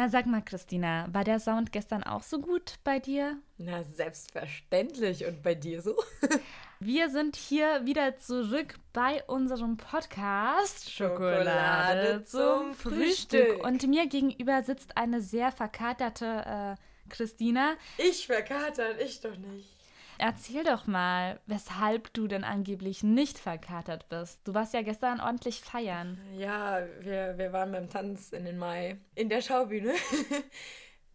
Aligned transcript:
Na, 0.00 0.08
sag 0.08 0.24
mal, 0.24 0.40
Christina, 0.40 1.06
war 1.12 1.24
der 1.24 1.38
Sound 1.38 1.72
gestern 1.72 2.02
auch 2.02 2.22
so 2.22 2.40
gut 2.40 2.76
bei 2.84 2.98
dir? 2.98 3.36
Na, 3.58 3.84
selbstverständlich. 3.84 5.26
Und 5.26 5.42
bei 5.42 5.54
dir 5.54 5.82
so? 5.82 5.94
Wir 6.80 7.10
sind 7.10 7.36
hier 7.36 7.84
wieder 7.84 8.16
zurück 8.16 8.76
bei 8.94 9.22
unserem 9.24 9.76
Podcast 9.76 10.90
Schokolade 10.90 12.24
zum 12.24 12.74
Frühstück. 12.74 13.62
Und 13.62 13.86
mir 13.88 14.06
gegenüber 14.06 14.62
sitzt 14.62 14.96
eine 14.96 15.20
sehr 15.20 15.52
verkaterte 15.52 16.78
äh, 16.78 17.10
Christina. 17.10 17.74
Ich 17.98 18.26
verkatert, 18.26 19.02
ich 19.02 19.20
doch 19.20 19.36
nicht. 19.36 19.79
Erzähl 20.22 20.64
doch 20.64 20.86
mal, 20.86 21.40
weshalb 21.46 22.12
du 22.12 22.28
denn 22.28 22.44
angeblich 22.44 23.02
nicht 23.02 23.38
verkatert 23.38 24.10
bist. 24.10 24.46
Du 24.46 24.52
warst 24.52 24.74
ja 24.74 24.82
gestern 24.82 25.18
ordentlich 25.18 25.62
feiern. 25.62 26.20
Ja, 26.36 26.82
wir, 27.00 27.38
wir 27.38 27.54
waren 27.54 27.72
beim 27.72 27.88
Tanz 27.88 28.30
in 28.30 28.44
den 28.44 28.58
Mai 28.58 28.98
in 29.14 29.30
der 29.30 29.40
Schaubühne 29.40 29.94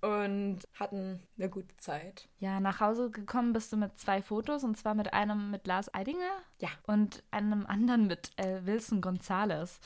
und 0.06 0.60
hatten 0.80 1.22
eine 1.38 1.50
gute 1.50 1.76
Zeit. 1.78 2.28
Ja, 2.40 2.60
nach 2.60 2.80
Hause 2.80 3.10
gekommen 3.10 3.54
bist 3.54 3.72
du 3.74 3.78
mit 3.78 3.98
zwei 3.98 4.22
Fotos 4.22 4.64
und 4.64 4.78
zwar 4.78 4.94
mit 4.96 5.14
einem 5.14 5.52
mit 5.52 5.66
Lars 5.68 5.94
Eidinger 5.94 6.32
Ja. 6.60 6.70
und 6.88 7.24
einem 7.32 7.66
anderen 7.66 8.08
mit 8.08 8.32
äh, 8.38 8.66
Wilson 8.66 9.02
Gonzales. 9.02 9.80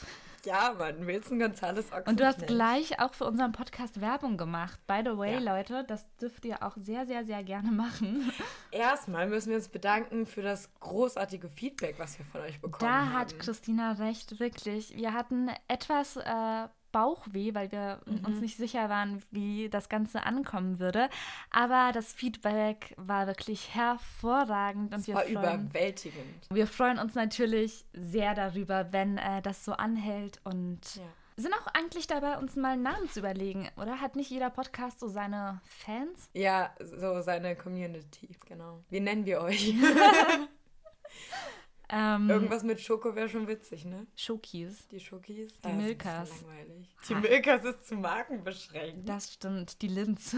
Ja, 0.46 0.74
Mann, 0.78 1.06
Wilson 1.06 1.38
Gonzales. 1.38 1.88
Und 2.06 2.20
du 2.22 2.26
hast 2.26 2.48
gleich 2.48 2.98
auch 3.02 3.14
für 3.14 3.26
unseren 3.26 3.52
Podcast 3.52 4.00
Werbung 4.00 4.38
gemacht. 4.38 4.80
By 4.88 5.02
the 5.04 5.18
way, 5.18 5.34
Ja. 5.44 5.56
Leute, 5.56 5.84
das 5.84 6.06
dürft 6.16 6.46
ihr 6.46 6.64
auch 6.64 6.78
sehr, 6.78 7.06
sehr, 7.06 7.26
sehr 7.26 7.44
gerne 7.44 7.72
machen. 7.72 8.32
Erstmal 8.72 9.28
müssen 9.28 9.50
wir 9.50 9.58
uns 9.58 9.68
bedanken 9.68 10.26
für 10.26 10.42
das 10.42 10.70
großartige 10.80 11.50
Feedback, 11.50 11.96
was 12.00 12.18
wir 12.18 12.26
von 12.26 12.40
euch 12.42 12.62
bekommen 12.62 12.90
Da 12.90 13.00
haben. 13.08 13.14
hat 13.14 13.38
Christina 13.40 13.92
recht, 13.94 14.40
wirklich. 14.40 14.96
Wir 14.96 15.14
hatten 15.14 15.50
etwas 15.68 16.16
äh, 16.16 16.68
Bauchweh, 16.92 17.54
weil 17.54 17.72
wir 17.72 18.02
Mhm. 18.06 18.26
uns 18.26 18.42
nicht 18.42 18.58
sicher 18.58 18.90
waren, 18.90 19.22
wie 19.32 19.70
das 19.70 19.90
Ganze 19.90 20.24
ankommen 20.24 20.80
würde. 20.80 21.10
Aber 21.52 21.92
das 21.94 22.14
Feedback 22.14 22.94
war 22.98 23.28
wirklich 23.28 23.74
hervorragend 23.76 24.94
und 24.94 25.02
Es 25.02 25.08
wir 25.08 25.16
war 25.16 25.24
freuen, 25.24 25.68
überwältigend. 25.68 26.48
wir 26.52 26.68
freuen 26.68 27.00
uns 27.00 27.16
natürlich 27.16 27.86
sehr 27.94 28.34
darüber, 28.36 28.92
wenn 28.92 29.18
äh, 29.18 29.42
das 29.42 29.66
so 29.66 29.74
anhält 29.74 30.40
und 30.44 30.96
Ja. 30.96 31.04
sind 31.38 31.54
auch 31.54 31.68
eigentlich 31.74 32.08
dabei, 32.08 32.38
uns 32.38 32.56
mal 32.56 32.74
einen 32.74 32.84
Namen 32.84 33.10
zu 33.10 33.20
überlegen, 33.20 33.70
oder? 33.78 34.02
Hat 34.02 34.16
nicht 34.16 34.30
jeder 34.30 34.50
Podcast 34.50 35.00
so 35.00 35.08
seine 35.08 35.62
Fans? 35.64 36.30
Ja, 36.34 36.72
so 36.80 37.22
seine 37.22 37.56
Community, 37.56 38.30
genau. 38.46 38.84
Wie 38.90 39.00
nennen 39.00 39.26
wir 39.26 39.42
euch? 39.42 39.74
Ähm, 41.92 42.30
Irgendwas 42.30 42.64
mit 42.64 42.80
Schoko 42.80 43.16
wäre 43.16 43.28
schon 43.30 43.48
witzig, 43.48 43.84
ne? 43.86 44.06
Schokies. 44.16 44.88
Die 44.90 45.00
Schokis? 45.00 45.52
Die 45.60 45.66
Ah, 45.66 45.70
ist 45.72 45.76
Milkas. 45.78 46.42
langweilig. 46.42 46.96
Die 47.08 47.16
Milkas 47.16 47.64
ist 47.66 47.88
zu 47.88 47.96
Marken 47.96 48.44
beschränkt. 48.44 49.10
Das 49.10 49.34
stimmt, 49.34 49.82
die 49.82 49.88
Linz. 49.88 50.36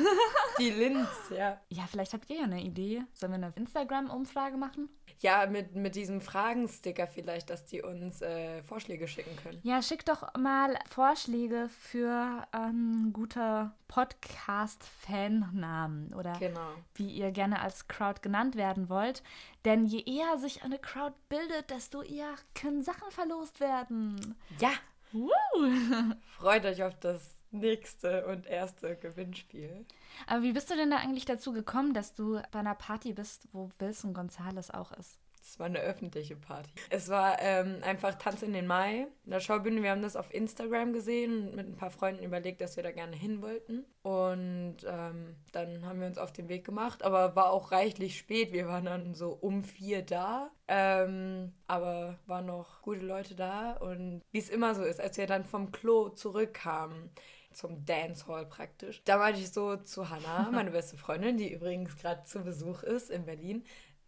Die 0.60 0.70
Linz, 0.70 1.08
ja. 1.30 1.60
ja, 1.70 1.86
vielleicht 1.90 2.14
habt 2.14 2.30
ihr 2.30 2.38
ja 2.38 2.44
eine 2.44 2.62
Idee. 2.62 3.04
Sollen 3.14 3.32
wir 3.34 3.36
eine 3.38 3.54
Instagram-Umfrage 3.56 4.58
machen? 4.58 4.90
Ja, 5.20 5.46
mit, 5.46 5.76
mit 5.76 5.96
diesem 5.96 6.22
Fragensticker 6.22 7.08
vielleicht, 7.08 7.50
dass 7.50 7.66
die 7.66 7.82
uns 7.82 8.22
äh, 8.22 8.62
Vorschläge 8.64 9.08
schicken 9.08 9.36
können. 9.44 9.60
Ja, 9.64 9.82
schickt 9.82 10.10
doch 10.10 10.34
mal 10.38 10.78
Vorschläge 10.90 11.70
für 11.70 12.46
ähm, 12.54 13.12
gute 13.14 13.72
Podcast-Fan-Namen 13.88 16.14
oder 16.14 16.34
Genau. 16.40 16.60
wie 16.96 17.10
ihr 17.10 17.32
gerne 17.32 17.62
als 17.62 17.88
Crowd 17.88 18.22
genannt 18.22 18.56
werden 18.56 18.90
wollt. 18.90 19.24
Denn 19.66 19.86
je 19.86 20.02
eher 20.04 20.38
sich 20.38 20.64
eine 20.64 20.80
Crowd 20.80 21.16
bildet, 21.30 21.70
desto 21.70 22.02
eher 22.02 22.34
können 22.56 22.84
Sachen 22.84 23.12
verlost 23.12 23.60
werden. 23.60 24.36
Ja, 24.60 24.72
Woo! 25.12 25.30
freut 26.38 26.66
euch 26.66 26.84
auf 26.84 26.98
das 27.02 27.36
nächste 27.52 28.26
und 28.28 28.46
erste 28.48 28.96
Gewinnspiel. 28.96 29.86
Aber 30.28 30.44
wie 30.44 30.54
bist 30.54 30.70
du 30.70 30.76
denn 30.76 30.92
da 30.92 30.98
eigentlich 30.98 31.26
dazu 31.26 31.54
gekommen, 31.54 31.94
dass 31.94 32.14
du 32.14 32.42
bei 32.52 32.60
einer 32.60 32.76
Party 32.76 33.14
bist, 33.14 33.48
wo 33.52 33.70
Wilson 33.80 34.14
Gonzales 34.14 34.72
auch 34.72 34.92
ist? 34.94 35.20
Es 35.44 35.60
war 35.60 35.66
eine 35.66 35.80
öffentliche 35.80 36.36
Party. 36.36 36.70
Es 36.90 37.10
war 37.10 37.42
ähm, 37.42 37.78
einfach 37.82 38.16
Tanz 38.16 38.42
in 38.44 38.54
den 38.54 38.68
Mai. 38.68 39.08
In 39.26 39.32
der 39.32 39.40
Schaubühne, 39.40 39.82
wir 39.82 39.92
haben 39.92 40.02
das 40.02 40.16
auf 40.16 40.34
Instagram 40.34 40.94
gesehen 40.94 41.48
und 41.48 41.56
mit 41.56 41.68
ein 41.68 41.76
paar 41.76 41.90
Freunden 41.90 42.24
überlegt, 42.24 42.62
dass 42.62 42.76
wir 42.76 42.84
da 42.84 42.92
gerne 42.92 43.16
hin 43.16 43.42
wollten. 43.42 43.84
Und 44.04 44.78
ähm, 44.88 45.36
dann 45.52 45.86
haben 45.86 46.00
wir 46.00 46.08
uns 46.08 46.18
auf 46.18 46.32
den 46.32 46.48
Weg 46.48 46.64
gemacht, 46.64 47.04
aber 47.04 47.36
war 47.36 47.52
auch 47.52 47.72
reichlich 47.72 48.18
spät. 48.18 48.54
Wir 48.54 48.68
waren 48.68 48.86
dann 48.86 49.16
so 49.16 49.32
um 49.32 49.64
vier 49.64 50.04
da. 50.04 50.52
Ähm, 50.68 51.54
aber 51.68 52.20
waren 52.28 52.46
noch 52.46 52.82
gute 52.82 53.06
Leute 53.06 53.36
da. 53.36 53.74
Und 53.74 54.22
wie 54.32 54.40
es 54.40 54.50
immer 54.50 54.76
so 54.76 54.84
ist, 54.84 55.02
als 55.02 55.18
wir 55.18 55.28
dann 55.28 55.44
vom 55.44 55.72
Klo 55.72 56.10
zurückkamen, 56.10 57.10
zum 57.54 57.86
Dancehall 57.86 58.46
praktisch. 58.46 59.02
Da 59.06 59.18
meinte 59.18 59.40
ich 59.40 59.52
so 59.52 59.76
zu 59.78 60.10
Hannah, 60.10 60.50
meine 60.52 60.72
beste 60.72 60.98
Freundin, 60.98 61.38
die 61.38 61.54
übrigens 61.54 61.96
gerade 61.98 62.24
zu 62.24 62.44
Besuch 62.44 62.84
ist 62.84 63.10
in 63.10 63.26
Berlin. 63.26 63.64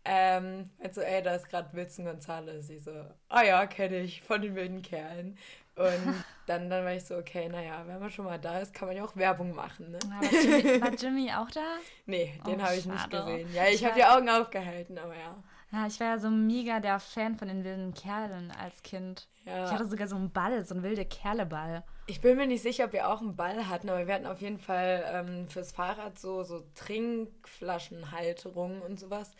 Ähm, 0.05 0.69
also, 0.83 0.99
ey, 1.01 1.21
da 1.23 1.33
ist 1.35 1.47
gerade 1.49 1.71
Wilson 1.73 2.03
Gonzales. 2.05 2.69
Ich 2.69 2.83
so, 2.83 2.91
ah 3.29 3.41
ja, 3.43 3.65
kenne 3.67 3.99
ich 3.99 4.21
von 4.21 4.41
den 4.41 4.53
wilden 4.55 4.81
Kerlen. 4.81 5.37
Und 5.75 6.23
dann, 6.45 6.69
dann 6.69 6.83
war 6.83 6.93
ich 6.93 7.05
so, 7.05 7.15
okay, 7.15 7.47
naja, 7.47 7.83
wenn 7.87 7.99
man 7.99 8.09
schon 8.11 8.25
mal 8.25 8.37
da 8.37 8.59
ist, 8.59 8.73
kann 8.73 8.89
man 8.89 8.97
ja 8.97 9.05
auch 9.05 9.15
Werbung 9.15 9.55
machen, 9.55 9.91
ne? 9.91 9.99
War 10.09 10.29
Jimmy, 10.41 10.81
war 10.81 10.93
Jimmy 10.99 11.31
auch 11.31 11.49
da? 11.51 11.77
Nee, 12.05 12.33
den 12.45 12.59
Oh, 12.59 12.63
habe 12.63 12.75
ich 12.75 12.85
nicht 12.85 13.09
gesehen. 13.09 13.53
Ja, 13.53 13.67
Ich 13.67 13.75
ich 13.75 13.85
habe 13.85 13.95
die 13.95 14.03
Augen 14.03 14.29
aufgehalten, 14.29 14.97
aber 14.97 15.15
ja. 15.15 15.41
Ja, 15.73 15.87
ich 15.87 15.99
war 15.99 16.07
ja 16.07 16.17
so 16.19 16.29
mega 16.29 16.79
der 16.79 16.99
Fan 16.99 17.35
von 17.35 17.47
den 17.47 17.63
wilden 17.63 17.95
Kerlen 17.95 18.51
als 18.51 18.83
Kind. 18.83 19.27
Ja. 19.43 19.65
Ich 19.65 19.71
hatte 19.71 19.87
sogar 19.87 20.07
so 20.07 20.15
einen 20.15 20.31
Ball, 20.31 20.63
so 20.63 20.75
einen 20.75 20.83
wilde 20.83 21.03
Kerle-Ball. 21.03 21.83
Ich 22.05 22.21
bin 22.21 22.37
mir 22.37 22.45
nicht 22.45 22.61
sicher, 22.61 22.85
ob 22.85 22.93
wir 22.93 23.09
auch 23.09 23.21
einen 23.21 23.35
Ball 23.35 23.67
hatten, 23.67 23.89
aber 23.89 24.05
wir 24.05 24.13
hatten 24.13 24.27
auf 24.27 24.39
jeden 24.39 24.59
Fall 24.59 25.03
ähm, 25.11 25.47
fürs 25.47 25.71
Fahrrad 25.71 26.19
so, 26.19 26.43
so 26.43 26.63
Trinkflaschenhalterungen 26.75 28.83
und 28.83 28.99
sowas 28.99 29.31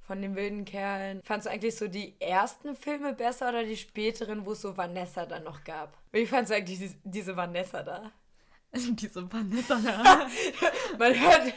von 0.00 0.22
den 0.22 0.34
wilden 0.34 0.64
Kerlen. 0.64 1.20
Fandst 1.24 1.46
du 1.46 1.50
eigentlich 1.50 1.76
so 1.76 1.88
die 1.88 2.18
ersten 2.20 2.74
Filme 2.74 3.12
besser 3.12 3.50
oder 3.50 3.62
die 3.62 3.76
späteren, 3.76 4.46
wo 4.46 4.52
es 4.52 4.62
so 4.62 4.78
Vanessa 4.78 5.26
dann 5.26 5.44
noch 5.44 5.62
gab? 5.62 5.98
Wie 6.10 6.24
fandst 6.24 6.52
du 6.52 6.56
eigentlich 6.56 6.78
diese, 6.78 6.96
diese 7.04 7.36
Vanessa 7.36 7.82
da? 7.82 8.10
Diese 8.96 9.30
Vanessa. 9.32 9.76
Man 10.98 11.12
hört 11.20 11.52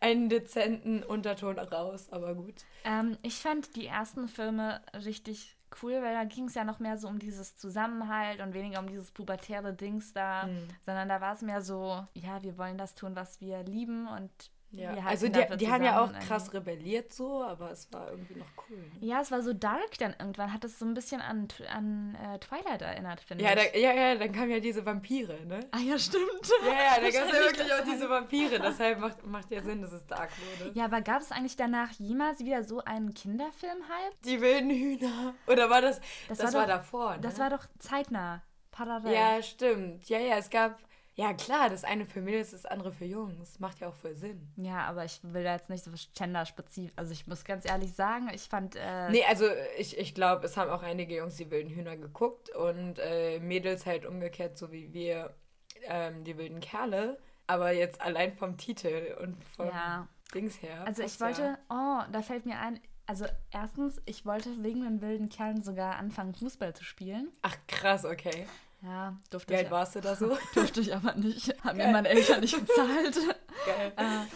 einen 0.00 0.28
dezenten 0.28 1.02
Unterton 1.02 1.58
raus, 1.58 2.08
aber 2.10 2.34
gut. 2.34 2.54
ähm, 2.84 3.18
ich 3.22 3.36
fand 3.40 3.74
die 3.76 3.86
ersten 3.86 4.28
Filme 4.28 4.80
richtig 4.94 5.56
cool, 5.82 5.94
weil 6.02 6.14
da 6.14 6.24
ging 6.24 6.46
es 6.46 6.54
ja 6.54 6.64
noch 6.64 6.78
mehr 6.80 6.96
so 6.98 7.06
um 7.08 7.18
dieses 7.18 7.56
Zusammenhalt 7.56 8.40
und 8.40 8.54
weniger 8.54 8.80
um 8.80 8.88
dieses 8.88 9.10
pubertäre 9.12 9.72
Dings 9.72 10.12
da, 10.12 10.46
Mhm. 10.46 10.68
sondern 10.84 11.08
da 11.08 11.20
war 11.20 11.34
es 11.34 11.42
mehr 11.42 11.62
so, 11.62 12.06
ja, 12.14 12.42
wir 12.42 12.56
wollen 12.58 12.76
das 12.78 12.94
tun, 12.94 13.14
was 13.16 13.40
wir 13.40 13.62
lieben 13.64 14.08
und 14.08 14.30
Ja. 14.72 14.94
Also 15.06 15.26
die, 15.28 15.44
die 15.56 15.68
haben 15.70 15.82
ja 15.82 16.00
auch 16.04 16.12
krass 16.20 16.52
rebelliert 16.54 17.12
so, 17.12 17.42
aber 17.42 17.72
es 17.72 17.92
war 17.92 18.08
irgendwie 18.10 18.34
noch 18.34 18.46
cool. 18.70 18.76
Ne? 18.78 18.90
Ja, 19.00 19.20
es 19.20 19.30
war 19.32 19.42
so 19.42 19.52
dark 19.52 19.98
dann 19.98 20.14
irgendwann, 20.18 20.52
hat 20.52 20.64
es 20.64 20.78
so 20.78 20.84
ein 20.84 20.94
bisschen 20.94 21.20
an, 21.20 21.48
an 21.74 22.14
äh, 22.14 22.38
Twilight 22.38 22.80
erinnert, 22.80 23.20
finde 23.20 23.42
Ja, 23.44 23.50
ich. 23.56 23.72
da, 23.72 23.78
ja, 23.78 23.92
ja, 23.92 24.14
dann 24.14 24.30
kamen 24.30 24.50
ja 24.50 24.60
diese 24.60 24.86
Vampire, 24.86 25.38
ne? 25.46 25.60
ah 25.72 25.78
ja, 25.78 25.98
stimmt. 25.98 26.22
Ja, 26.64 26.72
ja, 26.72 26.94
da 27.00 27.10
gab 27.10 27.26
es 27.28 27.32
ja 27.32 27.44
wirklich 27.44 27.72
auch 27.72 27.84
diese 27.84 28.08
Vampire. 28.08 28.60
Deshalb 28.60 29.00
macht, 29.00 29.26
macht 29.26 29.50
ja 29.50 29.60
Sinn, 29.60 29.82
dass 29.82 29.92
es 29.92 30.06
dark 30.06 30.30
wurde. 30.60 30.70
Ja, 30.78 30.84
aber 30.84 31.00
gab 31.00 31.20
es 31.20 31.32
eigentlich 31.32 31.56
danach 31.56 31.90
jemals 31.92 32.38
wieder 32.40 32.62
so 32.62 32.84
einen 32.84 33.12
Kinderfilm-Hype? 33.14 34.22
Die 34.24 34.40
wilden 34.40 34.70
Hühner. 34.70 35.34
Oder 35.46 35.68
war 35.68 35.80
das. 35.82 36.00
Das 36.28 36.38
Das, 36.38 36.52
war 36.54 36.60
war, 36.60 36.66
doch- 36.68 36.74
davor, 36.74 37.14
ne? 37.16 37.20
Das 37.22 37.38
war 37.38 37.50
doch 37.50 37.66
zeitnah, 37.78 38.42
parallel. 38.70 39.12
Ja, 39.12 39.42
stimmt. 39.42 40.08
Ja, 40.08 40.18
ja, 40.18 40.36
es 40.36 40.48
gab. 40.50 40.78
Ja, 41.20 41.34
klar, 41.34 41.68
das 41.68 41.84
eine 41.84 42.06
für 42.06 42.22
Mädels, 42.22 42.52
das 42.52 42.64
andere 42.64 42.92
für 42.92 43.04
Jungs. 43.04 43.60
Macht 43.60 43.80
ja 43.80 43.88
auch 43.88 43.94
voll 43.94 44.14
Sinn. 44.14 44.48
Ja, 44.56 44.84
aber 44.86 45.04
ich 45.04 45.20
will 45.22 45.44
da 45.44 45.54
jetzt 45.54 45.68
nicht 45.68 45.84
so 45.84 45.90
genderspezifisch. 46.16 46.92
Also 46.96 47.12
ich 47.12 47.26
muss 47.26 47.44
ganz 47.44 47.66
ehrlich 47.68 47.92
sagen, 47.92 48.30
ich 48.32 48.42
fand. 48.48 48.74
Äh, 48.76 49.10
Nee, 49.10 49.24
also 49.28 49.44
ich, 49.76 49.98
ich 49.98 50.14
glaube, 50.14 50.46
es 50.46 50.56
haben 50.56 50.70
auch 50.70 50.82
einige 50.82 51.16
Jungs 51.16 51.36
die 51.36 51.50
wilden 51.50 51.68
Hühner 51.68 51.98
geguckt 51.98 52.48
und 52.50 52.98
äh, 52.98 53.38
Mädels 53.40 53.84
halt 53.84 54.06
umgekehrt, 54.06 54.56
so 54.56 54.72
wie 54.72 54.94
wir 54.94 55.34
ähm, 55.82 56.24
die 56.24 56.38
wilden 56.38 56.60
Kerle. 56.60 57.18
Aber 57.46 57.72
jetzt 57.72 58.00
allein 58.00 58.32
vom 58.36 58.56
Titel 58.56 59.16
und 59.20 59.44
vom 59.44 59.66
Ja. 59.66 60.08
Dings 60.32 60.62
her. 60.62 60.84
Also 60.86 61.02
ich 61.02 61.20
wollte. 61.20 61.42
Ja. 61.42 61.58
Oh, 61.68 62.10
da 62.12 62.22
fällt 62.22 62.46
mir 62.46 62.58
ein. 62.58 62.80
Also 63.06 63.26
erstens, 63.50 64.00
ich 64.06 64.24
wollte 64.24 64.62
wegen 64.62 64.82
den 64.84 65.02
wilden 65.02 65.28
Kerlen 65.28 65.60
sogar 65.62 65.96
anfangen, 65.96 66.32
Fußball 66.32 66.74
zu 66.74 66.84
spielen. 66.84 67.32
Ach, 67.42 67.56
krass, 67.66 68.04
okay. 68.04 68.46
Ja, 68.82 69.18
durfte 69.30 69.54
Wie 69.54 69.60
ich. 69.60 69.70
warst 69.70 69.94
du 69.94 70.00
da 70.00 70.16
so? 70.16 70.36
Durfte 70.54 70.80
ich 70.80 70.94
aber 70.94 71.14
nicht. 71.14 71.54
Haben 71.64 71.78
mir 71.78 71.88
meine 71.88 72.08
Eltern 72.08 72.40
nicht 72.40 72.58
bezahlt. 72.58 73.16
Geil. 73.66 73.92
Äh, 73.96 74.26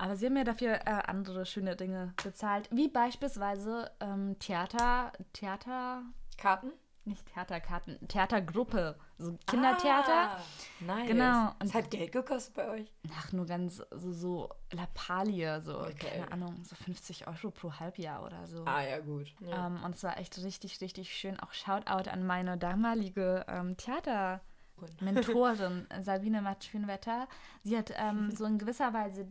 aber 0.00 0.14
sie 0.14 0.26
haben 0.26 0.34
mir 0.34 0.44
dafür 0.44 0.74
äh, 0.86 1.02
andere 1.06 1.44
schöne 1.44 1.74
Dinge 1.74 2.14
bezahlt, 2.22 2.68
wie 2.70 2.86
beispielsweise 2.86 3.90
ähm, 3.98 4.38
Theater, 4.38 5.12
Theater, 5.32 6.02
Karten? 6.36 6.70
Nicht 7.08 7.26
Theaterkarten, 7.26 7.98
Theatergruppe, 8.08 8.96
so 9.18 9.36
Kindertheater. 9.46 10.36
Ah, 10.36 10.40
nice. 10.80 11.08
Genau. 11.08 11.52
Es 11.58 11.74
hat 11.74 11.90
Geld 11.90 12.12
gekostet 12.12 12.54
bei 12.54 12.68
euch? 12.68 12.92
Ach, 13.18 13.32
nur 13.32 13.46
ganz 13.46 13.82
so, 13.90 14.12
so 14.12 14.48
Lappalie, 14.70 15.60
so, 15.60 15.80
Okay. 15.80 15.94
keine 16.10 16.32
Ahnung, 16.32 16.62
so 16.64 16.76
50 16.76 17.26
Euro 17.26 17.50
pro 17.50 17.72
Halbjahr 17.72 18.24
oder 18.24 18.46
so. 18.46 18.64
Ah, 18.64 18.82
ja, 18.82 19.00
gut. 19.00 19.34
Ja. 19.40 19.66
Ähm, 19.66 19.82
und 19.84 19.94
es 19.96 20.02
war 20.04 20.18
echt 20.18 20.38
richtig, 20.38 20.80
richtig 20.80 21.12
schön. 21.12 21.40
Auch 21.40 21.52
Shoutout 21.52 22.08
an 22.10 22.24
meine 22.26 22.56
damalige 22.58 23.44
ähm, 23.48 23.76
Mentorin 25.00 25.86
Sabine 26.00 26.42
Matschönwetter. 26.42 27.28
Sie 27.64 27.76
hat 27.76 27.92
ähm, 27.96 28.30
so 28.30 28.44
in 28.44 28.58
gewisser 28.58 28.92
Weise 28.92 29.26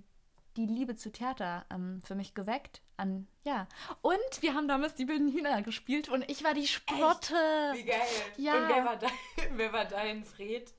die 0.57 0.65
Liebe 0.65 0.95
zu 0.95 1.11
Theater 1.11 1.65
ähm, 1.69 2.01
für 2.03 2.15
mich 2.15 2.33
geweckt. 2.33 2.81
An, 2.97 3.27
ja. 3.43 3.67
Und 4.01 4.41
wir 4.41 4.53
haben 4.55 4.67
damals 4.67 4.95
die 4.95 5.07
wilden 5.07 5.31
Hühner 5.31 5.61
gespielt 5.61 6.09
und 6.09 6.29
ich 6.29 6.43
war 6.43 6.53
die 6.53 6.67
Sprotte. 6.67 7.35
Echt? 7.73 7.79
Wie 7.79 7.83
geil. 7.85 7.99
Ja. 8.37 8.55
Und 8.55 8.69
wer 8.69 8.85
war 8.85 8.97
dein, 8.97 9.11
wer 9.57 9.73
war 9.73 9.85
dein 9.85 10.23
Fred? 10.23 10.73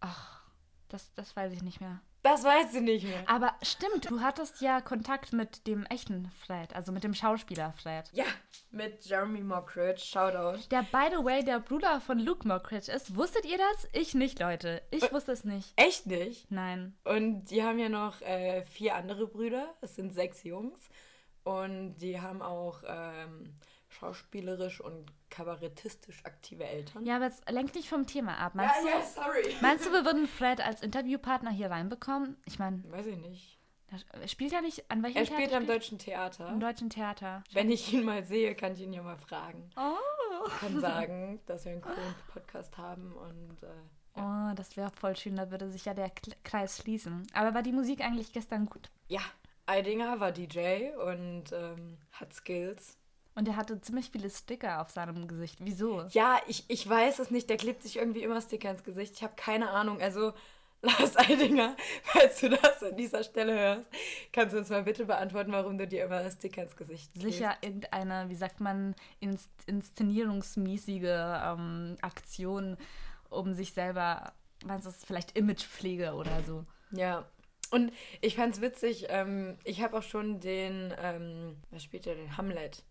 Ach, 0.00 0.42
das, 0.88 1.14
das 1.14 1.34
weiß 1.36 1.52
ich 1.52 1.62
nicht 1.62 1.80
mehr. 1.80 2.00
Das 2.24 2.42
weißt 2.42 2.74
du 2.74 2.80
nicht 2.80 3.04
mehr. 3.04 3.22
Aber 3.28 3.54
stimmt, 3.60 4.10
du 4.10 4.22
hattest 4.22 4.62
ja 4.62 4.80
Kontakt 4.80 5.34
mit 5.34 5.66
dem 5.66 5.84
echten 5.84 6.30
Fred, 6.46 6.74
also 6.74 6.90
mit 6.90 7.04
dem 7.04 7.12
Schauspieler 7.12 7.74
Fred. 7.74 8.08
Ja, 8.12 8.24
mit 8.70 9.04
Jeremy 9.04 9.42
Mockridge. 9.42 10.00
Shoutout. 10.00 10.66
Der, 10.70 10.84
by 10.84 11.10
the 11.10 11.22
way, 11.22 11.44
der 11.44 11.60
Bruder 11.60 12.00
von 12.00 12.18
Luke 12.18 12.48
Mockridge 12.48 12.90
ist. 12.90 13.14
Wusstet 13.14 13.44
ihr 13.44 13.58
das? 13.58 13.88
Ich 13.92 14.14
nicht, 14.14 14.40
Leute. 14.40 14.80
Ich 14.90 15.12
wusste 15.12 15.32
es 15.32 15.44
nicht. 15.44 15.74
Echt 15.76 16.06
nicht? 16.06 16.50
Nein. 16.50 16.96
Und 17.04 17.44
die 17.50 17.62
haben 17.62 17.78
ja 17.78 17.90
noch 17.90 18.22
äh, 18.22 18.64
vier 18.64 18.94
andere 18.94 19.26
Brüder. 19.26 19.74
Es 19.82 19.94
sind 19.94 20.14
sechs 20.14 20.44
Jungs. 20.44 20.88
Und 21.44 21.96
die 21.98 22.20
haben 22.20 22.42
auch 22.42 22.82
ähm, 22.86 23.54
schauspielerisch 23.88 24.80
und 24.80 25.12
kabarettistisch 25.30 26.24
aktive 26.24 26.64
Eltern. 26.64 27.04
Ja, 27.04 27.16
aber 27.16 27.26
es 27.26 27.40
lenkt 27.50 27.74
nicht 27.74 27.88
vom 27.88 28.06
Thema 28.06 28.38
ab. 28.38 28.54
Meinst, 28.54 28.74
ja, 28.84 28.98
ja, 28.98 29.02
sorry. 29.02 29.42
du, 29.42 29.62
meinst 29.62 29.86
du, 29.86 29.92
wir 29.92 30.04
würden 30.06 30.26
Fred 30.26 30.60
als 30.60 30.82
Interviewpartner 30.82 31.50
hier 31.50 31.70
reinbekommen? 31.70 32.36
Ich 32.46 32.58
meine, 32.58 32.82
Weiß 32.90 33.06
ich 33.06 33.16
nicht. 33.18 33.58
spielt 34.26 34.52
er 34.52 34.62
nicht 34.62 34.90
an 34.90 35.02
welchem 35.02 35.18
Er 35.18 35.26
spielt 35.26 35.50
Theater 35.50 35.56
am 35.58 35.66
Deutschen 35.66 35.98
Theater. 35.98 36.48
Im 36.48 36.60
Deutschen 36.60 36.90
Theater. 36.90 37.44
Wenn 37.52 37.70
ich 37.70 37.92
ihn 37.92 38.04
mal 38.04 38.24
sehe, 38.24 38.54
kann 38.54 38.72
ich 38.74 38.80
ihn 38.80 38.92
ja 38.92 39.02
mal 39.02 39.18
fragen. 39.18 39.70
Oh. 39.76 40.46
Ich 40.48 40.58
kann 40.60 40.80
sagen, 40.80 41.40
dass 41.46 41.64
wir 41.64 41.72
einen 41.72 41.82
coolen 41.82 42.14
Podcast 42.32 42.76
haben 42.78 43.12
und 43.12 43.62
äh, 43.62 43.66
Oh, 44.16 44.54
das 44.54 44.76
wäre 44.76 44.90
voll 44.92 45.16
schön, 45.16 45.34
da 45.34 45.50
würde 45.50 45.68
sich 45.68 45.86
ja 45.86 45.92
der 45.94 46.10
Kreis 46.44 46.78
schließen. 46.78 47.26
Aber 47.34 47.52
war 47.52 47.62
die 47.62 47.72
Musik 47.72 48.00
eigentlich 48.00 48.32
gestern 48.32 48.66
gut? 48.66 48.88
ja, 49.08 49.20
Eidinger 49.66 50.20
war 50.20 50.32
DJ 50.32 50.90
und 51.06 51.52
ähm, 51.52 51.98
hat 52.12 52.32
Skills. 52.32 52.98
Und 53.34 53.48
er 53.48 53.56
hatte 53.56 53.80
ziemlich 53.80 54.10
viele 54.10 54.30
Sticker 54.30 54.80
auf 54.80 54.90
seinem 54.90 55.26
Gesicht. 55.26 55.58
Wieso? 55.60 56.06
Ja, 56.10 56.40
ich, 56.46 56.64
ich 56.68 56.88
weiß 56.88 57.18
es 57.18 57.30
nicht. 57.30 57.50
Der 57.50 57.56
klebt 57.56 57.82
sich 57.82 57.96
irgendwie 57.96 58.22
immer 58.22 58.40
Sticker 58.40 58.70
ins 58.70 58.84
Gesicht. 58.84 59.14
Ich 59.16 59.22
habe 59.22 59.34
keine 59.36 59.70
Ahnung. 59.70 60.00
Also, 60.00 60.32
Lars 60.84 61.16
Eidinger, 61.16 61.76
falls 62.02 62.40
du 62.40 62.50
das 62.50 62.82
an 62.82 62.96
dieser 62.96 63.24
Stelle 63.24 63.54
hörst, 63.54 63.90
kannst 64.32 64.54
du 64.54 64.58
uns 64.58 64.68
mal 64.68 64.82
bitte 64.82 65.06
beantworten, 65.06 65.50
warum 65.50 65.78
du 65.78 65.86
dir 65.86 66.04
immer 66.04 66.30
Sticker 66.30 66.62
ins 66.62 66.76
Gesicht 66.76 67.12
klebst. 67.12 67.32
Sicher 67.32 67.56
irgendeine, 67.62 68.28
wie 68.28 68.34
sagt 68.34 68.60
man, 68.60 68.94
Inst 69.18 69.50
inszenierungsmäßige 69.66 71.04
ähm, 71.04 71.96
Aktion, 72.02 72.76
um 73.30 73.54
sich 73.54 73.72
selber, 73.72 74.34
was 74.66 74.84
ist 74.84 75.06
vielleicht 75.06 75.36
Imagepflege 75.38 76.12
oder 76.12 76.42
so. 76.42 76.64
Ja. 76.90 77.24
Und 77.74 77.92
ich 78.20 78.36
fand's 78.36 78.60
witzig, 78.60 79.06
ähm, 79.08 79.58
ich 79.64 79.82
habe 79.82 79.98
auch 79.98 80.02
schon 80.04 80.38
den, 80.38 80.94
ähm, 81.02 81.56
was 81.72 81.82
spielt 81.82 82.06
der 82.06 82.14
denn? 82.14 82.36
Hamlet 82.36 82.84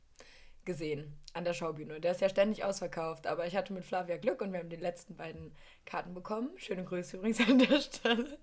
gesehen 0.66 1.14
an 1.34 1.46
der 1.46 1.54
Schaubühne. 1.54 2.02
Der 2.02 2.12
ist 2.12 2.20
ja 2.20 2.28
ständig 2.28 2.66
ausverkauft, 2.66 3.26
aber 3.26 3.48
ich 3.48 3.56
hatte 3.56 3.72
mit 3.72 3.86
Flavia 3.86 4.18
Glück 4.18 4.42
und 4.42 4.52
wir 4.52 4.60
haben 4.60 4.68
die 4.68 4.76
letzten 4.76 5.16
beiden 5.16 5.54
Karten 5.86 6.14
bekommen. 6.14 6.50
Schöne 6.58 6.84
Grüße 6.84 7.16
übrigens 7.16 7.40
an 7.48 7.60
der 7.60 7.80
Stelle. 7.80 8.38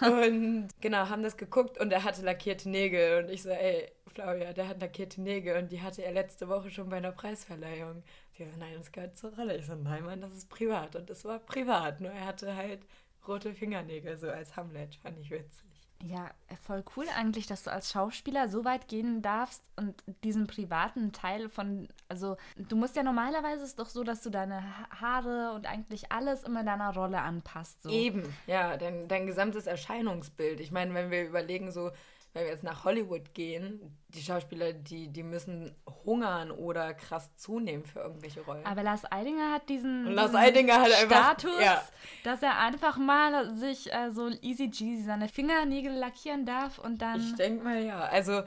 Und 0.00 0.68
genau, 0.80 1.10
haben 1.10 1.22
das 1.22 1.36
geguckt 1.36 1.78
und 1.78 1.92
er 1.92 2.02
hatte 2.04 2.22
lackierte 2.22 2.70
Nägel. 2.70 3.22
Und 3.22 3.30
ich 3.30 3.42
so, 3.42 3.50
ey, 3.50 3.92
Flavia, 4.06 4.54
der 4.54 4.68
hat 4.68 4.80
lackierte 4.80 5.20
Nägel 5.20 5.58
und 5.58 5.70
die 5.70 5.82
hatte 5.82 6.02
er 6.02 6.12
letzte 6.12 6.48
Woche 6.48 6.70
schon 6.70 6.88
bei 6.88 6.96
einer 6.96 7.12
Preisverleihung. 7.12 8.02
Sie 8.32 8.44
so, 8.44 8.58
nein, 8.58 8.74
das 8.76 8.90
gehört 8.90 9.18
zur 9.18 9.34
Rolle. 9.34 9.56
Ich 9.56 9.66
so, 9.66 9.74
nein, 9.74 10.04
Mann, 10.04 10.22
das 10.22 10.34
ist 10.34 10.48
privat. 10.48 10.96
Und 10.96 11.10
das 11.10 11.24
war 11.24 11.40
privat. 11.40 12.00
Nur 12.00 12.10
er 12.10 12.26
hatte 12.26 12.56
halt 12.56 12.80
rote 13.26 13.54
Fingernägel, 13.54 14.16
so 14.18 14.28
als 14.28 14.56
Hamlet. 14.56 14.96
Fand 14.96 15.18
ich 15.18 15.30
witzig. 15.30 15.73
Ja, 16.06 16.30
voll 16.66 16.84
cool 16.96 17.06
eigentlich, 17.16 17.46
dass 17.46 17.62
du 17.62 17.72
als 17.72 17.90
Schauspieler 17.90 18.48
so 18.50 18.64
weit 18.66 18.88
gehen 18.88 19.22
darfst 19.22 19.62
und 19.76 19.94
diesen 20.22 20.46
privaten 20.46 21.12
Teil 21.12 21.48
von, 21.48 21.88
also 22.10 22.36
du 22.56 22.76
musst 22.76 22.94
ja 22.96 23.02
normalerweise 23.02 23.62
ist 23.64 23.70
es 23.70 23.76
doch 23.76 23.88
so, 23.88 24.04
dass 24.04 24.22
du 24.22 24.28
deine 24.28 24.62
Ha- 24.62 25.00
Haare 25.00 25.52
und 25.54 25.66
eigentlich 25.66 26.12
alles 26.12 26.42
immer 26.42 26.62
deiner 26.62 26.92
Rolle 26.92 27.22
anpasst. 27.22 27.82
So. 27.82 27.88
Eben, 27.88 28.22
ja, 28.46 28.76
dein, 28.76 29.08
dein 29.08 29.26
gesamtes 29.26 29.66
Erscheinungsbild. 29.66 30.60
Ich 30.60 30.70
meine, 30.72 30.92
wenn 30.92 31.10
wir 31.10 31.24
überlegen, 31.24 31.72
so, 31.72 31.90
wenn 32.34 32.44
wir 32.44 32.50
jetzt 32.50 32.64
nach 32.64 32.84
Hollywood 32.84 33.32
gehen, 33.32 33.96
die 34.08 34.20
Schauspieler, 34.20 34.72
die, 34.72 35.08
die 35.08 35.22
müssen 35.22 35.74
hungern 36.04 36.50
oder 36.50 36.92
krass 36.92 37.30
zunehmen 37.36 37.86
für 37.86 38.00
irgendwelche 38.00 38.40
Rollen. 38.40 38.66
Aber 38.66 38.82
Lars 38.82 39.10
Eidinger 39.10 39.52
hat 39.52 39.68
diesen, 39.68 40.08
Und 40.08 40.14
Lars 40.14 40.32
diesen 40.32 40.42
Eidinger 40.42 40.80
hat 40.80 40.92
einfach- 40.92 41.24
Status, 41.38 41.60
ja. 41.60 41.82
dass 42.24 42.42
er 42.42 42.58
einfach 42.58 42.98
mal 42.98 43.54
sich 43.54 43.92
äh, 43.92 44.10
so 44.10 44.28
easy 44.42 44.68
cheesy 44.68 45.04
seine 45.04 45.28
Fingernägel 45.28 45.92
lackieren 45.92 46.44
darf 46.44 46.78
und 46.80 47.00
dann. 47.00 47.20
ich 47.20 47.36
denke 47.36 47.62
mal, 47.62 47.80
ja. 47.80 48.00
Also, 48.00 48.42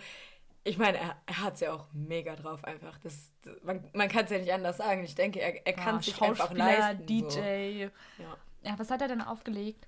ich 0.65 0.77
meine, 0.77 0.97
er, 0.97 1.15
er 1.25 1.41
hat 1.43 1.53
es 1.53 1.61
ja 1.61 1.71
auch 1.73 1.87
mega 1.93 2.35
drauf 2.35 2.65
einfach. 2.65 2.97
Das, 2.99 3.31
das, 3.43 3.55
man 3.63 3.89
man 3.93 4.09
kann 4.09 4.25
es 4.25 4.31
ja 4.31 4.37
nicht 4.39 4.51
anders 4.51 4.75
sagen. 4.77 5.01
Ich 5.05 5.15
denke, 5.15 5.39
er, 5.39 5.65
er 5.65 5.73
kann 5.73 5.95
ja, 5.95 6.01
sich 6.01 6.21
einfach 6.21 6.53
leisten. 6.53 7.05
DJ. 7.05 7.23
So. 7.29 7.39
Ja. 7.39 7.89
Ja, 8.63 8.73
was 8.77 8.91
hat 8.91 9.01
er 9.01 9.07
denn 9.07 9.21
aufgelegt? 9.21 9.87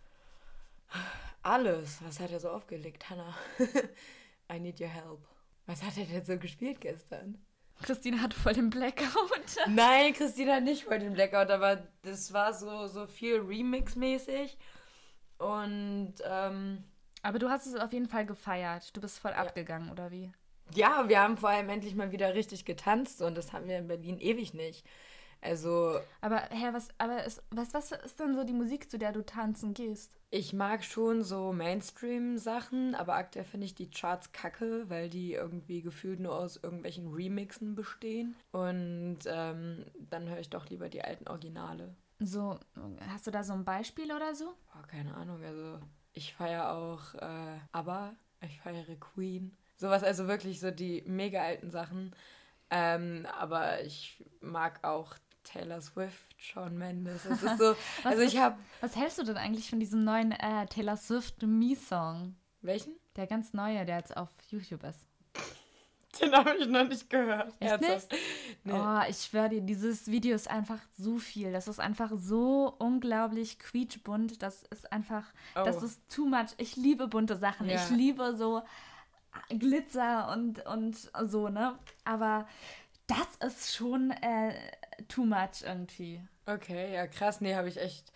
Alles. 1.41 1.99
Was 2.03 2.19
hat 2.19 2.31
er 2.31 2.39
so 2.39 2.49
aufgelegt, 2.49 3.09
Hannah? 3.09 3.35
I 4.51 4.59
need 4.59 4.79
your 4.79 4.87
help. 4.89 5.25
Was 5.65 5.83
hat 5.83 5.97
er 5.97 6.05
denn 6.05 6.25
so 6.25 6.37
gespielt 6.37 6.81
gestern? 6.81 7.37
Christine 7.81 8.21
hat 8.21 8.33
voll 8.33 8.53
den 8.53 8.69
Blackout. 8.69 9.55
Nein, 9.67 10.13
Christina 10.13 10.55
hat 10.55 10.63
nicht 10.63 10.83
voll 10.83 10.99
den 10.99 11.13
Blackout, 11.13 11.49
aber 11.49 11.87
das 12.01 12.33
war 12.33 12.53
so, 12.53 12.87
so 12.87 13.07
viel 13.07 13.39
Remix-mäßig. 13.39 14.57
Und 15.37 16.15
ähm, 16.25 16.83
Aber 17.21 17.39
du 17.39 17.49
hast 17.49 17.65
es 17.67 17.75
auf 17.75 17.93
jeden 17.93 18.09
Fall 18.09 18.25
gefeiert. 18.25 18.95
Du 18.95 18.99
bist 18.99 19.19
voll 19.19 19.31
abgegangen, 19.31 19.89
oder 19.91 20.11
wie? 20.11 20.33
ja, 20.73 21.07
wir 21.07 21.19
haben 21.19 21.37
vor 21.37 21.49
allem 21.49 21.69
endlich 21.69 21.95
mal 21.95 22.11
wieder 22.11 22.33
richtig 22.35 22.65
getanzt 22.65 23.21
und 23.21 23.35
das 23.35 23.53
haben 23.53 23.67
wir 23.67 23.77
in 23.77 23.87
Berlin 23.87 24.19
ewig 24.19 24.53
nicht. 24.53 24.85
Also, 25.41 25.99
Aber 26.21 26.37
Herr, 26.49 26.73
was, 26.73 26.89
aber 26.97 27.23
ist, 27.23 27.41
was, 27.51 27.73
was 27.73 27.91
ist 27.91 28.19
denn 28.19 28.35
so 28.35 28.43
die 28.43 28.53
Musik, 28.53 28.89
zu 28.91 28.97
der 28.97 29.11
du 29.11 29.25
tanzen 29.25 29.73
gehst? 29.73 30.19
ich 30.31 30.53
mag 30.53 30.83
schon 30.83 31.23
so 31.23 31.53
Mainstream-Sachen, 31.53 32.93
aber 32.93 33.15
aktuell 33.15 33.45
finde 33.45 33.65
ich 33.65 33.73
die 33.73 33.89
Charts 33.89 34.31
kacke, 34.31 34.87
weil 34.89 35.09
die 35.09 35.33
irgendwie 35.33 35.81
gefühlt 35.81 36.19
nur 36.19 36.35
aus 36.35 36.57
irgendwelchen 36.57 37.11
Remixen 37.11 37.73
bestehen. 37.75 38.35
Und 38.51 39.19
ähm, 39.25 39.85
dann 40.09 40.29
höre 40.29 40.39
ich 40.39 40.49
doch 40.49 40.69
lieber 40.69 40.89
die 40.89 41.03
alten 41.03 41.27
Originale. 41.27 41.95
So, 42.19 42.59
hast 43.09 43.25
du 43.25 43.31
da 43.31 43.43
so 43.43 43.53
ein 43.53 43.65
Beispiel 43.65 44.11
oder 44.13 44.35
so? 44.35 44.53
Boah, 44.73 44.85
keine 44.87 45.15
Ahnung, 45.15 45.43
also 45.43 45.79
ich 46.13 46.33
feiere 46.33 46.73
auch 46.73 47.15
äh, 47.15 47.59
ABBA, 47.71 48.13
ich 48.41 48.59
feiere 48.59 48.95
Queen. 48.99 49.55
Sowas, 49.77 50.03
also 50.03 50.27
wirklich 50.27 50.59
so 50.59 50.69
die 50.69 51.03
mega 51.07 51.41
alten 51.41 51.71
Sachen. 51.71 52.13
Ähm, 52.69 53.25
aber 53.39 53.81
ich 53.83 54.23
mag 54.41 54.83
auch 54.83 55.15
Taylor 55.51 55.81
Swift, 55.81 56.35
Shawn 56.37 56.77
Mendes. 56.77 57.25
Es 57.25 57.41
ist 57.43 57.57
so, 57.57 57.75
also 58.03 58.21
ich 58.21 58.37
habe, 58.37 58.57
Was 58.81 58.95
hältst 58.95 59.17
du 59.17 59.23
denn 59.23 59.37
eigentlich 59.37 59.69
von 59.69 59.79
diesem 59.79 60.03
neuen 60.03 60.31
äh, 60.31 60.65
Taylor 60.67 60.97
Swift 60.97 61.41
Me-Song? 61.41 62.35
welchen? 62.61 62.93
Der 63.15 63.25
ganz 63.25 63.53
neue, 63.53 63.85
der 63.85 63.97
jetzt 63.97 64.15
auf 64.17 64.29
YouTube 64.49 64.83
ist. 64.83 65.07
Den 66.21 66.33
habe 66.33 66.55
ich 66.57 66.67
noch 66.67 66.87
nicht 66.87 67.09
gehört. 67.09 67.53
Echt 67.59 67.71
Ernsthaft? 67.71 68.13
Nee. 68.63 68.73
Oh, 68.73 68.99
ich 69.09 69.17
schwöre 69.17 69.49
dir, 69.49 69.61
dieses 69.61 70.07
Video 70.07 70.35
ist 70.35 70.49
einfach 70.49 70.79
so 70.97 71.17
viel. 71.19 71.51
Das 71.53 71.67
ist 71.67 71.79
einfach 71.79 72.11
so 72.15 72.75
unglaublich 72.79 73.59
quietschbunt. 73.59 74.41
Das 74.43 74.63
ist 74.63 74.91
einfach, 74.91 75.23
das 75.53 75.81
Oh. 75.81 75.85
ist 75.85 76.01
too 76.13 76.25
much. 76.25 76.47
Ich 76.57 76.75
liebe 76.75 77.07
bunte 77.07 77.37
Sachen. 77.37 77.69
Ja. 77.69 77.75
Ich 77.75 77.89
liebe 77.91 78.35
so 78.35 78.61
Glitzer 79.49 80.31
und, 80.33 80.65
und 80.65 80.97
so, 81.23 81.47
ne? 81.49 81.77
Aber 82.03 82.47
das 83.07 83.53
ist 83.53 83.75
schon 83.75 84.11
äh, 84.11 84.53
too 85.07 85.25
much 85.25 85.63
irgendwie. 85.63 86.21
Okay, 86.45 86.93
ja 86.93 87.07
krass, 87.07 87.41
nee, 87.41 87.55
habe 87.55 87.69
ich 87.69 87.77
echt, 87.77 88.11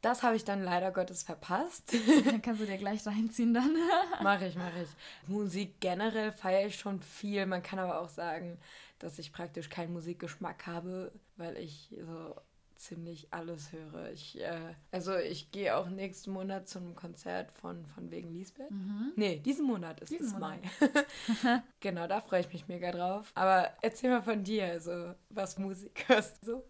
das 0.00 0.22
habe 0.22 0.36
ich 0.36 0.44
dann 0.44 0.62
leider 0.62 0.90
Gottes 0.92 1.22
verpasst. 1.22 1.94
Dann 2.24 2.42
kannst 2.42 2.60
du 2.60 2.66
dir 2.66 2.78
gleich 2.78 3.06
reinziehen 3.06 3.54
dann. 3.54 3.76
mache 4.22 4.46
ich, 4.46 4.54
mache 4.54 4.82
ich. 4.82 5.28
Musik 5.28 5.80
generell 5.80 6.32
feiere 6.32 6.66
ich 6.66 6.76
schon 6.76 7.00
viel. 7.00 7.46
Man 7.46 7.62
kann 7.62 7.78
aber 7.78 8.00
auch 8.00 8.08
sagen, 8.08 8.58
dass 8.98 9.18
ich 9.18 9.32
praktisch 9.32 9.68
keinen 9.68 9.92
Musikgeschmack 9.92 10.66
habe, 10.66 11.12
weil 11.36 11.56
ich 11.56 11.94
so 12.00 12.34
ziemlich 12.78 13.32
alles 13.32 13.72
höre. 13.72 14.10
Ich, 14.12 14.40
äh, 14.40 14.74
also 14.92 15.16
ich 15.16 15.50
gehe 15.50 15.76
auch 15.76 15.88
nächsten 15.88 16.30
Monat 16.30 16.68
zu 16.68 16.78
einem 16.78 16.94
Konzert 16.94 17.50
von, 17.52 17.84
von 17.86 18.10
wegen 18.10 18.32
Lisbeth. 18.32 18.70
Nee, 19.16 19.40
diesen 19.40 19.66
Monat 19.66 20.00
ist 20.00 20.10
Mhm. 20.12 20.16
Diesen 20.18 20.26
es 20.28 20.32
Monat. 20.34 20.58
Mai. 20.80 21.62
genau, 21.80 22.06
da 22.06 22.20
freue 22.20 22.40
ich 22.40 22.52
mich 22.52 22.68
mega 22.68 22.90
drauf. 22.92 23.30
Aber 23.34 23.68
erzähl 23.82 24.10
mal 24.10 24.22
von 24.22 24.42
dir, 24.44 24.64
also 24.66 25.14
was 25.30 25.58
Musik 25.58 26.04
hörst 26.08 26.40
du 26.42 26.46
so? 26.46 26.64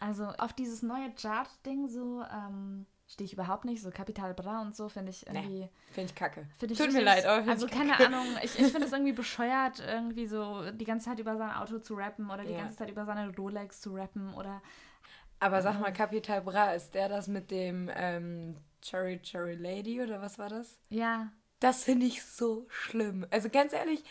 Also 0.00 0.24
auf 0.38 0.52
dieses 0.52 0.82
neue 0.82 1.10
Chart-Ding 1.14 1.88
so 1.88 2.22
ähm, 2.22 2.86
stehe 3.06 3.24
ich 3.26 3.32
überhaupt 3.32 3.64
nicht. 3.64 3.82
So 3.82 3.90
Capital 3.90 4.34
Bra 4.34 4.62
und 4.62 4.74
so 4.74 4.88
finde 4.88 5.10
ich 5.10 5.26
irgendwie. 5.26 5.68
Finde 5.92 6.10
ich 6.10 6.14
kacke. 6.16 6.46
Find 6.58 6.72
ich 6.72 6.78
Tut 6.78 6.88
mir 6.88 6.98
richtig- 6.98 7.04
leid, 7.04 7.24
aber 7.24 7.48
Also 7.50 7.66
keine 7.68 7.92
kacke. 7.92 8.06
Ahnung, 8.06 8.26
ich, 8.42 8.58
ich 8.58 8.66
finde 8.72 8.86
es 8.86 8.92
irgendwie 8.92 9.12
bescheuert, 9.12 9.78
irgendwie 9.80 10.26
so 10.26 10.70
die 10.72 10.84
ganze 10.84 11.06
Zeit 11.06 11.20
über 11.20 11.36
sein 11.36 11.52
Auto 11.52 11.78
zu 11.78 11.94
rappen 11.94 12.30
oder 12.30 12.44
die 12.44 12.52
Ja. 12.52 12.58
ganze 12.62 12.76
Zeit 12.76 12.90
über 12.90 13.04
seine 13.06 13.32
Rolex 13.36 13.80
zu 13.80 13.94
rappen 13.94 14.34
oder 14.34 14.60
Aber 15.42 15.60
sag 15.60 15.80
mal, 15.80 15.92
Capital 15.92 16.40
Bra, 16.40 16.72
ist 16.72 16.94
der 16.94 17.08
das 17.08 17.26
mit 17.26 17.50
dem 17.50 17.90
ähm, 17.96 18.54
Cherry 18.80 19.18
Cherry 19.20 19.56
Lady 19.56 20.00
oder 20.00 20.22
was 20.22 20.38
war 20.38 20.48
das? 20.48 20.78
Ja. 20.88 21.32
Das 21.58 21.82
finde 21.82 22.06
ich 22.06 22.22
so 22.22 22.64
schlimm. 22.68 23.26
Also 23.28 23.48
ganz 23.48 23.72
ehrlich, 23.72 24.04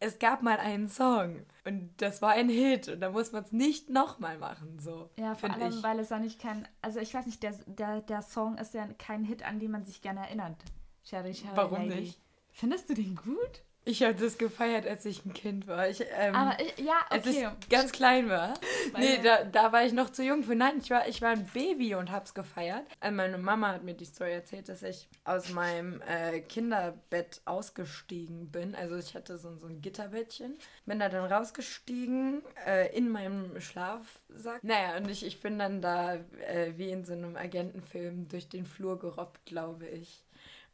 es 0.00 0.18
gab 0.18 0.42
mal 0.42 0.58
einen 0.58 0.88
Song 0.88 1.46
und 1.64 1.92
das 1.98 2.20
war 2.20 2.32
ein 2.32 2.48
Hit 2.48 2.88
und 2.88 2.98
da 2.98 3.10
muss 3.10 3.30
man 3.30 3.44
es 3.44 3.52
nicht 3.52 3.90
nochmal 3.90 4.38
machen, 4.38 4.80
so. 4.80 5.08
Ja, 5.16 5.36
vor 5.36 5.50
allem, 5.50 5.68
ich. 5.72 5.84
weil 5.84 6.00
es 6.00 6.10
auch 6.10 6.18
nicht 6.18 6.40
kein, 6.40 6.66
also 6.80 6.98
ich 6.98 7.14
weiß 7.14 7.26
nicht, 7.26 7.44
der, 7.44 7.52
der, 7.66 8.00
der 8.00 8.22
Song 8.22 8.58
ist 8.58 8.74
ja 8.74 8.88
kein 8.98 9.22
Hit, 9.22 9.44
an 9.44 9.60
den 9.60 9.70
man 9.70 9.84
sich 9.84 10.02
gerne 10.02 10.26
erinnert. 10.26 10.56
Cherry 11.04 11.32
Cherry 11.32 11.56
Warum 11.56 11.88
Lady. 11.88 12.00
nicht? 12.00 12.20
Findest 12.50 12.90
du 12.90 12.94
den 12.94 13.14
gut? 13.14 13.62
Ich 13.84 14.02
habe 14.04 14.14
das 14.14 14.38
gefeiert, 14.38 14.86
als 14.86 15.04
ich 15.04 15.24
ein 15.24 15.32
Kind 15.32 15.66
war. 15.66 15.88
Ich, 15.88 16.04
ähm, 16.16 16.34
Aber 16.36 16.56
ich, 16.60 16.78
ja, 16.78 16.94
okay. 17.10 17.16
Als 17.16 17.26
ich 17.26 17.68
ganz 17.68 17.90
klein 17.90 18.28
war. 18.28 18.54
nee, 18.96 19.18
da, 19.22 19.42
da 19.42 19.72
war 19.72 19.84
ich 19.84 19.92
noch 19.92 20.10
zu 20.10 20.22
jung 20.22 20.44
für. 20.44 20.54
Nein, 20.54 20.78
ich 20.80 20.90
war, 20.90 21.08
ich 21.08 21.20
war 21.20 21.30
ein 21.30 21.46
Baby 21.46 21.96
und 21.96 22.12
habe 22.12 22.24
es 22.24 22.32
gefeiert. 22.32 22.84
Also 23.00 23.16
meine 23.16 23.38
Mama 23.38 23.72
hat 23.72 23.82
mir 23.82 23.94
die 23.94 24.04
Story 24.04 24.32
erzählt, 24.32 24.68
dass 24.68 24.84
ich 24.84 25.08
aus 25.24 25.50
meinem 25.50 26.00
äh, 26.02 26.40
Kinderbett 26.40 27.40
ausgestiegen 27.44 28.50
bin. 28.50 28.76
Also 28.76 28.96
ich 28.96 29.16
hatte 29.16 29.36
so, 29.36 29.56
so 29.56 29.66
ein 29.66 29.80
Gitterbettchen. 29.80 30.56
Bin 30.86 31.00
da 31.00 31.08
dann 31.08 31.30
rausgestiegen 31.30 32.42
äh, 32.64 32.96
in 32.96 33.08
meinem 33.08 33.60
Schlafsack. 33.60 34.62
Naja, 34.62 34.96
und 34.96 35.10
ich, 35.10 35.26
ich 35.26 35.40
bin 35.40 35.58
dann 35.58 35.82
da 35.82 36.14
äh, 36.14 36.72
wie 36.76 36.90
in 36.90 37.04
so 37.04 37.14
einem 37.14 37.36
Agentenfilm 37.36 38.28
durch 38.28 38.48
den 38.48 38.64
Flur 38.64 39.00
gerobbt, 39.00 39.44
glaube 39.44 39.88
ich 39.88 40.24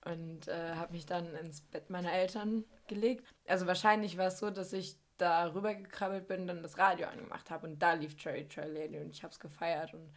und 0.05 0.49
äh, 0.49 0.75
habe 0.75 0.93
mich 0.93 1.07
dann 1.07 1.35
ins 1.35 1.61
Bett 1.61 1.91
meiner 1.91 2.13
Eltern 2.13 2.65
gelegt. 2.89 3.25
Also 3.47 3.67
wahrscheinlich 3.67 4.17
war 4.19 4.27
es 4.27 4.39
so, 4.39 4.51
dass 4.51 4.73
ich 4.73 4.97
da 5.19 5.53
rübergekrabbelt 5.53 6.27
bin, 6.29 6.47
dann 6.47 6.63
das 6.63 6.79
Radio 6.79 7.09
angemacht 7.09 7.51
habe 7.51 7.67
und 7.67 7.79
da 7.81 7.93
lief 7.93 8.17
Cherry 8.17 8.49
Cherry 8.49 8.73
Lady 8.73 8.99
und 8.99 9.11
ich 9.11 9.23
habe 9.23 9.33
es 9.33 9.41
gefeiert. 9.41 9.93
Und 9.95 10.09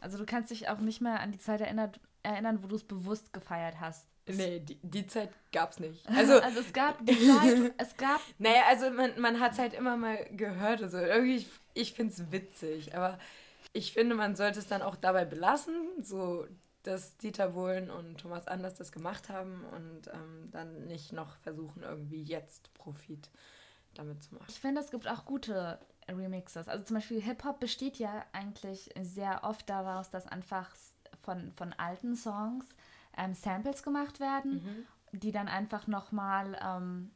also 0.00 0.18
du 0.18 0.26
kannst 0.26 0.50
dich 0.50 0.68
auch 0.68 0.78
nicht 0.78 1.00
mehr 1.00 1.20
an 1.20 1.32
die 1.32 1.38
Zeit 1.38 1.60
erinnert, 1.60 2.00
erinnern, 2.22 2.62
wo 2.62 2.66
du 2.66 2.76
es 2.76 2.84
bewusst 2.84 3.32
gefeiert 3.32 3.80
hast. 3.80 4.08
Nee, 4.26 4.60
die, 4.60 4.78
die 4.82 5.06
Zeit 5.06 5.30
gab 5.52 5.70
es 5.72 5.80
nicht. 5.80 6.06
Also, 6.14 6.40
also 6.40 6.60
es 6.60 6.72
gab 6.72 7.04
die 7.04 7.18
Zeit, 7.18 7.72
es 7.78 7.96
gab... 7.96 8.20
Naja, 8.38 8.62
also 8.68 8.90
man, 8.90 9.18
man 9.20 9.40
hat 9.40 9.52
es 9.52 9.58
halt 9.58 9.74
immer 9.74 9.96
mal 9.96 10.24
gehört. 10.32 10.82
Also 10.82 10.98
irgendwie, 10.98 11.36
ich, 11.36 11.48
ich 11.74 11.92
finde 11.94 12.12
es 12.12 12.30
witzig, 12.30 12.94
aber 12.94 13.18
ich 13.72 13.92
finde, 13.92 14.14
man 14.14 14.36
sollte 14.36 14.58
es 14.58 14.66
dann 14.66 14.82
auch 14.82 14.96
dabei 14.96 15.24
belassen. 15.24 15.74
So 16.02 16.46
dass 16.88 17.18
Dieter 17.18 17.48
Bohlen 17.48 17.90
und 17.90 18.18
Thomas 18.18 18.48
Anders 18.48 18.74
das 18.74 18.92
gemacht 18.92 19.28
haben 19.28 19.62
und 19.76 20.08
ähm, 20.08 20.50
dann 20.50 20.86
nicht 20.86 21.12
noch 21.12 21.36
versuchen, 21.36 21.82
irgendwie 21.82 22.22
jetzt 22.22 22.72
Profit 22.72 23.30
damit 23.94 24.22
zu 24.22 24.34
machen. 24.34 24.46
Ich 24.48 24.58
finde, 24.58 24.80
es 24.80 24.90
gibt 24.90 25.06
auch 25.06 25.26
gute 25.26 25.78
Remixes. 26.08 26.66
Also 26.66 26.84
zum 26.84 26.96
Beispiel 26.96 27.20
Hip-Hop 27.20 27.60
besteht 27.60 27.98
ja 27.98 28.24
eigentlich 28.32 28.90
sehr 29.02 29.44
oft 29.44 29.68
daraus, 29.68 30.08
dass 30.08 30.26
einfach 30.26 30.70
von, 31.20 31.52
von 31.52 31.74
alten 31.74 32.16
Songs 32.16 32.64
ähm, 33.18 33.34
Samples 33.34 33.82
gemacht 33.82 34.18
werden, 34.18 34.86
mhm. 35.12 35.18
die 35.18 35.32
dann 35.32 35.48
einfach 35.48 35.88
nochmal 35.88 36.58
ähm, 36.64 37.10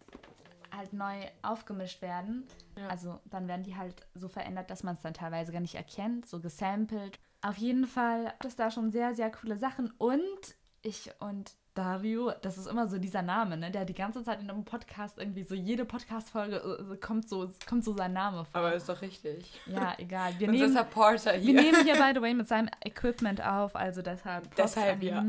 halt 0.70 0.92
neu 0.92 1.26
aufgemischt 1.40 2.02
werden. 2.02 2.46
Ja. 2.76 2.88
Also 2.88 3.20
dann 3.24 3.48
werden 3.48 3.62
die 3.62 3.76
halt 3.76 4.06
so 4.14 4.28
verändert, 4.28 4.70
dass 4.70 4.82
man 4.82 4.96
es 4.96 5.02
dann 5.02 5.14
teilweise 5.14 5.50
gar 5.50 5.60
nicht 5.60 5.76
erkennt, 5.76 6.26
so 6.26 6.40
gesampelt. 6.40 7.18
Auf 7.42 7.56
jeden 7.56 7.86
Fall 7.86 8.26
gibt 8.40 8.44
es 8.44 8.56
da 8.56 8.70
schon 8.70 8.90
sehr, 8.90 9.14
sehr 9.14 9.30
coole 9.30 9.56
Sachen. 9.56 9.90
Und 9.98 10.54
ich 10.82 11.10
und 11.18 11.52
Dario, 11.74 12.32
das 12.42 12.58
ist 12.58 12.66
immer 12.66 12.86
so 12.86 12.98
dieser 12.98 13.22
Name, 13.22 13.56
ne? 13.56 13.70
Der 13.70 13.84
die 13.86 13.94
ganze 13.94 14.22
Zeit 14.22 14.40
in 14.42 14.50
einem 14.50 14.64
Podcast 14.64 15.18
irgendwie 15.18 15.42
so 15.42 15.54
jede 15.54 15.86
Podcast-Folge 15.86 16.56
äh, 16.56 16.96
kommt 16.98 17.28
so 17.28 17.50
kommt 17.66 17.82
so 17.82 17.96
sein 17.96 18.12
Name 18.12 18.44
vor. 18.44 18.60
Aber 18.60 18.74
ist 18.74 18.88
doch 18.88 19.00
richtig. 19.00 19.58
Ja, 19.66 19.94
egal. 19.98 20.34
Wir 20.38 20.48
nehmen, 20.48 20.72
Supporter 20.72 21.32
hier. 21.32 21.54
Wir 21.54 21.62
nehmen 21.62 21.84
hier 21.84 21.94
by 21.94 22.12
the 22.14 22.20
way 22.22 22.34
mit 22.34 22.46
seinem 22.46 22.68
Equipment 22.84 23.42
auf, 23.42 23.74
also 23.74 24.02
deshalb. 24.02 24.54
Deshalb 24.54 25.02
ja. 25.02 25.24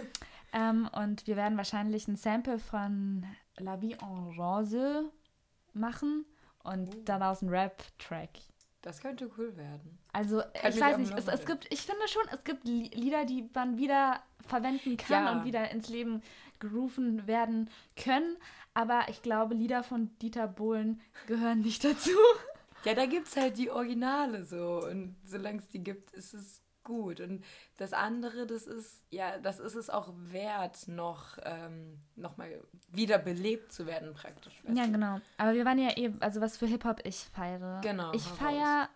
ähm, 0.52 0.88
und 0.94 1.26
wir 1.26 1.36
werden 1.36 1.58
wahrscheinlich 1.58 2.06
ein 2.06 2.16
Sample 2.16 2.60
von 2.60 3.26
La 3.58 3.80
Vie 3.80 3.96
en 4.00 4.38
Rose 4.38 5.10
machen 5.74 6.24
und 6.62 6.94
uh. 6.94 7.02
daraus 7.04 7.42
ein 7.42 7.48
Rap-Track. 7.48 8.30
Das 8.82 9.00
könnte 9.00 9.30
cool 9.36 9.56
werden. 9.56 9.98
Also, 10.12 10.42
Kann 10.54 10.72
ich 10.72 10.80
weiß 10.80 10.98
nicht, 10.98 11.12
es, 11.16 11.26
es, 11.26 11.44
gibt, 11.44 11.66
ich 11.72 11.82
finde 11.82 12.06
schon, 12.06 12.22
es 12.32 12.44
gibt 12.44 12.64
Lieder, 12.64 13.24
die 13.24 13.48
man 13.52 13.76
wieder 13.76 14.22
verwenden 14.46 14.96
kann 14.96 15.24
ja. 15.24 15.32
und 15.32 15.44
wieder 15.44 15.70
ins 15.70 15.88
Leben 15.88 16.22
gerufen 16.60 17.26
werden 17.26 17.70
können. 17.96 18.36
Aber 18.74 19.06
ich 19.08 19.22
glaube, 19.22 19.54
Lieder 19.54 19.82
von 19.82 20.16
Dieter 20.18 20.46
Bohlen 20.46 21.00
gehören 21.26 21.60
nicht 21.60 21.84
dazu. 21.84 22.10
Ja, 22.84 22.94
da 22.94 23.06
gibt 23.06 23.26
es 23.26 23.36
halt 23.36 23.58
die 23.58 23.70
Originale 23.70 24.44
so. 24.44 24.84
Und 24.84 25.16
solange 25.24 25.58
es 25.58 25.68
die 25.68 25.82
gibt, 25.82 26.12
ist 26.12 26.34
es 26.34 26.62
gut. 26.88 27.20
Und 27.20 27.44
das 27.76 27.92
andere, 27.92 28.46
das 28.46 28.66
ist, 28.66 29.04
ja, 29.10 29.38
das 29.38 29.60
ist 29.60 29.76
es 29.76 29.88
auch 29.90 30.08
wert, 30.16 30.88
noch, 30.88 31.38
ähm, 31.44 32.00
noch 32.16 32.36
mal 32.36 32.48
wieder 32.88 33.18
belebt 33.18 33.72
zu 33.72 33.86
werden, 33.86 34.14
praktisch. 34.14 34.54
Ja, 34.74 34.86
genau. 34.86 35.20
Aber 35.36 35.54
wir 35.54 35.64
waren 35.64 35.78
ja 35.78 35.96
eben, 35.96 36.20
also 36.20 36.40
was 36.40 36.56
für 36.56 36.66
Hip-Hop 36.66 37.00
ich 37.04 37.18
feiere. 37.18 37.80
Genau. 37.82 38.12
Ich 38.12 38.24
feiere 38.24 38.88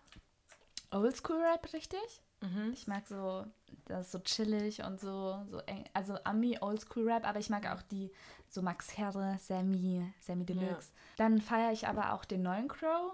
Oldschool-Rap 0.91 1.71
richtig. 1.71 2.21
Mhm. 2.41 2.71
Ich 2.73 2.87
mag 2.87 3.07
so, 3.07 3.45
das 3.85 4.07
ist 4.07 4.11
so 4.11 4.19
chillig 4.19 4.83
und 4.83 4.99
so, 4.99 5.45
so 5.49 5.59
eng, 5.59 5.85
also 5.93 6.17
Ami 6.25 6.57
Oldschool-Rap, 6.59 7.25
aber 7.27 7.39
ich 7.39 7.49
mag 7.49 7.65
auch 7.71 7.81
die, 7.83 8.11
so 8.49 8.61
Max 8.61 8.97
Herre, 8.97 9.37
Sammy, 9.39 10.05
Sammy 10.19 10.45
Deluxe. 10.45 10.91
Ja. 10.91 11.01
Dann 11.17 11.39
feiere 11.39 11.71
ich 11.71 11.87
aber 11.87 12.13
auch 12.13 12.25
den 12.25 12.41
neuen 12.41 12.67
Crow. 12.67 13.13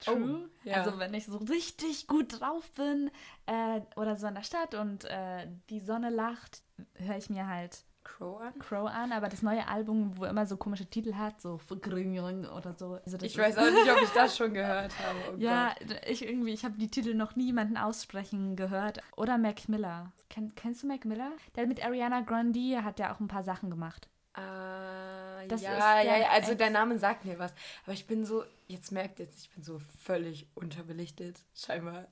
True. 0.00 0.48
Oh, 0.48 0.68
ja. 0.68 0.82
Also 0.82 0.98
wenn 0.98 1.14
ich 1.14 1.26
so 1.26 1.36
richtig 1.36 2.06
gut 2.06 2.40
drauf 2.40 2.70
bin 2.72 3.10
äh, 3.46 3.80
oder 3.96 4.16
so 4.16 4.26
in 4.26 4.34
der 4.34 4.42
Stadt 4.42 4.74
und 4.74 5.04
äh, 5.04 5.46
die 5.68 5.80
Sonne 5.80 6.10
lacht, 6.10 6.62
höre 6.94 7.16
ich 7.16 7.30
mir 7.30 7.46
halt 7.46 7.84
Crow 8.02 8.40
an? 8.40 8.58
Crow 8.58 8.88
an, 8.88 9.12
aber 9.12 9.28
das 9.28 9.42
neue 9.42 9.68
Album, 9.68 10.16
wo 10.16 10.24
immer 10.24 10.46
so 10.46 10.56
komische 10.56 10.86
Titel 10.86 11.14
hat, 11.14 11.40
so 11.40 11.60
oder 11.68 12.74
so. 12.74 12.98
Also 13.04 13.18
ich 13.20 13.36
weiß 13.36 13.58
auch 13.58 13.70
nicht, 13.70 13.90
ob 13.90 14.02
ich 14.02 14.10
das 14.10 14.36
schon 14.36 14.54
gehört 14.54 14.98
habe. 14.98 15.18
Oh 15.32 15.38
ja, 15.38 15.74
Gott. 15.78 16.00
ich 16.08 16.24
irgendwie, 16.24 16.52
ich 16.52 16.64
habe 16.64 16.78
die 16.78 16.88
Titel 16.88 17.14
noch 17.14 17.36
niemanden 17.36 17.76
aussprechen 17.76 18.56
gehört. 18.56 19.00
Oder 19.16 19.36
Mac 19.36 19.68
Miller. 19.68 20.12
Ken, 20.30 20.54
kennst 20.54 20.82
du 20.82 20.86
Mac 20.86 21.04
Miller? 21.04 21.32
Der 21.56 21.66
mit 21.66 21.84
Ariana 21.84 22.22
Grande 22.22 22.82
hat 22.82 22.98
ja 22.98 23.14
auch 23.14 23.20
ein 23.20 23.28
paar 23.28 23.44
Sachen 23.44 23.70
gemacht. 23.70 24.08
Äh, 24.36 25.48
das 25.48 25.62
ja, 25.62 26.02
ja, 26.02 26.16
ja, 26.16 26.28
also 26.30 26.54
der 26.54 26.70
Name 26.70 26.98
sagt 26.98 27.24
mir 27.24 27.38
was. 27.38 27.52
Aber 27.84 27.92
ich 27.92 28.06
bin 28.06 28.24
so, 28.24 28.44
jetzt 28.68 28.92
merkt 28.92 29.18
ihr, 29.18 29.28
ich 29.28 29.50
bin 29.50 29.64
so 29.64 29.80
völlig 29.98 30.46
unterbelichtet, 30.54 31.40
scheinbar. 31.54 32.06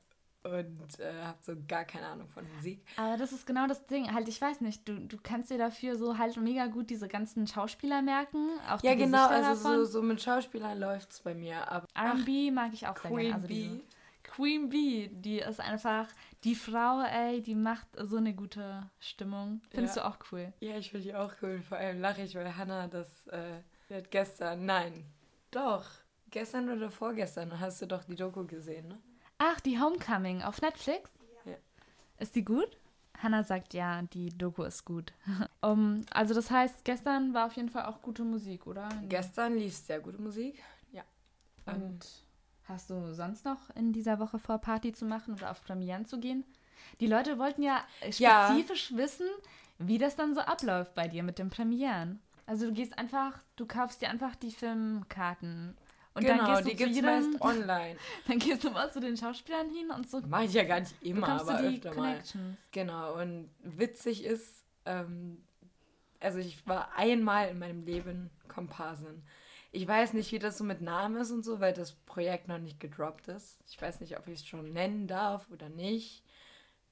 Und 0.44 1.00
äh, 1.00 1.24
habe 1.24 1.38
so 1.42 1.52
gar 1.66 1.84
keine 1.84 2.06
Ahnung 2.06 2.28
von 2.28 2.44
Musik. 2.54 2.80
Aber 2.96 3.16
das 3.16 3.32
ist 3.32 3.46
genau 3.46 3.66
das 3.66 3.86
Ding. 3.86 4.14
Halt, 4.14 4.28
ich 4.28 4.40
weiß 4.40 4.60
nicht, 4.60 4.88
du, 4.88 4.98
du 4.98 5.18
kannst 5.20 5.50
dir 5.50 5.58
dafür 5.58 5.96
so 5.96 6.16
halt 6.16 6.36
mega 6.36 6.68
gut 6.68 6.90
diese 6.90 7.08
ganzen 7.08 7.46
Schauspieler 7.46 8.02
merken. 8.02 8.48
Auch 8.70 8.82
ja, 8.82 8.94
genau, 8.94 9.26
also 9.26 9.54
so, 9.54 9.84
so 9.84 10.02
mit 10.02 10.22
Schauspielern 10.22 10.78
läuft 10.78 11.12
es 11.12 11.20
bei 11.20 11.34
mir. 11.34 11.60
RB 11.94 12.52
mag 12.52 12.72
ich 12.72 12.86
auch 12.86 12.96
sehr 12.96 13.10
gerne. 13.10 13.34
Also. 13.34 13.80
Queen 14.28 14.68
Bee, 14.68 15.08
die 15.12 15.40
ist 15.40 15.60
einfach 15.60 16.06
die 16.44 16.54
Frau, 16.54 17.02
ey, 17.02 17.42
die 17.42 17.54
macht 17.54 17.88
so 17.98 18.18
eine 18.18 18.34
gute 18.34 18.88
Stimmung. 19.00 19.62
Findest 19.70 19.96
ja. 19.96 20.02
du 20.02 20.08
auch 20.08 20.18
cool? 20.30 20.52
Ja, 20.60 20.76
ich 20.76 20.90
finde 20.90 21.06
die 21.06 21.14
auch 21.14 21.32
cool. 21.42 21.60
Vor 21.62 21.78
allem 21.78 22.00
lache 22.00 22.22
ich, 22.22 22.34
weil 22.34 22.56
Hannah 22.56 22.86
das 22.88 23.26
äh, 23.28 23.60
hat 23.90 24.10
gestern, 24.10 24.66
nein, 24.66 25.04
doch, 25.50 25.86
gestern 26.30 26.68
oder 26.68 26.90
vorgestern 26.90 27.58
hast 27.58 27.82
du 27.82 27.86
doch 27.86 28.04
die 28.04 28.14
Doku 28.14 28.44
gesehen, 28.44 28.88
ne? 28.88 28.98
Ach, 29.38 29.60
die 29.60 29.80
Homecoming 29.80 30.42
auf 30.42 30.60
Netflix? 30.60 31.10
Ja. 31.44 31.56
Ist 32.18 32.34
die 32.34 32.44
gut? 32.44 32.76
Hannah 33.20 33.42
sagt 33.42 33.74
ja, 33.74 34.02
die 34.02 34.28
Doku 34.28 34.62
ist 34.62 34.84
gut. 34.84 35.12
um, 35.60 36.04
also 36.10 36.34
das 36.34 36.50
heißt, 36.50 36.84
gestern 36.84 37.34
war 37.34 37.46
auf 37.46 37.54
jeden 37.54 37.68
Fall 37.70 37.86
auch 37.86 38.02
gute 38.02 38.24
Musik, 38.24 38.66
oder? 38.66 38.88
Gestern 39.08 39.56
lief 39.56 39.74
sehr 39.74 40.00
gute 40.00 40.20
Musik, 40.20 40.62
ja. 40.92 41.02
Und 41.66 42.06
Hast 42.68 42.90
du 42.90 43.14
sonst 43.14 43.46
noch 43.46 43.74
in 43.74 43.94
dieser 43.94 44.18
Woche 44.18 44.38
vor, 44.38 44.58
Party 44.58 44.92
zu 44.92 45.06
machen 45.06 45.34
oder 45.34 45.50
auf 45.50 45.64
Premieren 45.64 46.04
zu 46.04 46.20
gehen? 46.20 46.44
Die 47.00 47.06
Leute 47.06 47.38
wollten 47.38 47.62
ja 47.62 47.82
spezifisch 48.02 48.90
ja. 48.90 48.96
wissen, 48.98 49.26
wie 49.78 49.96
das 49.96 50.16
dann 50.16 50.34
so 50.34 50.40
abläuft 50.40 50.94
bei 50.94 51.08
dir 51.08 51.22
mit 51.22 51.38
den 51.38 51.48
Premieren. 51.48 52.20
Also 52.46 52.66
du 52.66 52.72
gehst 52.72 52.98
einfach, 52.98 53.38
du 53.56 53.66
kaufst 53.66 54.02
dir 54.02 54.10
einfach 54.10 54.34
die 54.36 54.50
Filmkarten. 54.50 55.76
Und 56.14 56.24
genau, 56.24 56.46
dann 56.46 56.64
gehst 56.64 56.68
die 56.68 56.76
gibt 56.76 56.96
es 56.96 57.02
meist 57.02 57.40
online. 57.40 57.96
Dann 58.26 58.38
gehst 58.38 58.64
du 58.64 58.70
mal 58.70 58.90
zu 58.90 58.98
den 58.98 59.16
Schauspielern 59.16 59.70
hin 59.70 59.90
und 59.90 60.10
so. 60.10 60.20
Mach 60.26 60.42
ich 60.42 60.52
ja 60.52 60.64
gar 60.64 60.80
nicht 60.80 60.94
immer, 61.00 61.28
aber 61.28 61.60
öfter 61.60 61.94
mal. 61.94 62.20
Genau, 62.72 63.20
und 63.20 63.48
witzig 63.62 64.24
ist, 64.24 64.64
ähm, 64.84 65.44
also 66.18 66.38
ich 66.38 66.66
war 66.66 66.90
einmal 66.96 67.50
in 67.50 67.58
meinem 67.60 67.84
Leben 67.84 68.30
Komparsin. 68.48 69.22
Ich 69.70 69.86
weiß 69.86 70.14
nicht, 70.14 70.32
wie 70.32 70.38
das 70.38 70.58
so 70.58 70.64
mit 70.64 70.80
Namen 70.80 71.16
ist 71.16 71.30
und 71.30 71.44
so, 71.44 71.60
weil 71.60 71.72
das 71.72 71.92
Projekt 71.92 72.48
noch 72.48 72.58
nicht 72.58 72.80
gedroppt 72.80 73.28
ist. 73.28 73.60
Ich 73.66 73.80
weiß 73.80 74.00
nicht, 74.00 74.18
ob 74.18 74.26
ich 74.26 74.40
es 74.40 74.46
schon 74.46 74.72
nennen 74.72 75.06
darf 75.06 75.50
oder 75.50 75.68
nicht. 75.68 76.24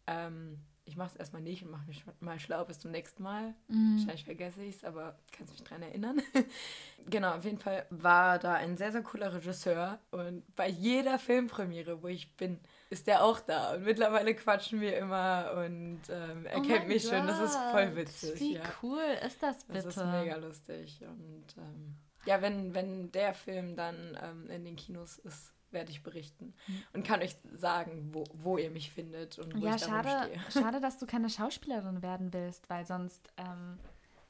Ähm, 0.07 0.61
ich 0.89 0.97
mache 0.97 1.11
es 1.11 1.17
erstmal 1.17 1.43
nicht 1.43 1.65
und 1.65 1.73
mache 1.73 1.87
mich 1.87 2.05
mal 2.21 2.39
schlau 2.39 2.65
bis 2.65 2.79
zum 2.79 2.93
nächsten 2.93 3.23
Mal. 3.23 3.55
Mhm. 3.67 3.97
Wahrscheinlich 3.97 4.25
vergesse 4.25 4.63
ich 4.63 4.77
es, 4.77 4.85
aber 4.85 5.19
kannst 5.33 5.53
mich 5.53 5.65
dran 5.65 5.83
erinnern. 5.83 6.23
genau, 7.11 7.35
auf 7.35 7.45
jeden 7.45 7.59
Fall 7.59 7.87
war 7.91 8.39
da 8.39 8.55
ein 8.55 8.77
sehr, 8.77 8.93
sehr 8.93 9.03
cooler 9.03 9.35
Regisseur 9.35 9.99
und 10.13 10.45
bei 10.55 10.69
jeder 10.69 11.19
Filmpremiere, 11.19 12.03
wo 12.05 12.07
ich 12.07 12.37
bin, 12.37 12.61
ist 12.89 13.09
der 13.09 13.25
auch 13.25 13.41
da. 13.41 13.75
Und 13.75 13.85
mittlerweile 13.85 14.33
quatschen 14.37 14.81
wir 14.81 14.97
immer 14.97 15.55
und 15.65 16.03
ähm, 16.09 16.47
er 16.47 16.59
Oh 16.59 16.63
kennt 16.63 16.87
mich 16.87 17.03
schon. 17.03 17.27
Das 17.27 17.41
ist 17.41 17.57
voll 17.73 17.87
Gott, 17.87 17.97
witzig. 17.97 18.41
Wie 18.41 18.55
ja. 18.55 18.63
cool 18.81 19.03
ist 19.27 19.43
das 19.43 19.65
bitte? 19.65 19.83
Das 19.83 19.97
ist 19.97 20.05
mega 20.05 20.37
lustig. 20.37 21.01
Und 21.03 21.47
ähm, 21.59 21.97
ja, 22.27 22.43
wenn, 22.43 22.75
wenn 22.75 23.13
der 23.13 23.35
Film 23.35 23.77
dann 23.77 24.19
ähm, 24.23 24.51
in 24.51 24.65
den 24.65 24.77
Kinos 24.77 25.19
ist, 25.19 25.53
werde 25.71 25.91
ich 25.91 26.03
berichten 26.03 26.55
und 26.93 27.07
kann 27.07 27.21
euch 27.21 27.37
sagen, 27.55 28.11
wo, 28.13 28.25
wo 28.33 28.57
ihr 28.57 28.71
mich 28.71 28.91
findet 28.91 29.39
und 29.39 29.55
wo 29.55 29.59
Hm. 29.59 29.65
Ja, 29.65 29.75
ich 29.77 29.83
schade, 29.83 30.09
stehe. 30.09 30.41
schade, 30.65 30.81
dass 30.81 30.99
du 30.99 31.07
keine 31.07 31.29
Schauspielerin 31.29 32.03
werden 32.03 32.33
willst, 32.33 32.69
weil 32.71 32.87
sonst 32.87 33.31
ähm, 33.37 33.79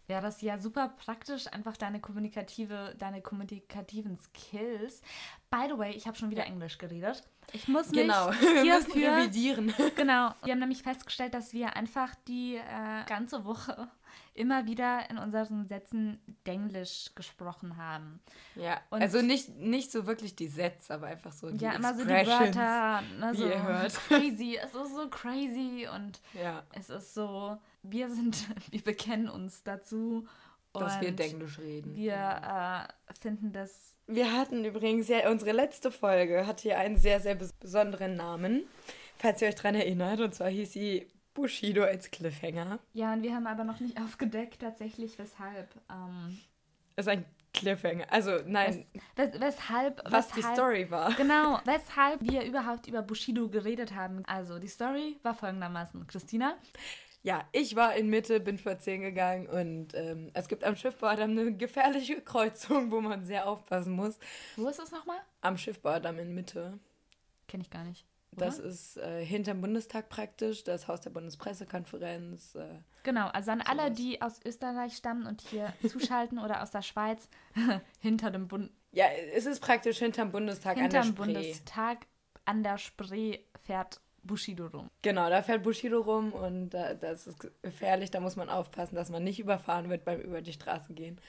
wäre 0.06 0.22
das 0.22 0.40
ja 0.40 0.58
super 0.58 0.88
praktisch, 0.88 1.46
einfach 1.52 1.76
deine 1.76 2.00
kommunikative, 2.00 2.94
deine 2.98 3.20
kommunikativen 3.20 4.16
Skills. 4.16 5.02
By 5.50 5.66
the 5.68 5.78
way, 5.78 5.92
ich 5.92 6.06
habe 6.06 6.16
schon 6.16 6.30
wieder 6.30 6.44
Englisch 6.44 6.78
geredet. 6.78 7.22
Ich 7.52 7.68
muss 7.68 7.90
mich 7.90 8.00
Genau, 8.00 8.30
wir 8.40 8.74
müssen 8.74 8.92
hierfür 8.92 9.16
revidieren. 9.16 9.74
Genau. 9.96 10.30
Wir 10.42 10.52
haben 10.52 10.60
nämlich 10.60 10.82
festgestellt, 10.82 11.34
dass 11.34 11.52
wir 11.52 11.76
einfach 11.76 12.14
die 12.26 12.56
äh, 12.56 13.04
ganze 13.06 13.44
Woche 13.44 13.88
immer 14.34 14.66
wieder 14.66 15.08
in 15.10 15.18
unseren 15.18 15.66
Sätzen 15.66 16.20
Denglisch 16.46 17.10
gesprochen 17.14 17.76
haben. 17.76 18.20
Ja, 18.54 18.80
Und- 18.90 19.02
also 19.02 19.22
nicht, 19.22 19.56
nicht 19.56 19.90
so 19.90 20.06
wirklich 20.06 20.36
die 20.36 20.48
Sätze, 20.48 20.94
aber 20.94 21.06
einfach 21.06 21.32
so 21.32 21.50
die 21.50 21.64
ja, 21.64 21.72
immer 21.72 21.94
so 21.94 22.04
die. 22.04 22.10
Wörter. 22.10 23.02
Ne, 23.18 23.32
wie 23.32 23.36
so 23.36 23.46
ihr 23.48 23.62
hört. 23.62 23.94
Crazy. 24.08 24.58
Es 24.62 24.74
ist 24.74 24.94
so 24.94 25.08
crazy 25.08 25.88
und 25.94 26.20
Ja, 26.34 26.62
es 26.72 26.90
ist 26.90 27.14
so, 27.14 27.56
wir 27.82 28.10
sind, 28.10 28.36
wir 28.70 28.82
bekennen 28.82 29.28
uns 29.28 29.62
dazu. 29.62 30.26
dass 30.74 31.00
wir 31.00 31.08
und 31.08 31.18
Denglisch 31.18 31.58
reden. 31.58 31.94
Wir 31.96 32.14
äh, 32.14 33.12
finden 33.20 33.52
das. 33.52 33.94
Wir 34.06 34.32
hatten 34.32 34.64
übrigens 34.64 35.08
ja, 35.08 35.28
unsere 35.30 35.52
letzte 35.52 35.90
Folge 35.90 36.46
hatte 36.46 36.68
ja 36.68 36.76
einen 36.78 36.96
sehr, 36.96 37.18
sehr 37.20 37.34
bes 37.34 37.52
besonderen 37.54 38.14
Namen, 38.14 38.64
falls 39.16 39.40
ihr 39.42 39.48
euch 39.48 39.54
dran 39.56 39.74
erinnert. 39.74 40.20
Und 40.20 40.34
zwar 40.34 40.48
hieß 40.48 40.72
sie 40.72 41.08
Bushido 41.36 41.84
als 41.84 42.10
Cliffhanger. 42.10 42.80
Ja, 42.94 43.12
und 43.12 43.22
wir 43.22 43.34
haben 43.34 43.46
aber 43.46 43.62
noch 43.62 43.78
nicht 43.78 43.96
aufgedeckt, 44.02 44.60
tatsächlich, 44.60 45.18
weshalb. 45.18 45.68
Ähm, 45.90 46.38
ist 46.96 47.08
ein 47.08 47.24
Cliffhanger. 47.52 48.06
Also, 48.10 48.40
nein, 48.46 48.84
wes 49.14 49.30
weshalb. 49.38 50.02
was 50.10 50.28
die 50.28 50.38
weshalb, 50.38 50.56
Story 50.56 50.90
war. 50.90 51.12
Genau, 51.14 51.60
weshalb 51.64 52.20
wir 52.22 52.42
überhaupt 52.44 52.86
über 52.88 53.02
Bushido 53.02 53.48
geredet 53.48 53.94
haben. 53.94 54.24
Also, 54.26 54.58
die 54.58 54.68
Story 54.68 55.16
war 55.22 55.34
folgendermaßen. 55.34 56.06
Christina, 56.06 56.56
Ja, 57.22 57.44
ich 57.52 57.74
war 57.76 57.94
in 57.96 58.08
Mitte, 58.08 58.40
bin 58.40 58.56
spazieren 58.58 59.00
gegangen 59.02 59.46
und 59.48 59.94
ähm, 59.94 60.30
es 60.34 60.48
gibt 60.48 60.64
am 60.64 60.76
Schiffbaudamm 60.76 61.30
eine 61.30 61.56
gefährliche 61.56 62.20
Kreuzung, 62.22 62.90
wo 62.90 63.00
man 63.00 63.24
sehr 63.24 63.46
aufpassen 63.48 63.92
muss. 63.92 64.18
wo 64.56 64.68
ist 64.68 64.78
das 64.78 64.90
nochmal? 64.92 65.18
Am 65.40 65.56
Schiffbaudamm 65.58 66.18
in 66.18 66.34
Mitte. 66.34 66.78
Kenne 67.48 67.62
ich 67.62 67.70
gar 67.70 67.84
nicht. 67.84 68.04
Oder? 68.36 68.46
Das 68.46 68.58
ist 68.58 68.96
äh, 68.98 69.24
hinterm 69.24 69.60
Bundestag 69.60 70.08
praktisch, 70.08 70.64
das 70.64 70.88
Haus 70.88 71.00
der 71.00 71.10
Bundespressekonferenz. 71.10 72.54
Äh, 72.54 72.80
Genau, 73.02 73.28
also 73.28 73.52
an 73.52 73.60
alle, 73.60 73.82
Sowas. 73.84 73.96
die 73.96 74.20
aus 74.22 74.40
Österreich 74.44 74.96
stammen 74.96 75.26
und 75.26 75.40
hier 75.42 75.72
zuschalten 75.88 76.38
oder 76.38 76.62
aus 76.62 76.72
der 76.72 76.82
Schweiz, 76.82 77.28
hinter 78.00 78.30
dem 78.30 78.48
Bund 78.48 78.70
ja, 78.92 79.04
es 79.34 79.44
ist 79.44 79.60
praktisch 79.60 79.98
hinterm 79.98 80.32
Bundestag 80.32 80.78
an 80.78 80.88
der 80.88 81.02
hinterm 81.02 81.06
Spree. 81.26 81.34
Bundestag 81.34 82.06
an 82.46 82.62
der 82.62 82.78
Spree 82.78 83.40
fährt 83.62 84.00
Bushido 84.22 84.68
rum. 84.68 84.90
Genau, 85.02 85.28
da 85.28 85.42
fährt 85.42 85.62
Bushido 85.62 86.00
rum 86.00 86.32
und 86.32 86.70
da, 86.70 86.94
das 86.94 87.26
ist 87.26 87.46
gefährlich, 87.62 88.10
da 88.10 88.20
muss 88.20 88.36
man 88.36 88.48
aufpassen, 88.48 88.94
dass 88.96 89.10
man 89.10 89.22
nicht 89.22 89.38
überfahren 89.38 89.90
wird 89.90 90.06
beim 90.06 90.20
über 90.20 90.40
die 90.40 90.54
Straße 90.54 90.94
gehen. 90.94 91.20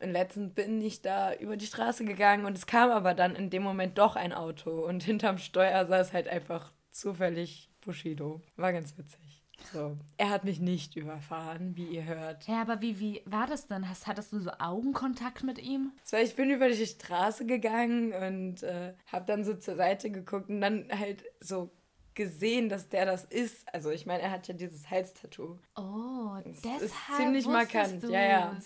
Und 0.00 0.12
letztens 0.12 0.54
bin 0.54 0.80
ich 0.80 1.02
da 1.02 1.34
über 1.34 1.56
die 1.56 1.66
Straße 1.66 2.04
gegangen 2.04 2.46
und 2.46 2.56
es 2.56 2.66
kam 2.66 2.90
aber 2.90 3.14
dann 3.14 3.36
in 3.36 3.50
dem 3.50 3.62
Moment 3.62 3.98
doch 3.98 4.16
ein 4.16 4.32
Auto 4.32 4.70
und 4.86 5.02
hinterm 5.02 5.38
Steuer 5.38 5.86
saß 5.86 6.12
halt 6.12 6.26
einfach 6.28 6.72
zufällig 6.90 7.70
Bushido. 7.82 8.40
War 8.56 8.72
ganz 8.72 8.96
witzig. 8.96 9.42
So. 9.72 9.98
Er 10.16 10.30
hat 10.30 10.44
mich 10.44 10.58
nicht 10.58 10.96
überfahren, 10.96 11.76
wie 11.76 11.84
ihr 11.84 12.04
hört. 12.04 12.46
Ja, 12.46 12.62
aber 12.62 12.80
wie, 12.80 12.98
wie 12.98 13.22
war 13.26 13.46
das 13.46 13.66
denn? 13.66 13.88
Hast, 13.88 14.06
hattest 14.06 14.32
du 14.32 14.40
so 14.40 14.50
Augenkontakt 14.58 15.44
mit 15.44 15.58
ihm? 15.58 15.92
So, 16.02 16.16
ich 16.16 16.34
bin 16.34 16.50
über 16.50 16.68
die 16.68 16.86
Straße 16.86 17.44
gegangen 17.46 18.12
und 18.12 18.62
äh, 18.62 18.94
habe 19.06 19.26
dann 19.26 19.44
so 19.44 19.54
zur 19.54 19.76
Seite 19.76 20.10
geguckt 20.10 20.48
und 20.48 20.60
dann 20.60 20.86
halt 20.90 21.24
so 21.40 21.70
gesehen, 22.14 22.68
dass 22.68 22.88
der 22.88 23.06
das 23.06 23.24
ist. 23.24 23.72
Also 23.72 23.90
ich 23.90 24.06
meine, 24.06 24.22
er 24.22 24.30
hat 24.30 24.48
ja 24.48 24.54
dieses 24.54 24.90
Halstattoo. 24.90 25.58
Oh, 25.76 26.36
ist 26.44 26.64
deshalb 26.64 26.90
ziemlich 27.16 27.44
wusstest 27.46 27.74
markant, 27.74 28.02
du's. 28.02 28.10
ja, 28.10 28.22
ja. 28.22 28.56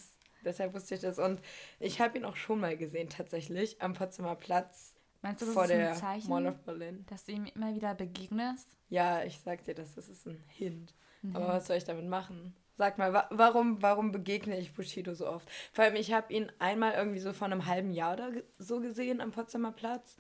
Deshalb 0.45 0.75
wusste 0.75 0.95
ich 0.95 1.01
das. 1.01 1.19
Und 1.19 1.41
ich 1.81 2.01
habe 2.01 2.19
ihn 2.19 2.25
auch 2.25 2.37
schon 2.37 2.61
mal 2.61 2.77
gesehen, 2.77 3.09
tatsächlich, 3.09 3.81
am 3.83 3.95
Potsdamer 3.95 4.37
Platz 4.37 4.95
Meinst 5.25 5.41
du, 5.41 5.47
das 5.47 5.55
vor 5.55 5.63
ist 5.65 5.71
der 5.71 5.91
ein 5.93 5.97
Zeichen, 5.97 6.29
Mall 6.29 6.47
of 6.47 6.59
Berlin. 6.59 7.07
dass 7.09 7.25
du 7.25 7.33
ihm 7.33 7.47
immer 7.47 7.75
wieder 7.75 7.95
begegnest? 7.95 8.77
Ja, 8.91 9.25
ich 9.25 9.41
sag 9.41 9.65
dir 9.65 9.75
das, 9.75 9.95
das 9.95 10.11
ist 10.11 10.27
ein 10.27 10.45
Hint. 10.49 10.93
Mhm. 11.23 11.35
Aber 11.35 11.49
was 11.49 11.67
soll 11.67 11.77
ich 11.77 11.85
damit 11.85 12.07
machen? 12.07 12.55
Sag 12.77 12.99
mal, 12.99 13.15
wa 13.15 13.27
warum, 13.31 13.81
warum 13.81 14.13
begegne 14.13 14.59
ich 14.59 14.75
Bushido 14.75 15.15
so 15.15 15.27
oft? 15.27 15.49
Vor 15.73 15.85
allem, 15.85 15.97
ich 15.97 16.13
habe 16.13 16.31
ihn 16.31 16.53
einmal 16.59 16.93
irgendwie 16.93 17.21
so 17.21 17.33
vor 17.33 17.47
einem 17.47 17.65
halben 17.65 17.95
Jahr 17.95 18.13
oder 18.13 18.33
so 18.59 18.81
gesehen 18.81 19.23
am 19.23 19.31
Potsdamer 19.31 19.73
Platz. 19.73 20.19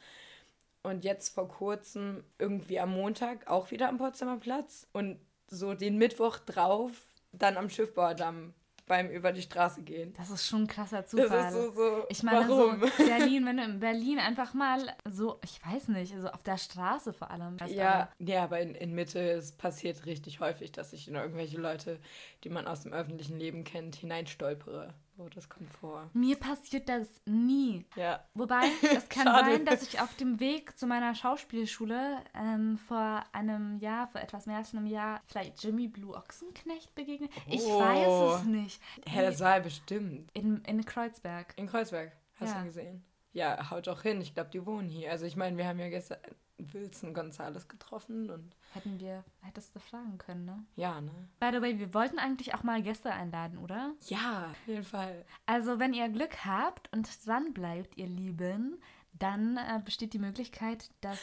Und 0.82 1.04
jetzt 1.04 1.34
vor 1.34 1.48
kurzem 1.48 2.24
irgendwie 2.38 2.80
am 2.80 2.92
Montag 2.92 3.46
auch 3.46 3.70
wieder 3.70 3.90
am 3.90 3.98
Potsdamer 3.98 4.38
Platz. 4.38 4.86
Und 4.92 5.18
so 5.48 5.74
den 5.74 5.98
Mittwoch 5.98 6.38
drauf 6.38 6.92
dann 7.32 7.58
am 7.58 7.68
Schiffbauerdamm 7.68 8.54
beim 8.86 9.08
über 9.10 9.32
die 9.32 9.42
Straße 9.42 9.82
gehen. 9.82 10.12
Das 10.16 10.30
ist 10.30 10.46
schon 10.46 10.62
ein 10.62 10.66
krasser 10.66 11.02
Das 11.02 11.10
Zufall. 11.10 11.46
ist 11.48 11.52
so, 11.52 11.70
so 11.72 12.04
Ich 12.08 12.22
meine, 12.22 12.48
warum? 12.48 12.80
so 12.80 13.04
Berlin, 13.04 13.46
wenn 13.46 13.56
du 13.56 13.64
in 13.64 13.80
Berlin 13.80 14.18
einfach 14.18 14.52
mal 14.54 14.80
so, 15.10 15.38
ich 15.42 15.60
weiß 15.64 15.88
nicht, 15.88 16.14
also 16.14 16.28
auf 16.28 16.42
der 16.42 16.58
Straße 16.58 17.12
vor 17.12 17.30
allem. 17.30 17.56
Ja, 17.68 18.08
ja, 18.18 18.44
aber 18.44 18.60
in, 18.60 18.74
in 18.74 18.94
Mitte, 18.94 19.18
es 19.20 19.52
passiert 19.52 20.04
richtig 20.06 20.40
häufig, 20.40 20.72
dass 20.72 20.92
ich 20.92 21.08
in 21.08 21.14
irgendwelche 21.14 21.58
Leute, 21.58 21.98
die 22.44 22.50
man 22.50 22.66
aus 22.66 22.82
dem 22.82 22.92
öffentlichen 22.92 23.38
Leben 23.38 23.64
kennt, 23.64 23.96
hineinstolpere. 23.96 24.94
So, 25.16 25.28
das 25.28 25.48
kommt 25.48 25.70
vor. 25.70 26.10
Mir 26.12 26.36
passiert 26.36 26.88
das 26.88 27.06
nie. 27.24 27.84
Ja. 27.94 28.24
Wobei, 28.34 28.62
es 28.96 29.08
kann 29.08 29.26
sein, 29.26 29.64
dass 29.64 29.82
ich 29.82 30.00
auf 30.00 30.12
dem 30.16 30.40
Weg 30.40 30.76
zu 30.76 30.86
meiner 30.88 31.14
Schauspielschule 31.14 32.18
ähm, 32.34 32.78
vor 32.78 33.22
einem 33.32 33.78
Jahr, 33.78 34.08
vor 34.08 34.20
etwas 34.20 34.46
mehr 34.46 34.56
als 34.56 34.74
einem 34.74 34.86
Jahr, 34.86 35.20
vielleicht 35.26 35.62
Jimmy 35.62 35.86
Blue 35.86 36.16
Ochsenknecht 36.16 36.94
begegne. 36.96 37.28
Ich 37.48 37.62
Oh. 37.62 37.78
weiß 37.80 38.40
es 38.40 38.46
nicht. 38.46 38.82
Hä, 39.06 39.22
das 39.22 39.38
war 39.40 39.54
er 39.54 39.60
bestimmt. 39.60 40.30
In, 40.34 40.62
in 40.64 40.84
Kreuzberg. 40.84 41.54
In 41.56 41.68
Kreuzberg. 41.68 42.10
Hast 42.40 42.48
Ja. 42.50 42.54
du 42.54 42.60
ihn 42.62 42.66
gesehen? 42.66 43.04
Ja, 43.34 43.70
haut 43.70 43.88
auch 43.88 44.02
hin. 44.02 44.20
Ich 44.20 44.32
glaube, 44.32 44.50
die 44.50 44.64
wohnen 44.64 44.88
hier. 44.88 45.10
Also 45.10 45.26
ich 45.26 45.36
meine, 45.36 45.56
wir 45.56 45.66
haben 45.66 45.78
ja 45.78 45.88
gestern 45.88 46.18
Wilson 46.58 47.12
Gonzales 47.14 47.68
getroffen 47.68 48.30
und 48.30 48.56
Hätten 48.72 48.98
wir, 48.98 49.24
hättest 49.42 49.74
du 49.74 49.80
fragen 49.80 50.18
können, 50.18 50.44
ne? 50.44 50.64
ja, 50.76 51.00
ne? 51.00 51.10
By 51.40 51.50
the 51.52 51.60
way, 51.60 51.78
wir 51.78 51.92
wollten 51.94 52.18
eigentlich 52.18 52.54
auch 52.54 52.62
mal 52.62 52.80
Gäste 52.82 53.10
einladen, 53.12 53.58
oder? 53.58 53.92
Ja, 54.06 54.50
auf 54.50 54.68
jeden 54.68 54.84
Fall. 54.84 55.24
Also, 55.46 55.78
wenn 55.78 55.94
ihr 55.94 56.08
Glück 56.08 56.44
habt 56.44 56.92
und 56.92 57.08
dran 57.26 57.52
bleibt, 57.52 57.96
ihr 57.96 58.06
Lieben, 58.06 58.80
dann 59.12 59.56
äh, 59.56 59.80
besteht 59.84 60.12
die 60.12 60.18
Möglichkeit, 60.18 60.90
dass 61.00 61.20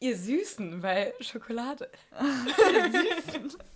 Ihr 0.00 0.16
Süßen, 0.16 0.82
weil 0.82 1.14
Schokolade. 1.20 1.88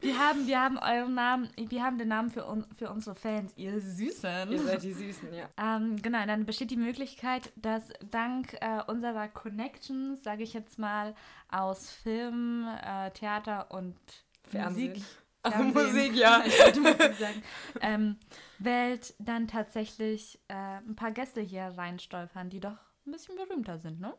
wir 0.00 0.18
haben, 0.18 0.46
wir 0.46 0.60
haben 0.60 0.78
euren 0.78 1.14
Namen, 1.14 1.50
wir 1.56 1.82
haben 1.82 1.98
den 1.98 2.08
Namen 2.08 2.30
für, 2.30 2.48
un, 2.48 2.64
für 2.76 2.90
unsere 2.90 3.16
Fans, 3.16 3.52
ihr 3.56 3.80
Süßen. 3.80 4.50
Ihr 4.52 4.62
seid 4.62 4.82
die 4.82 4.92
Süßen, 4.92 5.34
ja. 5.34 5.48
Ähm, 5.58 6.00
genau, 6.00 6.24
dann 6.24 6.46
besteht 6.46 6.70
die 6.70 6.76
Möglichkeit, 6.76 7.52
dass 7.56 7.88
dank 8.10 8.54
äh, 8.60 8.80
unserer 8.86 9.28
Connections, 9.28 10.22
sage 10.22 10.44
ich 10.44 10.52
jetzt 10.52 10.78
mal, 10.78 11.14
aus 11.48 11.90
Film, 11.90 12.68
äh, 12.82 13.10
Theater 13.10 13.70
und 13.72 13.96
Fernsehen. 14.44 14.90
Musik, 14.90 15.04
Fernsehen. 15.44 15.86
Musik, 15.86 16.14
ja. 16.14 16.42
ich 16.46 16.58
wollte 16.60 16.80
Musik 16.80 17.14
sagen, 17.14 17.42
ähm, 17.80 18.16
Welt 18.60 19.14
dann 19.18 19.48
tatsächlich 19.48 20.38
äh, 20.46 20.78
ein 20.78 20.94
paar 20.94 21.10
Gäste 21.10 21.40
hier 21.40 21.74
reinstolpern, 21.76 22.50
die 22.50 22.60
doch 22.60 22.78
ein 23.04 23.10
bisschen 23.10 23.34
berühmter 23.34 23.78
sind, 23.78 24.00
ne? 24.00 24.14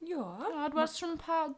Ja. 0.00 0.38
Ja, 0.50 0.68
du 0.68 0.78
hast 0.78 0.98
schon 0.98 1.10
ein 1.10 1.18
paar 1.18 1.54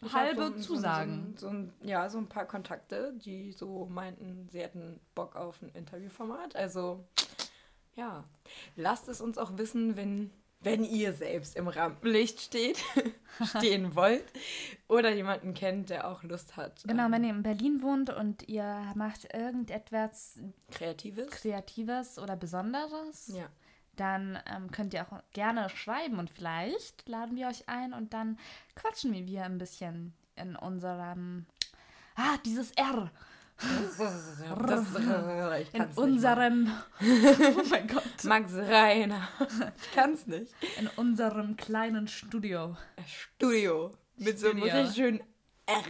Ich 0.00 0.12
halbe 0.12 0.52
so, 0.56 0.74
Zusagen. 0.74 1.34
So, 1.36 1.50
so, 1.50 1.68
ja, 1.82 2.08
so 2.08 2.18
ein 2.18 2.28
paar 2.28 2.46
Kontakte, 2.46 3.14
die 3.16 3.52
so 3.52 3.86
meinten, 3.86 4.48
sie 4.50 4.60
hätten 4.60 5.00
Bock 5.14 5.36
auf 5.36 5.60
ein 5.62 5.70
Interviewformat. 5.70 6.56
Also, 6.56 7.04
ja. 7.94 8.24
Lasst 8.76 9.08
es 9.08 9.20
uns 9.20 9.38
auch 9.38 9.58
wissen, 9.58 9.96
wenn, 9.96 10.30
wenn 10.60 10.84
ihr 10.84 11.12
selbst 11.12 11.56
im 11.56 11.68
Rampenlicht 11.68 12.40
steht, 12.40 12.78
stehen 13.56 13.94
wollt 13.96 14.24
oder 14.88 15.12
jemanden 15.12 15.54
kennt, 15.54 15.90
der 15.90 16.08
auch 16.08 16.22
Lust 16.22 16.56
hat. 16.56 16.82
Genau, 16.86 17.06
ähm, 17.06 17.12
wenn 17.12 17.24
ihr 17.24 17.30
in 17.30 17.42
Berlin 17.42 17.82
wohnt 17.82 18.10
und 18.10 18.48
ihr 18.48 18.92
macht 18.94 19.34
irgendetwas 19.34 20.38
Kreatives. 20.70 21.30
Kreatives 21.30 22.18
oder 22.18 22.36
Besonderes, 22.36 23.32
Ja. 23.34 23.48
Dann 23.98 24.38
ähm, 24.46 24.70
könnt 24.70 24.94
ihr 24.94 25.02
auch 25.02 25.22
gerne 25.32 25.68
schreiben 25.70 26.18
und 26.18 26.30
vielleicht 26.30 27.08
laden 27.08 27.36
wir 27.36 27.48
euch 27.48 27.68
ein 27.68 27.92
und 27.92 28.12
dann 28.14 28.38
quatschen 28.74 29.12
wir 29.12 29.44
ein 29.44 29.58
bisschen 29.58 30.14
in 30.36 30.56
unserem. 30.56 31.46
Ah, 32.14 32.36
dieses 32.44 32.70
R. 32.72 33.10
Das, 33.58 34.94
ich 35.60 35.74
In 35.74 35.84
unserem. 35.96 36.70
oh 37.00 37.62
mein 37.70 37.88
Gott. 37.88 38.24
Max 38.24 38.54
Reiner. 38.54 39.28
Ich 39.76 39.92
kann's 39.92 40.26
nicht. 40.28 40.54
In 40.78 40.86
unserem 40.96 41.56
kleinen 41.56 42.06
Studio. 42.06 42.76
Studio. 43.04 43.90
Mit 44.16 44.38
so 44.38 44.50
einem 44.50 44.58
Studio. 44.58 44.76
richtig 44.76 44.96
schönen 44.96 45.20
R. 45.66 45.82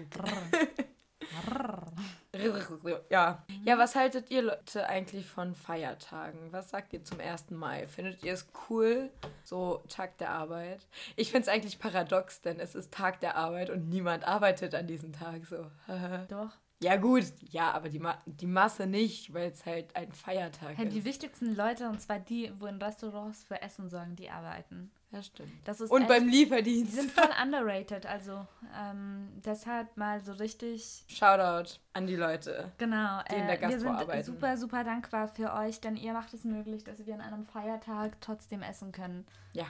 Ja. 3.11 3.45
Ja, 3.65 3.79
was 3.79 3.95
haltet 3.95 4.31
ihr 4.31 4.43
Leute 4.43 4.87
eigentlich 4.87 5.27
von 5.27 5.55
Feiertagen? 5.55 6.53
Was 6.53 6.71
sagt 6.71 6.93
ihr 6.93 7.05
zum 7.05 7.21
1. 7.21 7.51
Mai? 7.51 7.87
Findet 7.87 8.23
ihr 8.23 8.33
es 8.33 8.47
cool? 8.69 9.11
So 9.45 9.83
Tag 9.89 10.19
der 10.19 10.31
Arbeit? 10.31 10.87
Ich 11.17 11.31
finde 11.31 11.43
es 11.43 11.49
eigentlich 11.49 11.79
paradox, 11.79 12.41
denn 12.41 12.61
es 12.61 12.75
ist 12.75 12.93
Tag 12.93 13.21
der 13.21 13.37
Arbeit 13.37 13.71
und 13.71 13.89
niemand 13.89 14.27
arbeitet 14.27 14.75
an 14.75 14.87
diesem 14.87 15.13
Tag. 15.13 15.47
So. 15.47 15.67
Doch. 16.29 16.51
ja, 16.83 16.97
gut. 16.97 17.25
Ja, 17.51 17.73
aber 17.73 17.89
die, 17.89 17.99
Ma 17.99 18.19
die 18.27 18.47
Masse 18.47 18.87
nicht, 18.87 19.33
weil 19.35 19.51
es 19.51 19.65
halt 19.67 19.95
ein 19.97 20.13
Feiertag 20.13 20.77
die 20.77 20.99
ist. 20.99 21.05
wichtigsten 21.05 21.57
Leute, 21.57 21.89
und 21.89 22.01
zwar 22.01 22.19
die, 22.19 22.53
wo 22.59 22.67
in 22.67 22.81
Restaurants 22.81 23.45
für 23.45 23.61
Essen 23.63 23.89
sorgen, 23.89 24.17
die 24.17 24.31
arbeiten. 24.31 24.91
Das 25.11 25.27
stimmt. 25.27 25.51
Das 25.65 25.81
ist 25.81 25.91
Und 25.91 26.03
echt, 26.03 26.09
beim 26.09 26.31
Die 26.31 26.37
Lieferdienst. 26.39 26.93
sind 26.95 27.11
voll 27.11 27.31
underrated, 27.43 28.05
also 28.05 28.47
ähm, 28.79 29.29
deshalb 29.45 29.97
mal 29.97 30.21
so 30.21 30.33
richtig 30.33 31.05
Shoutout 31.09 31.79
an 31.95 32.07
die 32.07 32.15
Leute. 32.17 32.73
Genau, 32.77 33.21
die 33.31 33.37
in 33.37 33.47
der 33.47 33.57
äh, 33.57 33.61
wir 33.63 33.69
Gastro 33.69 33.79
sind 33.81 33.89
arbeiten. 33.97 34.25
super, 34.25 34.57
super 34.59 34.85
dankbar 34.85 35.29
für 35.29 35.55
euch, 35.55 35.81
denn 35.81 35.97
ihr 35.97 36.13
macht 36.13 36.35
es 36.35 36.45
möglich, 36.45 36.85
dass 36.85 37.07
wir 37.07 37.15
an 37.15 37.23
einem 37.23 37.47
Feiertag 37.47 38.21
trotzdem 38.21 38.61
essen 38.63 38.93
können. 38.93 39.27
Ja. 39.55 39.67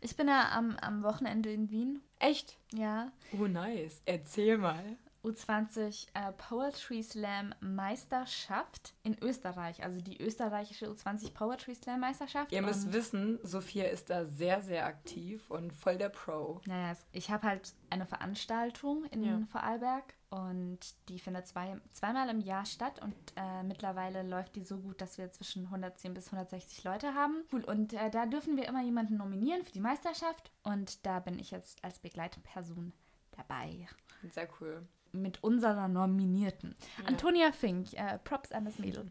Ich 0.00 0.16
bin 0.16 0.26
ja 0.28 0.50
am, 0.52 0.76
am 0.80 1.02
Wochenende 1.02 1.50
in 1.52 1.70
Wien, 1.70 2.00
Echt? 2.18 2.56
ja. 2.72 3.10
Oh, 3.38 3.46
nice. 3.46 4.00
Erzähl 4.06 4.56
mal. 4.58 4.96
U20 5.24 6.06
äh, 6.14 6.32
Poetry 6.32 7.02
Slam 7.02 7.54
Meisterschaft 7.60 8.94
in 9.02 9.16
Österreich, 9.22 9.82
also 9.84 10.00
die 10.00 10.20
österreichische 10.20 10.86
U20 10.86 11.32
Poetry 11.34 11.74
Slam 11.74 12.00
Meisterschaft. 12.00 12.52
Ihr 12.52 12.62
müsst 12.62 12.92
wissen, 12.92 13.38
Sophia 13.42 13.84
ist 13.86 14.10
da 14.10 14.24
sehr, 14.24 14.62
sehr 14.62 14.86
aktiv 14.86 15.50
und 15.50 15.72
voll 15.72 15.98
der 15.98 16.08
Pro. 16.08 16.60
naja, 16.66 16.96
ich 17.12 17.30
habe 17.30 17.46
halt 17.46 17.74
eine 17.90 18.06
Veranstaltung 18.06 19.04
in 19.06 19.22
Ja. 19.22 19.40
Vorarlberg 19.50 20.14
und 20.30 20.78
die 21.08 21.18
findet 21.18 21.46
zwei, 21.46 21.80
zweimal 21.92 22.28
im 22.28 22.40
Jahr 22.40 22.66
statt 22.66 23.00
und 23.02 23.14
äh, 23.36 23.62
mittlerweile 23.62 24.22
läuft 24.22 24.56
die 24.56 24.62
so 24.64 24.78
gut, 24.78 25.00
dass 25.00 25.18
wir 25.18 25.30
zwischen 25.32 25.64
110 25.64 26.14
bis 26.14 26.26
160 26.26 26.84
Leute 26.84 27.14
haben. 27.14 27.44
Cool. 27.52 27.64
Und 27.64 27.92
äh, 27.94 28.10
da 28.10 28.26
dürfen 28.26 28.56
wir 28.56 28.66
immer 28.68 28.82
jemanden 28.82 29.16
nominieren 29.16 29.64
für 29.64 29.72
die 29.72 29.80
Meisterschaft 29.80 30.50
und 30.62 31.04
da 31.06 31.18
bin 31.20 31.38
ich 31.38 31.50
jetzt 31.50 31.82
als 31.82 31.98
Begleitperson 31.98 32.92
dabei. 33.36 33.86
Sehr 34.32 34.48
cool. 34.60 34.86
Mit 35.12 35.42
unserer 35.42 35.88
Nominierten. 35.88 36.74
Ja. 36.98 37.04
Antonia 37.06 37.52
Fink, 37.52 37.92
äh, 37.94 38.18
Props 38.18 38.52
an 38.52 38.64
das 38.64 38.78
Mädel. 38.78 39.10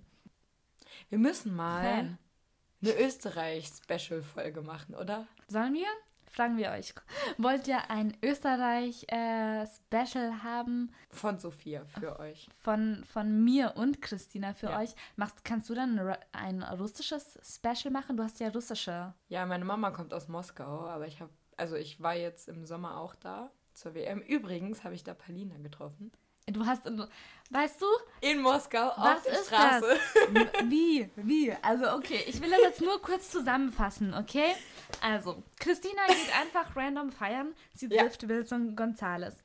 Wir 1.10 1.18
müssen 1.18 1.56
mal 1.56 1.84
Fan. 1.84 2.18
eine 2.82 3.00
Österreich-Special-Folge 3.00 4.62
machen, 4.62 4.96
oder? 4.96 5.28
Sollen 5.48 5.74
wir? 5.74 5.88
Fragen 6.30 6.58
wir 6.58 6.72
euch. 6.72 6.94
Wollt 7.38 7.68
ihr 7.68 7.90
ein 7.90 8.16
Österreich-Special 8.24 10.44
haben 10.44 10.92
Von 11.10 11.40
Sophia 11.40 11.86
für 11.86 12.20
euch. 12.20 12.50
von, 12.60 13.04
von 13.06 13.44
mir 13.44 13.74
und 13.76 14.02
Christina 14.02 14.54
für 14.54 14.70
Ja. 14.72 14.80
euch? 14.80 14.94
Machst, 15.16 15.44
kannst 15.44 15.70
du 15.70 15.74
dann 15.74 16.00
ein 16.34 16.64
russisches 16.64 17.40
Special 17.44 17.92
machen? 17.92 18.18
Du 18.18 18.24
hast 18.24 18.40
ja 18.40 18.50
russische. 18.50 19.14
Ja, 19.30 19.46
meine 19.46 19.66
Mama 19.66 19.92
kommt 19.92 20.14
aus 20.14 20.28
Moskau, 20.28 20.88
aber 20.88 21.08
ich 21.08 21.22
habe, 21.22 21.32
also 21.56 21.76
ich 21.76 22.02
war 22.02 22.16
jetzt 22.16 22.48
im 22.50 22.66
Sommer 22.66 23.00
auch 23.00 23.16
da 23.16 23.52
zur 23.78 23.94
WM. 23.96 24.20
Übrigens 24.22 24.84
habe 24.84 24.96
ich 24.96 25.04
da 25.04 25.14
Palina 25.14 25.56
getroffen. 25.58 26.12
Du 26.50 26.66
hast, 26.66 26.86
weißt 27.50 27.82
du, 27.82 27.86
In 28.22 28.40
Moskau, 28.42 28.88
auf 28.92 29.22
der 29.24 29.34
Straße. 29.44 30.00
das? 30.34 30.64
Wie? 30.70 31.10
Wie? 31.18 31.52
Also, 31.62 31.92
okay, 31.92 32.22
ich 32.26 32.42
will 32.42 32.50
das 32.50 32.60
jetzt 32.62 32.82
nur 32.82 33.02
kurz 33.02 33.30
zusammenfassen, 33.30 34.14
okay? 34.14 34.54
Also, 35.02 35.44
Christina 35.60 36.02
geht 36.08 36.34
einfach 36.40 36.74
random 36.74 37.12
feiern. 37.12 37.54
Sie 37.74 37.88
Ja. 37.88 38.04
trifft 38.04 38.30
Wilson 38.30 38.78
Gonzales. 38.78 39.36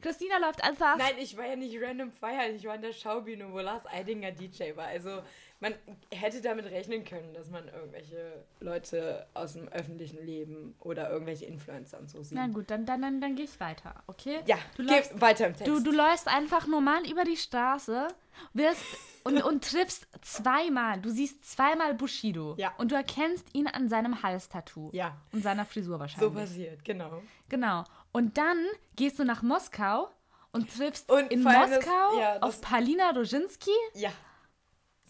Christina 0.00 0.38
läuft 0.38 0.62
einfach. 0.64 0.96
Nein, 0.96 1.14
ich 1.20 1.36
war 1.36 1.46
ja 1.46 1.54
nicht 1.56 1.76
random 1.80 2.10
feiern. 2.10 2.54
Ich 2.56 2.64
war 2.64 2.74
in 2.74 2.82
der 2.82 2.92
Schaubühne, 2.92 3.52
wo 3.52 3.60
Lars 3.60 3.86
Eidinger 3.86 4.32
DJ 4.32 4.74
war. 4.76 4.86
Also 4.86 5.22
man 5.60 5.74
hätte 6.12 6.40
damit 6.40 6.66
rechnen 6.66 7.04
können, 7.04 7.34
dass 7.34 7.50
man 7.50 7.66
irgendwelche 7.68 8.44
Leute 8.60 9.26
aus 9.34 9.54
dem 9.54 9.66
öffentlichen 9.68 10.24
Leben 10.24 10.76
oder 10.78 11.10
irgendwelche 11.10 11.46
Influencer 11.46 11.98
und 11.98 12.08
so 12.08 12.22
sieht. 12.22 12.36
Na 12.38 12.46
gut, 12.46 12.70
dann, 12.70 12.86
dann, 12.86 13.02
dann, 13.02 13.20
dann 13.20 13.34
gehe 13.34 13.44
ich 13.44 13.58
weiter, 13.58 13.94
okay? 14.06 14.38
Ja, 14.46 14.56
du 14.76 14.84
geh 14.86 14.94
läufst, 14.94 15.20
weiter 15.20 15.46
im 15.48 15.56
Text. 15.56 15.66
du, 15.66 15.80
du 15.80 15.90
läufst 15.90 16.28
einfach 16.28 16.66
normal 16.68 17.08
über 17.10 17.24
die 17.24 17.36
Straße, 17.36 18.06
wirst 18.52 18.84
und, 19.24 19.42
und 19.42 19.64
triffst 19.68 20.06
zweimal, 20.22 21.00
du 21.00 21.10
siehst 21.10 21.44
zweimal 21.44 21.92
Bushido. 21.94 22.54
Ja. 22.56 22.72
Und 22.78 22.92
du 22.92 22.94
erkennst 22.94 23.52
ihn 23.52 23.66
an 23.66 23.88
seinem 23.88 24.22
Halstattoo. 24.22 24.90
ja, 24.92 25.16
Und 25.32 25.42
seiner 25.42 25.64
Frisur 25.64 25.94
so 25.94 26.00
wahrscheinlich. 26.00 26.34
passiert, 26.34 26.84
genau. 26.84 27.20
Genau. 27.48 27.82
Und 28.12 28.38
dann 28.38 28.58
gehst 28.94 29.18
du 29.18 29.24
nach 29.24 29.42
Moskau 29.42 30.08
und 30.52 30.72
triffst 30.74 31.10
Und 31.10 31.32
in 31.32 31.44
allem 31.46 31.70
das- 31.70 31.84
Moskau 31.84 32.18
ja, 32.20 32.34
das- 32.38 32.42
auf 32.42 32.60
Palina 32.60 33.10
Roginski. 33.10 33.70
Ja, 33.94 34.12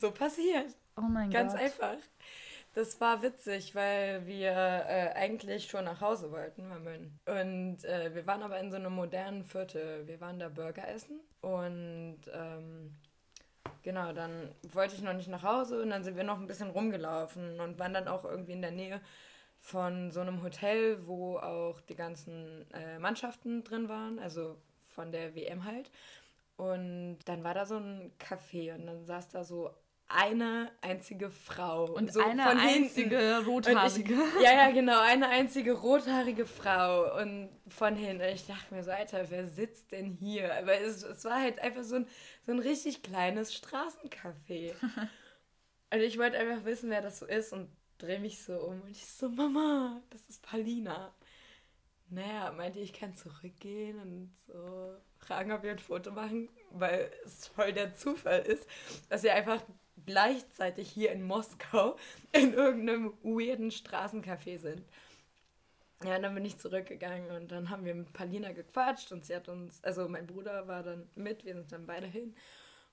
so 0.00 0.10
passiert. 0.10 0.74
Oh 0.96 1.02
mein 1.02 1.30
Ganz 1.30 1.52
Gott. 1.52 1.62
einfach. 1.62 1.96
Das 2.74 3.00
war 3.00 3.22
witzig, 3.22 3.74
weil 3.74 4.26
wir 4.26 4.50
äh, 4.50 5.12
eigentlich 5.14 5.68
schon 5.68 5.84
nach 5.84 6.00
Hause 6.00 6.30
wollten, 6.30 6.70
weil 6.84 7.10
und 7.42 7.84
äh, 7.84 8.14
wir 8.14 8.26
waren 8.26 8.42
aber 8.42 8.58
in 8.60 8.70
so 8.70 8.76
einem 8.76 8.94
modernen 8.94 9.44
Viertel. 9.44 10.06
Wir 10.06 10.20
waren 10.20 10.38
da 10.38 10.48
Burger 10.48 10.86
essen 10.86 11.20
und 11.40 12.20
ähm, 12.32 12.94
genau, 13.82 14.12
dann 14.12 14.54
wollte 14.72 14.94
ich 14.94 15.02
noch 15.02 15.14
nicht 15.14 15.28
nach 15.28 15.42
Hause 15.42 15.82
und 15.82 15.90
dann 15.90 16.04
sind 16.04 16.16
wir 16.16 16.24
noch 16.24 16.38
ein 16.38 16.46
bisschen 16.46 16.70
rumgelaufen 16.70 17.58
und 17.58 17.78
waren 17.78 17.94
dann 17.94 18.06
auch 18.06 18.24
irgendwie 18.24 18.52
in 18.52 18.62
der 18.62 18.70
Nähe 18.70 19.00
von 19.58 20.10
so 20.10 20.20
einem 20.20 20.42
Hotel, 20.42 21.06
wo 21.06 21.38
auch 21.38 21.80
die 21.80 21.96
ganzen 21.96 22.70
äh, 22.72 22.98
Mannschaften 22.98 23.64
drin 23.64 23.88
waren, 23.88 24.18
also 24.18 24.56
von 24.94 25.10
der 25.10 25.34
WM 25.34 25.64
halt. 25.64 25.90
Und 26.56 27.18
dann 27.24 27.44
war 27.44 27.54
da 27.54 27.66
so 27.66 27.76
ein 27.76 28.12
Café 28.18 28.74
und 28.74 28.86
dann 28.86 29.04
saß 29.04 29.28
da 29.30 29.44
so 29.44 29.70
eine 30.08 30.72
einzige 30.80 31.30
Frau. 31.30 31.92
Und 31.92 32.12
so 32.12 32.20
eine 32.20 32.46
einzige 32.46 33.44
rothaarige. 33.44 34.14
Ich, 34.14 34.42
ja, 34.42 34.52
ja, 34.52 34.70
genau, 34.70 35.00
eine 35.00 35.28
einzige 35.28 35.72
rothaarige 35.72 36.46
Frau. 36.46 37.20
Und 37.20 37.50
von 37.68 37.94
hinten, 37.94 38.22
ich 38.22 38.46
dachte 38.46 38.74
mir 38.74 38.82
so, 38.82 38.90
Alter, 38.90 39.30
wer 39.30 39.46
sitzt 39.46 39.92
denn 39.92 40.10
hier? 40.10 40.54
Aber 40.56 40.80
es, 40.80 41.02
es 41.02 41.24
war 41.24 41.40
halt 41.40 41.60
einfach 41.60 41.84
so 41.84 41.96
ein, 41.96 42.06
so 42.46 42.52
ein 42.52 42.58
richtig 42.58 43.02
kleines 43.02 43.54
Straßencafé. 43.54 44.72
und 45.92 46.00
ich 46.00 46.18
wollte 46.18 46.38
einfach 46.38 46.64
wissen, 46.64 46.90
wer 46.90 47.02
das 47.02 47.18
so 47.18 47.26
ist 47.26 47.52
und 47.52 47.68
drehe 47.98 48.20
mich 48.20 48.42
so 48.42 48.54
um. 48.54 48.80
Und 48.80 48.90
ich 48.90 49.04
so, 49.06 49.28
Mama, 49.28 50.00
das 50.10 50.22
ist 50.28 50.42
Paulina. 50.42 51.12
Naja, 52.10 52.52
meinte 52.52 52.78
ich, 52.78 52.94
kann 52.94 53.14
zurückgehen 53.14 54.00
und 54.00 54.34
so 54.46 54.94
fragen, 55.18 55.52
ob 55.52 55.62
wir 55.62 55.72
ein 55.72 55.78
Foto 55.78 56.10
machen, 56.10 56.48
weil 56.70 57.10
es 57.24 57.48
voll 57.48 57.72
der 57.72 57.94
Zufall 57.94 58.40
ist, 58.40 58.66
dass 59.08 59.22
wir 59.22 59.34
einfach 59.34 59.62
gleichzeitig 60.06 60.90
hier 60.90 61.12
in 61.12 61.22
Moskau 61.22 61.96
in 62.32 62.54
irgendeinem 62.54 63.12
weirden 63.22 63.70
Straßencafé 63.70 64.58
sind. 64.58 64.82
Ja, 66.04 66.18
dann 66.18 66.34
bin 66.34 66.44
ich 66.44 66.58
zurückgegangen 66.58 67.30
und 67.32 67.50
dann 67.50 67.70
haben 67.70 67.84
wir 67.84 67.94
mit 67.94 68.12
Palina 68.12 68.52
gequatscht 68.52 69.10
und 69.10 69.24
sie 69.24 69.34
hat 69.34 69.48
uns, 69.48 69.82
also 69.82 70.08
mein 70.08 70.26
Bruder 70.26 70.68
war 70.68 70.82
dann 70.84 71.08
mit, 71.16 71.44
wir 71.44 71.54
sind 71.54 71.72
dann 71.72 71.86
beide 71.86 72.06
hin. 72.06 72.34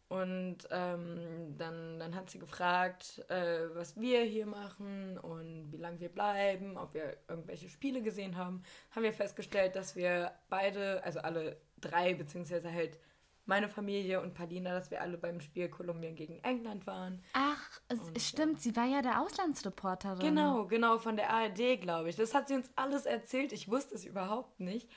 Und 0.07 0.57
ähm, 0.69 1.55
dann, 1.57 1.99
dann 1.99 2.15
hat 2.15 2.29
sie 2.29 2.37
gefragt, 2.37 3.25
äh, 3.29 3.69
was 3.73 3.99
wir 3.99 4.21
hier 4.21 4.45
machen 4.45 5.17
und 5.17 5.71
wie 5.71 5.77
lange 5.77 5.99
wir 5.99 6.09
bleiben, 6.09 6.77
ob 6.77 6.93
wir 6.93 7.17
irgendwelche 7.27 7.69
Spiele 7.69 8.03
gesehen 8.03 8.37
haben. 8.37 8.61
Haben 8.91 9.03
wir 9.03 9.13
festgestellt, 9.13 9.75
dass 9.75 9.95
wir 9.95 10.31
beide, 10.49 11.03
also 11.03 11.19
alle 11.19 11.57
drei, 11.81 12.13
beziehungsweise 12.13 12.71
halt 12.71 12.99
meine 13.45 13.69
Familie 13.69 14.21
und 14.21 14.33
Palina, 14.33 14.71
dass 14.73 14.89
wir 14.91 15.01
alle 15.01 15.17
beim 15.17 15.39
Spiel 15.39 15.69
Kolumbien 15.69 16.15
gegen 16.15 16.39
England 16.43 16.87
waren. 16.87 17.23
Ach, 17.33 17.79
es 17.87 17.99
Und, 17.99 18.21
stimmt, 18.21 18.61
sie 18.61 18.75
war 18.75 18.85
ja 18.85 19.01
der 19.01 19.21
Auslandsreporterin. 19.21 20.19
Genau, 20.19 20.65
genau, 20.65 20.97
von 20.97 21.15
der 21.15 21.29
ARD, 21.29 21.79
glaube 21.79 22.09
ich. 22.09 22.15
Das 22.15 22.33
hat 22.33 22.47
sie 22.47 22.55
uns 22.55 22.69
alles 22.75 23.05
erzählt. 23.05 23.51
Ich 23.53 23.69
wusste 23.69 23.95
es 23.95 24.03
überhaupt 24.05 24.59
nicht. 24.59 24.89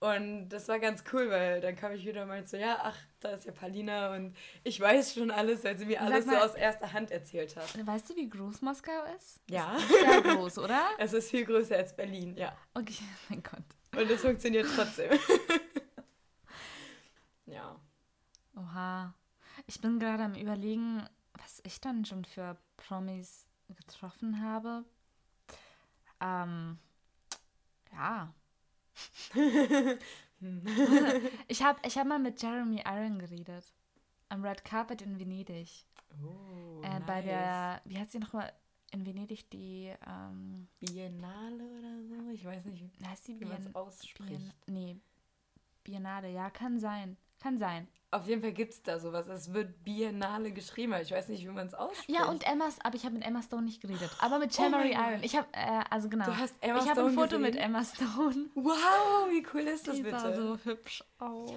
Und 0.00 0.50
das 0.50 0.68
war 0.68 0.80
ganz 0.80 1.02
cool, 1.14 1.30
weil 1.30 1.62
dann 1.62 1.76
kam 1.76 1.92
ich 1.92 2.04
wieder 2.04 2.26
mal 2.26 2.44
so, 2.46 2.58
ja, 2.58 2.78
ach, 2.82 2.96
da 3.20 3.30
ist 3.30 3.46
ja 3.46 3.52
Palina 3.52 4.14
und 4.14 4.36
ich 4.62 4.78
weiß 4.78 5.14
schon 5.14 5.30
alles, 5.30 5.64
weil 5.64 5.78
sie 5.78 5.86
mir 5.86 5.98
Sag 5.98 6.02
alles 6.12 6.24
so 6.26 6.30
mal- 6.32 6.42
aus 6.42 6.54
erster 6.54 6.92
Hand 6.92 7.10
erzählt 7.10 7.56
hat. 7.56 7.86
Weißt 7.86 8.10
du, 8.10 8.16
wie 8.16 8.28
groß 8.28 8.60
Moskau 8.60 8.92
ist? 9.16 9.40
Ja, 9.48 9.78
Sehr 9.78 10.20
groß, 10.20 10.58
oder? 10.58 10.82
es 10.98 11.14
ist 11.14 11.30
viel 11.30 11.46
größer 11.46 11.76
als 11.76 11.96
Berlin, 11.96 12.36
ja. 12.36 12.54
Okay, 12.74 13.04
mein 13.30 13.42
Gott. 13.42 13.64
Und 13.96 14.10
es 14.10 14.20
funktioniert 14.20 14.66
trotzdem. 14.76 15.12
ja. 17.46 17.80
Oha. 18.56 19.14
Ich 19.66 19.80
bin 19.80 19.98
gerade 19.98 20.24
am 20.24 20.34
überlegen, 20.34 21.06
was 21.34 21.60
ich 21.64 21.80
dann 21.80 22.04
schon 22.04 22.24
für 22.24 22.56
Promis 22.76 23.46
getroffen 23.68 24.42
habe. 24.42 24.84
Ähm, 26.20 26.78
ja. 27.92 28.34
ich 31.48 31.62
habe 31.62 31.80
ich 31.84 31.98
hab 31.98 32.06
mal 32.06 32.18
mit 32.18 32.42
Jeremy 32.42 32.82
Iron 32.86 33.18
geredet. 33.18 33.72
Am 34.28 34.44
Red 34.44 34.64
Carpet 34.64 35.02
in 35.02 35.18
Venedig. 35.18 35.86
Oh, 36.22 36.80
äh, 36.82 37.00
Bei 37.06 37.16
nice. 37.16 37.24
der, 37.24 37.82
wie 37.84 37.98
heißt 37.98 38.12
sie 38.12 38.18
nochmal 38.18 38.52
in 38.92 39.04
Venedig, 39.04 39.50
die, 39.50 39.92
ähm, 40.06 40.68
Biennale 40.80 41.64
oder 41.78 42.02
so? 42.04 42.30
Ich 42.30 42.44
weiß 42.44 42.64
nicht, 42.66 42.84
wie 42.98 43.06
heißt 43.06 43.28
die 43.28 43.40
wie 43.40 43.44
man 43.44 43.60
es 43.60 43.74
ausspricht. 43.74 44.28
Bien, 44.28 44.52
nee, 44.66 44.96
Biennale, 45.82 46.30
ja, 46.30 46.50
kann 46.50 46.78
sein. 46.78 47.16
Kann 47.44 47.58
sein. 47.58 47.86
Auf 48.10 48.26
jeden 48.26 48.40
Fall 48.40 48.52
gibt 48.52 48.72
es 48.72 48.82
da 48.82 48.98
sowas. 48.98 49.26
Es 49.28 49.52
wird 49.52 49.84
Biennale 49.84 50.50
geschrieben, 50.50 50.94
aber 50.94 51.02
ich 51.02 51.10
weiß 51.10 51.28
nicht, 51.28 51.42
wie 51.44 51.50
man 51.50 51.66
es 51.66 51.74
ausspricht. 51.74 52.08
Ja, 52.08 52.24
und 52.30 52.46
Emma, 52.46 52.68
aber 52.82 52.94
ich 52.96 53.04
habe 53.04 53.16
mit 53.16 53.26
Emma 53.26 53.42
Stone 53.42 53.64
nicht 53.64 53.82
geredet. 53.82 54.10
Aber 54.20 54.38
mit 54.38 54.54
Chamary 54.54 54.96
Oh 54.96 55.10
Iron. 55.10 55.22
Ich 55.22 55.36
habe, 55.36 55.46
äh, 55.52 55.82
also 55.90 56.08
genau. 56.08 56.24
Du 56.24 56.34
hast 56.38 56.54
Emma 56.62 56.78
ich 56.78 56.88
habe 56.88 57.02
ein 57.02 57.12
Stone 57.12 57.12
Foto 57.12 57.38
mit 57.38 57.52
gesehen? 57.52 57.66
Emma 57.66 57.84
Stone. 57.84 58.46
Wow, 58.54 59.28
wie 59.30 59.46
cool 59.52 59.60
ist 59.60 59.86
das 59.86 59.96
Die 59.96 60.02
bitte? 60.04 60.18
sah 60.20 60.32
so 60.32 60.56
hübsch 60.64 61.04
aus. 61.18 61.50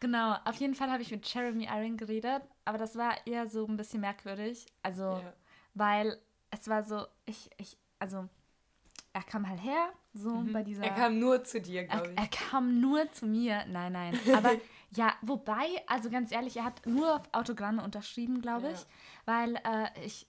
Genau, 0.00 0.34
auf 0.44 0.56
jeden 0.56 0.74
Fall 0.74 0.90
habe 0.90 1.02
ich 1.02 1.12
mit 1.12 1.24
Jeremy 1.32 1.68
Iron 1.72 1.96
geredet, 1.96 2.42
aber 2.64 2.78
das 2.78 2.96
war 2.96 3.24
eher 3.24 3.46
so 3.46 3.64
ein 3.66 3.76
bisschen 3.76 4.00
merkwürdig. 4.00 4.66
Also, 4.82 5.02
Ja. 5.04 5.32
weil 5.74 6.18
es 6.50 6.66
war 6.66 6.82
so, 6.82 7.06
ich, 7.24 7.50
ich, 7.56 7.76
also, 8.00 8.28
er 9.12 9.22
kam 9.22 9.48
halt 9.48 9.62
her, 9.62 9.92
so 10.12 10.44
bei 10.52 10.62
dieser. 10.62 10.80
Mhm. 10.82 10.88
Er 10.88 10.94
kam 10.94 11.18
nur 11.18 11.44
zu 11.44 11.60
dir, 11.60 11.84
glaube 11.84 12.10
ich. 12.12 12.18
er 12.18 12.26
kam 12.28 12.80
nur 12.80 13.10
zu 13.12 13.26
mir. 13.26 13.64
Nein, 13.66 13.92
nein. 13.92 14.18
Aber 14.36 14.52
ja, 14.94 15.14
wobei, 15.22 15.66
also 15.86 16.10
ganz 16.10 16.32
ehrlich, 16.32 16.56
er 16.56 16.64
hat 16.64 16.86
nur 16.86 17.16
auf 17.16 17.22
Autogramme 17.32 17.82
unterschrieben, 17.82 18.40
glaube 18.40 18.70
ich. 18.72 18.80
Ja. 18.80 18.86
Weil 19.26 19.56
äh, 19.56 20.04
ich, 20.06 20.26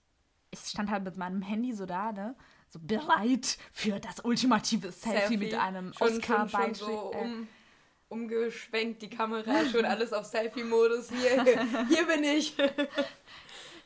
ich 0.52 0.60
stand 0.60 0.90
halt 0.92 1.04
mit 1.04 1.18
meinem 1.18 1.42
Handy 1.42 1.74
so 1.74 1.86
da, 1.86 2.12
ne? 2.12 2.36
So 2.68 2.80
bereit 2.80 3.58
für 3.72 4.00
das 4.00 4.20
ultimative 4.24 4.92
Selfie, 4.92 5.38
mit 5.38 5.56
einem 5.56 5.92
schon, 5.94 6.18
oscar 6.18 6.48
schon, 6.48 6.62
schon 6.62 6.74
so 6.76 7.12
um, 7.14 7.48
umgeschwenkt, 8.10 9.02
die 9.02 9.10
Kamera, 9.10 9.66
schon 9.66 9.86
alles 9.86 10.14
auf 10.14 10.26
Selfie-Modus. 10.26 11.10
Hier, 11.10 11.44
hier 11.88 12.06
bin 12.06 12.24
ich. 12.24 12.56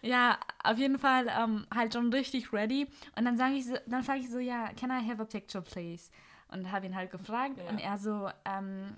Ja, 0.02 0.38
auf 0.64 0.78
jeden 0.78 1.00
Fall 1.00 1.28
ähm, 1.30 1.66
halt 1.74 1.94
schon 1.94 2.12
richtig 2.12 2.52
ready. 2.52 2.88
Und 3.16 3.24
dann 3.24 3.38
sage 3.38 3.54
ich 3.56 3.68
so, 3.68 3.76
dann 3.86 4.04
frage 4.04 4.20
ich 4.20 4.30
so, 4.30 4.40
ja, 4.40 4.70
can 4.74 4.90
I 4.90 5.08
have 5.08 5.22
a 5.22 5.26
picture, 5.26 5.64
please? 5.64 6.12
Und 6.50 6.70
habe 6.72 6.86
ihn 6.88 6.96
halt 6.96 7.10
gefragt 7.10 7.58
Ja. 7.58 7.70
und 7.70 7.80
er 7.80 7.98
so, 7.98 8.30
ähm, 8.44 8.98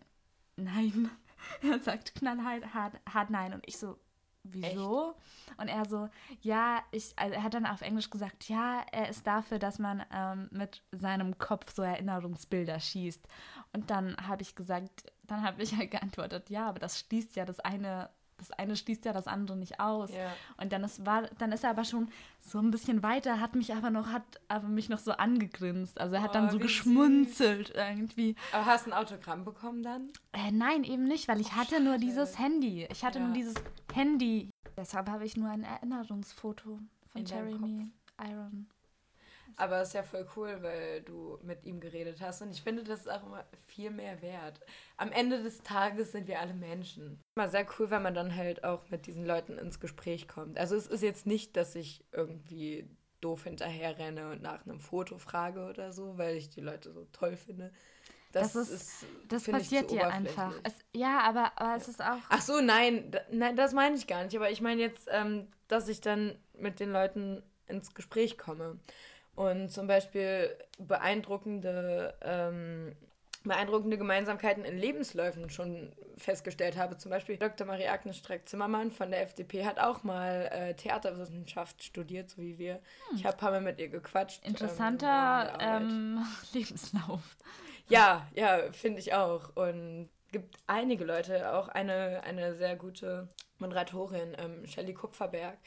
nein. 0.55 1.11
Er 1.61 1.79
sagt 1.79 2.15
knallhart 2.15 2.73
hart, 2.73 2.99
hart 3.11 3.29
nein. 3.29 3.53
Und 3.53 3.63
ich 3.67 3.77
so, 3.77 3.97
wieso? 4.43 5.15
Und 5.57 5.67
er 5.67 5.85
so, 5.85 6.09
ja, 6.41 6.83
ich, 6.91 7.13
also 7.17 7.33
er 7.33 7.43
hat 7.43 7.53
dann 7.53 7.65
auf 7.65 7.81
Englisch 7.81 8.09
gesagt, 8.09 8.49
ja, 8.49 8.85
er 8.91 9.09
ist 9.09 9.25
dafür, 9.27 9.59
dass 9.59 9.79
man 9.79 10.03
ähm, 10.11 10.47
mit 10.51 10.81
seinem 10.91 11.37
Kopf 11.37 11.73
so 11.73 11.81
Erinnerungsbilder 11.81 12.79
schießt. 12.79 13.27
Und 13.73 13.89
dann 13.89 14.15
habe 14.27 14.41
ich 14.41 14.55
gesagt, 14.55 15.11
dann 15.23 15.43
habe 15.43 15.61
ich 15.61 15.75
halt 15.75 15.91
geantwortet, 15.91 16.49
ja, 16.49 16.67
aber 16.69 16.79
das 16.79 16.99
schließt 16.99 17.35
ja 17.35 17.45
das 17.45 17.59
eine, 17.59 18.09
das 18.37 18.51
eine 18.51 18.75
schließt 18.75 19.05
ja 19.05 19.13
das 19.13 19.27
andere 19.27 19.57
nicht 19.57 19.79
aus. 19.79 20.11
Ja. 20.11 20.31
Und 20.57 20.71
dann 20.73 20.83
ist, 20.83 21.05
war, 21.05 21.23
dann 21.37 21.51
ist 21.51 21.63
er 21.63 21.69
aber 21.69 21.85
schon 21.85 22.09
so 22.39 22.59
ein 22.59 22.69
bisschen 22.71 23.01
weiter, 23.01 23.39
hat 23.39 23.55
mich 23.55 23.73
aber 23.73 23.89
noch, 23.89 24.07
hat 24.11 24.23
aber 24.49 24.67
mich 24.67 24.89
noch 24.89 24.99
so 24.99 25.13
angegrinst. 25.13 25.99
Also 25.99 26.15
er 26.15 26.21
hat 26.21 26.31
Oh, 26.31 26.33
dann 26.33 26.49
so 26.49 26.59
geschmunzelt 26.59 27.71
irgendwie. 27.75 28.35
Aber 28.51 28.65
hast 28.65 28.85
du 28.87 28.91
ein 28.91 28.97
Autogramm 28.97 29.45
bekommen 29.45 29.83
dann? 29.83 30.09
Äh, 30.33 30.51
nein, 30.51 30.83
eben 30.83 31.03
nicht, 31.05 31.27
weil 31.27 31.39
ich 31.39 31.53
hatte 31.55 31.79
nur 31.81 31.97
dieses 31.97 32.37
Handy. 32.37 32.87
Ich 32.91 33.03
hatte 33.05 33.19
Ja. 33.19 33.25
nur 33.25 33.33
dieses 33.33 33.55
Handy. 33.93 34.49
Deshalb 34.77 35.09
habe 35.09 35.23
ich 35.25 35.37
nur 35.37 35.49
ein 35.49 35.63
Erinnerungsfoto 35.63 36.79
von 37.11 37.21
In 37.21 37.25
Jeremy 37.25 37.91
Iron. 38.21 38.67
Aber 39.57 39.81
es 39.81 39.89
ist 39.89 39.93
ja 39.93 40.03
voll 40.03 40.27
cool, 40.35 40.57
weil 40.61 41.01
du 41.03 41.39
mit 41.43 41.63
ihm 41.65 41.79
geredet 41.79 42.19
hast. 42.21 42.41
Und 42.41 42.51
ich 42.51 42.61
finde, 42.61 42.83
das 42.83 43.01
ist 43.01 43.09
auch 43.09 43.25
immer 43.25 43.45
viel 43.67 43.89
mehr 43.89 44.21
wert. 44.21 44.59
Am 44.97 45.11
Ende 45.11 45.41
des 45.41 45.59
Tages 45.63 46.11
sind 46.11 46.27
wir 46.27 46.39
alle 46.41 46.53
Menschen. 46.53 47.19
Immer 47.37 47.47
sehr 47.47 47.65
cool, 47.79 47.89
wenn 47.89 48.01
man 48.01 48.13
dann 48.13 48.35
halt 48.35 48.63
auch 48.63 48.89
mit 48.89 49.07
diesen 49.07 49.25
Leuten 49.25 49.57
ins 49.57 49.79
Gespräch 49.79 50.27
kommt. 50.27 50.57
Also 50.57 50.75
es 50.75 50.87
ist 50.87 51.01
jetzt 51.03 51.25
nicht, 51.25 51.55
dass 51.55 51.75
ich 51.75 52.03
irgendwie 52.11 52.89
doof 53.21 53.45
hinterher 53.45 53.97
renne 53.97 54.29
und 54.31 54.41
nach 54.41 54.65
einem 54.65 54.79
Foto 54.79 55.17
frage 55.17 55.65
oder 55.65 55.91
so, 55.93 56.17
weil 56.17 56.35
ich 56.35 56.49
die 56.49 56.61
Leute 56.61 56.91
so 56.91 57.05
toll 57.13 57.35
finde. 57.37 57.71
Das, 58.33 58.51
Das 58.51 58.69
ist- 58.69 59.05
Das 59.29 59.43
passiert 59.45 59.89
dir 59.91 60.07
einfach. 60.13 60.53
Es, 60.63 60.73
ja, 60.93 61.21
aber, 61.21 61.53
aber 61.55 61.75
es 61.77 61.87
ist 61.87 62.01
auch. 62.03 62.17
Ach 62.27 62.41
so, 62.41 62.59
nein, 62.59 63.09
nein, 63.31 63.55
das 63.55 63.71
meine 63.73 63.95
ich 63.95 64.05
gar 64.07 64.25
nicht. 64.25 64.35
Aber 64.35 64.51
ich 64.51 64.59
meine 64.59 64.81
jetzt, 64.81 65.07
ähm, 65.09 65.47
dass 65.69 65.87
ich 65.87 66.01
dann 66.01 66.37
mit 66.53 66.81
den 66.81 66.91
Leuten 66.91 67.41
ins 67.67 67.93
Gespräch 67.95 68.37
komme 68.37 68.77
und 69.35 69.69
zum 69.69 69.87
Beispiel 69.87 70.55
beeindruckende, 70.77 72.13
ähm, 72.21 72.95
beeindruckende 73.43 73.97
Gemeinsamkeiten 73.97 74.65
in 74.65 74.77
Lebensläufen 74.77 75.49
schon 75.49 75.91
festgestellt 76.17 76.77
habe. 76.77 76.97
Zum 76.97 77.11
Beispiel 77.11 77.37
Dr. 77.37 77.67
Marie-Agnes 77.67 78.17
Streck-Zimmermann 78.17 78.91
von 78.91 79.11
der 79.11 79.21
FDP 79.21 79.65
hat 79.65 79.79
auch 79.79 80.03
mal 80.03 80.49
äh, 80.51 80.73
Theaterwissenschaft 80.73 81.83
studiert, 81.83 82.29
so 82.29 82.41
wie 82.41 82.57
wir. 82.57 82.79
Ich 83.15 83.25
habe 83.25 83.35
ein 83.35 83.39
paar 83.39 83.51
Mal 83.51 83.61
mit 83.61 83.79
ihr 83.79 83.89
gequatscht. 83.89 84.41
ähm, 84.43 84.49
Interessanter 84.51 85.09
Arbeit. 85.09 85.81
ähm, 85.81 86.25
Lebenslauf. 86.53 87.37
Ja, 87.87 88.27
ja, 88.33 88.71
finde 88.71 88.99
ich 88.99 89.13
auch. 89.13 89.55
Und 89.55 90.09
gibt 90.31 90.57
einige 90.67 91.05
Leute, 91.05 91.53
auch 91.53 91.67
eine, 91.67 92.21
eine 92.23 92.55
sehr 92.55 92.75
gute 92.75 93.29
Moderatorin, 93.59 94.35
ähm, 94.37 94.65
Shelley 94.65 94.93
Kupferberg, 94.93 95.57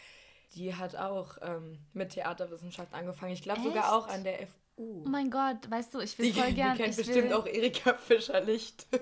die 0.54 0.74
hat 0.74 0.96
auch 0.96 1.38
ähm, 1.42 1.78
mit 1.92 2.10
Theaterwissenschaft 2.10 2.92
angefangen. 2.94 3.32
Ich 3.32 3.42
glaube 3.42 3.62
sogar 3.62 3.94
auch 3.94 4.08
an 4.08 4.24
der 4.24 4.46
FU. 4.46 4.52
Oh 4.76 5.04
mein 5.08 5.30
Gott, 5.30 5.70
weißt 5.70 5.94
du, 5.94 6.00
ich 6.00 6.18
will 6.18 6.32
die, 6.32 6.38
voll 6.38 6.50
die 6.50 6.54
gern. 6.54 6.76
kennt 6.76 6.90
ich 6.90 6.96
bestimmt 6.96 7.30
will, 7.30 7.32
auch 7.34 7.46
Erika 7.46 7.94
Fischer-Licht. 7.94 8.86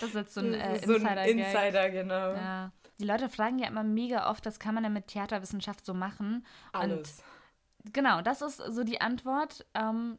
Das 0.00 0.10
ist 0.10 0.14
jetzt 0.14 0.34
so 0.34 0.40
ein 0.40 0.52
äh, 0.52 0.78
so 0.84 0.94
ein. 0.96 1.18
Insider, 1.18 1.88
genau. 1.88 2.34
Ja. 2.34 2.72
Die 2.98 3.04
Leute 3.04 3.28
fragen 3.28 3.58
ja 3.58 3.68
immer 3.68 3.82
mega 3.82 4.30
oft, 4.30 4.44
was 4.44 4.58
kann 4.58 4.74
man 4.74 4.84
denn 4.84 4.92
mit 4.92 5.08
Theaterwissenschaft 5.08 5.84
so 5.84 5.94
machen? 5.94 6.46
Alles. 6.72 7.22
Und 7.82 7.94
genau, 7.94 8.20
das 8.20 8.42
ist 8.42 8.58
so 8.58 8.84
die 8.84 9.00
Antwort. 9.00 9.64
Ähm, 9.74 10.18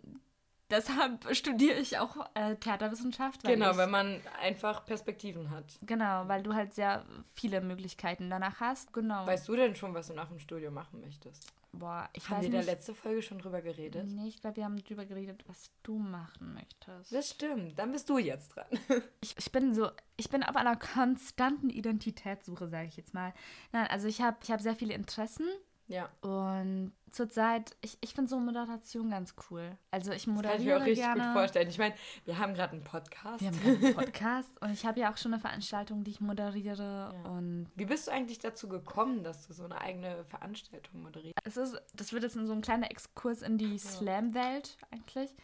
deshalb 0.74 1.36
studiere 1.36 1.80
ich 1.80 1.98
auch 2.00 2.30
äh, 2.34 2.56
Theaterwissenschaft. 2.56 3.44
Weil 3.44 3.56
genau, 3.56 3.72
ich, 3.72 3.78
wenn 3.78 3.90
man 3.92 4.22
einfach 4.42 4.86
Perspektiven 4.86 5.50
hat. 5.50 5.66
Genau, 5.84 6.28
weil 6.28 6.44
du 6.44 6.54
halt 6.54 6.74
sehr 6.74 7.06
viele 7.34 7.62
Möglichkeiten 7.62 8.30
danach 8.30 8.60
hast. 8.60 8.94
Genau. 8.94 9.26
Weißt 9.26 9.48
du 9.48 9.56
denn 9.56 9.76
schon, 9.76 9.94
was 9.94 10.08
du 10.08 10.14
nach 10.14 10.30
dem 10.30 10.40
Studium 10.40 10.74
machen 10.74 11.00
möchtest? 11.02 11.54
Boah, 11.76 12.08
ich 12.14 12.30
Haben 12.30 12.38
weiß 12.38 12.42
wir 12.42 12.46
in 12.46 12.52
der 12.52 12.62
nicht. 12.62 12.70
letzte 12.70 12.94
Folge 12.94 13.24
schon 13.24 13.40
drüber 13.40 13.62
geredet? 13.62 14.06
Nee, 14.08 14.28
ich 14.28 14.40
glaube, 14.40 14.58
wir 14.58 14.66
haben 14.66 14.78
drüber 14.84 15.06
geredet, 15.06 15.44
was 15.48 15.72
du 15.82 15.98
machen 15.98 16.54
möchtest. 16.54 17.12
Das 17.12 17.32
stimmt, 17.32 17.80
dann 17.80 17.92
bist 17.92 18.08
du 18.10 18.20
jetzt 18.20 18.56
dran. 18.56 18.68
Ich, 19.22 19.36
ich 19.38 19.52
bin 19.52 19.74
so, 19.74 19.90
ich 20.18 20.30
bin 20.30 20.44
auf 20.44 20.56
einer 20.56 20.76
konstanten 20.76 21.70
Identitätssuche, 21.70 22.68
sage 22.68 22.88
ich 22.88 22.98
jetzt 22.98 23.14
mal. 23.14 23.34
Nein, 23.72 23.88
also 23.88 24.08
ich 24.08 24.22
habe 24.22 24.38
ich 24.44 24.52
hab 24.52 24.62
sehr 24.62 24.76
viele 24.76 24.94
Interessen 24.94 25.48
ja. 25.94 26.10
und 26.22 26.92
zurzeit, 27.12 27.76
ich, 27.82 27.98
ich 28.02 28.14
finde 28.14 28.30
so 28.30 28.40
Moderation 28.40 29.12
ganz 29.12 29.36
cool. 29.50 29.78
Also 29.92 30.12
ich 30.12 30.26
Das 30.26 30.26
kann 30.26 30.36
ich 30.36 30.44
mir 30.46 30.52
moderiere 30.52 30.78
auch 30.82 30.86
richtig 30.86 31.04
gerne. 31.06 31.24
gut 31.24 31.34
vorstellen. 31.34 31.70
Ich 31.70 31.78
meine, 31.78 31.94
wir 32.26 32.38
haben 32.40 32.54
gerade 32.56 32.74
einen 32.74 32.84
Podcast. 32.84 33.40
Wir 33.42 33.48
haben 33.50 33.62
gerade 33.62 33.86
einen 33.86 33.96
Podcast 33.96 34.50
und 34.62 34.72
ich 34.72 34.86
habe 34.86 35.00
ja 35.00 35.12
auch 35.14 35.18
schon 35.18 35.34
eine 35.34 35.40
Veranstaltung, 35.42 36.04
die 36.04 36.12
ich 36.12 36.22
moderiere 36.22 37.14
Ja. 37.14 37.30
und 37.30 37.70
Wie 37.76 37.86
bist 37.86 38.08
du 38.08 38.12
eigentlich 38.12 38.40
dazu 38.40 38.68
gekommen, 38.68 39.24
dass 39.24 39.46
du 39.48 39.54
so 39.54 39.66
eine 39.66 39.80
eigene 39.80 40.26
Veranstaltung 40.26 41.04
moderierst? 41.04 41.36
es 41.44 41.58
ist, 41.58 41.80
das 41.94 42.12
wird 42.14 42.24
jetzt 42.24 42.34
so 42.34 42.52
ein 42.52 42.62
kleiner 42.62 42.90
Exkurs 42.90 43.42
in 43.44 43.58
die 43.58 43.78
Slam-Welt 43.78 44.78
eigentlich. 44.92 45.36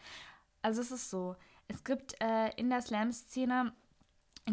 Also 0.62 0.80
es 0.80 0.90
ist 0.90 1.08
so, 1.10 1.36
es 1.68 1.84
gibt 1.84 2.14
äh, 2.20 2.50
in 2.56 2.68
der 2.68 2.82
Slam-Szene 2.82 3.72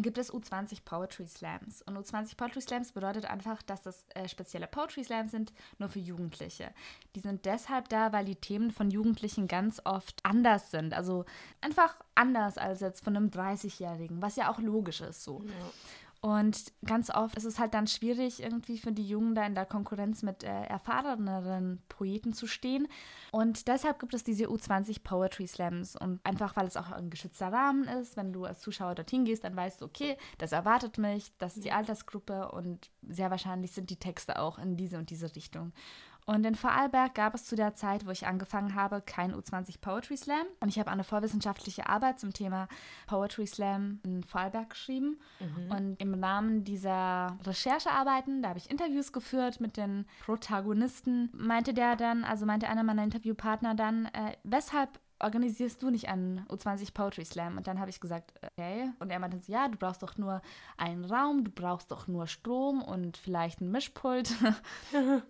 gibt 0.02 0.18
es 0.18 0.32
U20 0.32 0.84
Poetry 0.84 1.26
Slams. 1.26 1.82
Und 1.82 1.96
U20 1.96 2.36
Poetry 2.36 2.60
Slams 2.60 2.92
bedeutet 2.92 3.26
einfach, 3.26 3.62
dass 3.62 3.82
das 3.82 4.04
äh, 4.14 4.28
spezielle 4.28 4.66
Poetry 4.66 5.04
Slams 5.04 5.30
sind, 5.30 5.52
nur 5.78 5.88
für 5.88 5.98
Jugendliche. 5.98 6.70
Die 7.14 7.20
sind 7.20 7.44
deshalb 7.44 7.88
da, 7.88 8.12
weil 8.12 8.24
die 8.24 8.36
Themen 8.36 8.70
von 8.70 8.90
Jugendlichen 8.90 9.48
ganz 9.48 9.80
oft 9.84 10.20
anders 10.24 10.70
sind. 10.70 10.94
Also 10.94 11.24
einfach 11.60 11.96
anders 12.14 12.58
als 12.58 12.80
jetzt 12.80 13.02
von 13.02 13.16
einem 13.16 13.28
30-Jährigen, 13.28 14.20
was 14.22 14.36
ja 14.36 14.50
auch 14.50 14.58
logisch 14.58 15.00
ist 15.00 15.24
so. 15.24 15.42
Und 16.20 16.72
ganz 16.84 17.10
oft 17.10 17.36
ist 17.36 17.44
es 17.44 17.60
halt 17.60 17.74
dann 17.74 17.86
schwierig, 17.86 18.42
irgendwie 18.42 18.78
für 18.78 18.90
die 18.90 19.06
Jungen 19.06 19.36
da 19.36 19.46
in 19.46 19.54
der 19.54 19.66
Konkurrenz 19.66 20.22
mit 20.22 20.42
äh, 20.42 20.64
erfahreneren 20.64 21.80
Poeten 21.88 22.32
zu 22.32 22.48
stehen. 22.48 22.88
Und 23.30 23.68
deshalb 23.68 24.00
gibt 24.00 24.14
es 24.14 24.24
diese 24.24 24.46
U20 24.46 25.04
Poetry 25.04 25.46
Slams. 25.46 25.94
Und 25.94 26.20
einfach, 26.24 26.56
weil 26.56 26.66
es 26.66 26.76
auch 26.76 26.90
ein 26.90 27.10
geschützter 27.10 27.52
Rahmen 27.52 27.84
ist, 27.84 28.16
wenn 28.16 28.32
du 28.32 28.44
als 28.44 28.60
Zuschauer 28.60 28.96
dorthin 28.96 29.24
gehst, 29.24 29.44
dann 29.44 29.54
weißt 29.54 29.80
du, 29.80 29.84
okay, 29.84 30.16
das 30.38 30.50
erwartet 30.50 30.98
mich, 30.98 31.32
das 31.38 31.56
ist 31.56 31.64
die 31.64 31.72
Altersgruppe 31.72 32.50
und 32.50 32.90
sehr 33.08 33.30
wahrscheinlich 33.30 33.72
sind 33.72 33.90
die 33.90 33.96
Texte 33.96 34.40
auch 34.40 34.58
in 34.58 34.76
diese 34.76 34.98
und 34.98 35.10
diese 35.10 35.34
Richtung. 35.36 35.72
Und 36.28 36.44
in 36.44 36.54
Vorarlberg 36.54 37.14
gab 37.14 37.34
es 37.34 37.46
zu 37.46 37.56
der 37.56 37.72
Zeit, 37.72 38.06
wo 38.06 38.10
ich 38.10 38.26
angefangen 38.26 38.74
habe, 38.74 39.00
kein 39.00 39.34
U20 39.34 39.80
Poetry 39.80 40.18
Slam. 40.18 40.44
Und 40.60 40.68
ich 40.68 40.78
habe 40.78 40.90
eine 40.90 41.02
vorwissenschaftliche 41.02 41.88
Arbeit 41.88 42.20
zum 42.20 42.34
Thema 42.34 42.68
Poetry 43.06 43.46
Slam 43.46 44.00
in 44.04 44.22
Vorarlberg 44.22 44.68
geschrieben. 44.68 45.18
Und 45.70 45.98
im 45.98 46.22
Rahmen 46.22 46.64
dieser 46.64 47.38
Recherchearbeiten, 47.44 48.42
da 48.42 48.50
habe 48.50 48.58
ich 48.58 48.70
Interviews 48.70 49.14
geführt 49.14 49.58
mit 49.58 49.78
den 49.78 50.04
Protagonisten, 50.26 51.30
meinte 51.32 51.72
der 51.72 51.96
dann, 51.96 52.24
also 52.24 52.44
meinte 52.44 52.68
einer 52.68 52.82
meiner 52.82 53.04
Interviewpartner 53.04 53.74
dann, 53.74 54.04
äh, 54.12 54.36
weshalb 54.44 55.00
organisierst 55.20 55.82
du 55.82 55.88
nicht 55.88 56.10
einen 56.10 56.44
U20 56.48 56.92
Poetry 56.92 57.24
Slam? 57.24 57.56
Und 57.56 57.66
dann 57.66 57.80
habe 57.80 57.88
ich 57.88 58.00
gesagt, 58.00 58.34
okay. 58.44 58.90
Und 58.98 59.08
er 59.08 59.18
meinte 59.18 59.38
so, 59.38 59.50
ja, 59.50 59.66
du 59.68 59.78
brauchst 59.78 60.02
doch 60.02 60.18
nur 60.18 60.42
einen 60.76 61.06
Raum, 61.06 61.44
du 61.44 61.50
brauchst 61.50 61.90
doch 61.90 62.06
nur 62.06 62.26
Strom 62.26 62.82
und 62.82 63.16
vielleicht 63.16 63.62
ein 63.62 63.70
Mischpult. 63.70 64.30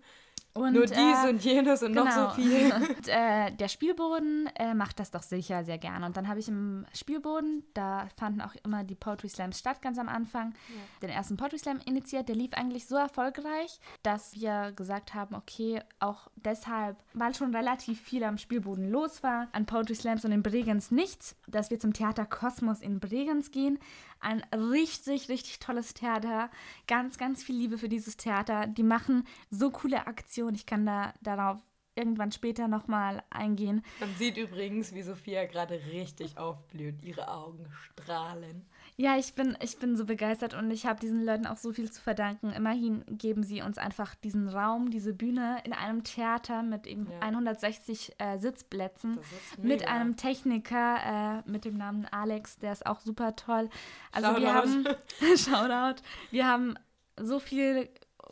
Und, 0.53 0.73
Nur 0.73 0.85
dies 0.85 0.97
äh, 0.97 1.29
und 1.29 1.43
jenes 1.43 1.83
und 1.83 1.93
genau. 1.93 2.05
noch 2.05 2.11
so 2.11 2.41
genau. 2.41 2.49
viel. 2.49 2.73
Und, 2.89 3.07
äh, 3.07 3.51
der 3.51 3.67
Spielboden 3.67 4.49
äh, 4.55 4.73
macht 4.73 4.99
das 4.99 5.11
doch 5.11 5.21
sicher 5.21 5.63
sehr 5.63 5.77
gerne. 5.77 6.05
Und 6.05 6.17
dann 6.17 6.27
habe 6.27 6.39
ich 6.39 6.47
im 6.47 6.85
Spielboden, 6.93 7.63
da 7.73 8.07
fanden 8.17 8.41
auch 8.41 8.55
immer 8.65 8.83
die 8.83 8.95
Poetry 8.95 9.29
Slams 9.29 9.59
statt, 9.59 9.81
ganz 9.81 9.99
am 9.99 10.09
Anfang, 10.09 10.53
ja. 10.69 11.07
den 11.07 11.11
ersten 11.11 11.37
Poetry 11.37 11.59
Slam 11.59 11.79
initiiert. 11.85 12.27
Der 12.27 12.35
lief 12.35 12.53
eigentlich 12.53 12.87
so 12.87 12.95
erfolgreich, 12.95 13.79
dass 14.01 14.33
wir 14.33 14.71
gesagt 14.75 15.13
haben, 15.13 15.35
okay, 15.35 15.81
auch 15.99 16.29
deshalb, 16.35 16.97
weil 17.13 17.35
schon 17.35 17.55
relativ 17.55 18.01
viel 18.01 18.23
am 18.23 18.37
Spielboden 18.37 18.89
los 18.89 19.21
war, 19.21 19.47
an 19.51 19.65
Poetry 19.65 19.95
Slams 19.95 20.25
und 20.25 20.31
in 20.31 20.41
Bregenz 20.41 20.89
nichts, 20.89 21.35
dass 21.47 21.69
wir 21.69 21.79
zum 21.79 21.93
Theater 21.93 22.25
Kosmos 22.25 22.81
in 22.81 22.99
Bregenz 22.99 23.51
gehen. 23.51 23.79
Ein 24.19 24.43
richtig, 24.53 25.29
richtig 25.29 25.59
tolles 25.59 25.93
Theater. 25.93 26.49
Ganz, 26.87 27.17
ganz 27.17 27.43
viel 27.43 27.55
Liebe 27.55 27.77
für 27.77 27.89
dieses 27.89 28.17
Theater. 28.17 28.67
Die 28.67 28.83
machen 28.83 29.25
so 29.49 29.71
coole 29.71 30.07
Aktionen. 30.07 30.55
Ich 30.55 30.65
kann 30.65 30.85
da 30.85 31.13
darauf 31.21 31.59
irgendwann 31.95 32.31
später 32.31 32.67
nochmal 32.67 33.23
eingehen. 33.29 33.83
Man 33.99 34.15
sieht 34.15 34.37
übrigens, 34.37 34.93
wie 34.93 35.01
Sophia 35.01 35.45
gerade 35.45 35.81
richtig 35.91 36.37
aufblüht. 36.37 37.03
Ihre 37.03 37.27
Augen 37.29 37.67
strahlen. 37.83 38.65
Ja, 38.99 39.17
ich 39.17 39.33
bin, 39.33 39.57
ich 39.61 39.77
bin 39.77 39.95
so 39.95 40.03
begeistert 40.03 40.53
und 40.53 40.69
ich 40.71 40.85
habe 40.85 40.99
diesen 40.99 41.23
Leuten 41.23 41.47
auch 41.47 41.55
so 41.55 41.71
viel 41.71 41.89
zu 41.89 42.01
verdanken. 42.01 42.51
Immerhin 42.51 43.05
geben 43.07 43.43
sie 43.43 43.61
uns 43.61 43.77
einfach 43.77 44.13
diesen 44.15 44.49
Raum, 44.49 44.91
diese 44.91 45.13
Bühne 45.13 45.59
in 45.63 45.71
einem 45.71 46.03
Theater 46.03 46.63
mit 46.63 46.85
eben 46.85 47.07
ja. 47.09 47.19
160 47.21 48.15
äh, 48.17 48.37
Sitzplätzen, 48.39 49.17
mit 49.61 49.87
einem 49.87 50.17
Techniker 50.17 51.43
äh, 51.45 51.49
mit 51.49 51.63
dem 51.63 51.77
Namen 51.77 52.07
Alex, 52.11 52.57
der 52.57 52.73
ist 52.73 52.85
auch 52.85 52.99
super 52.99 53.37
toll. 53.37 53.69
Also 54.11 54.27
Shoutout. 54.27 54.41
wir 54.41 54.53
haben 54.53 54.83
Shoutout. 55.37 56.01
Wir 56.31 56.47
haben 56.47 56.75
so 57.15 57.39
viel 57.39 57.87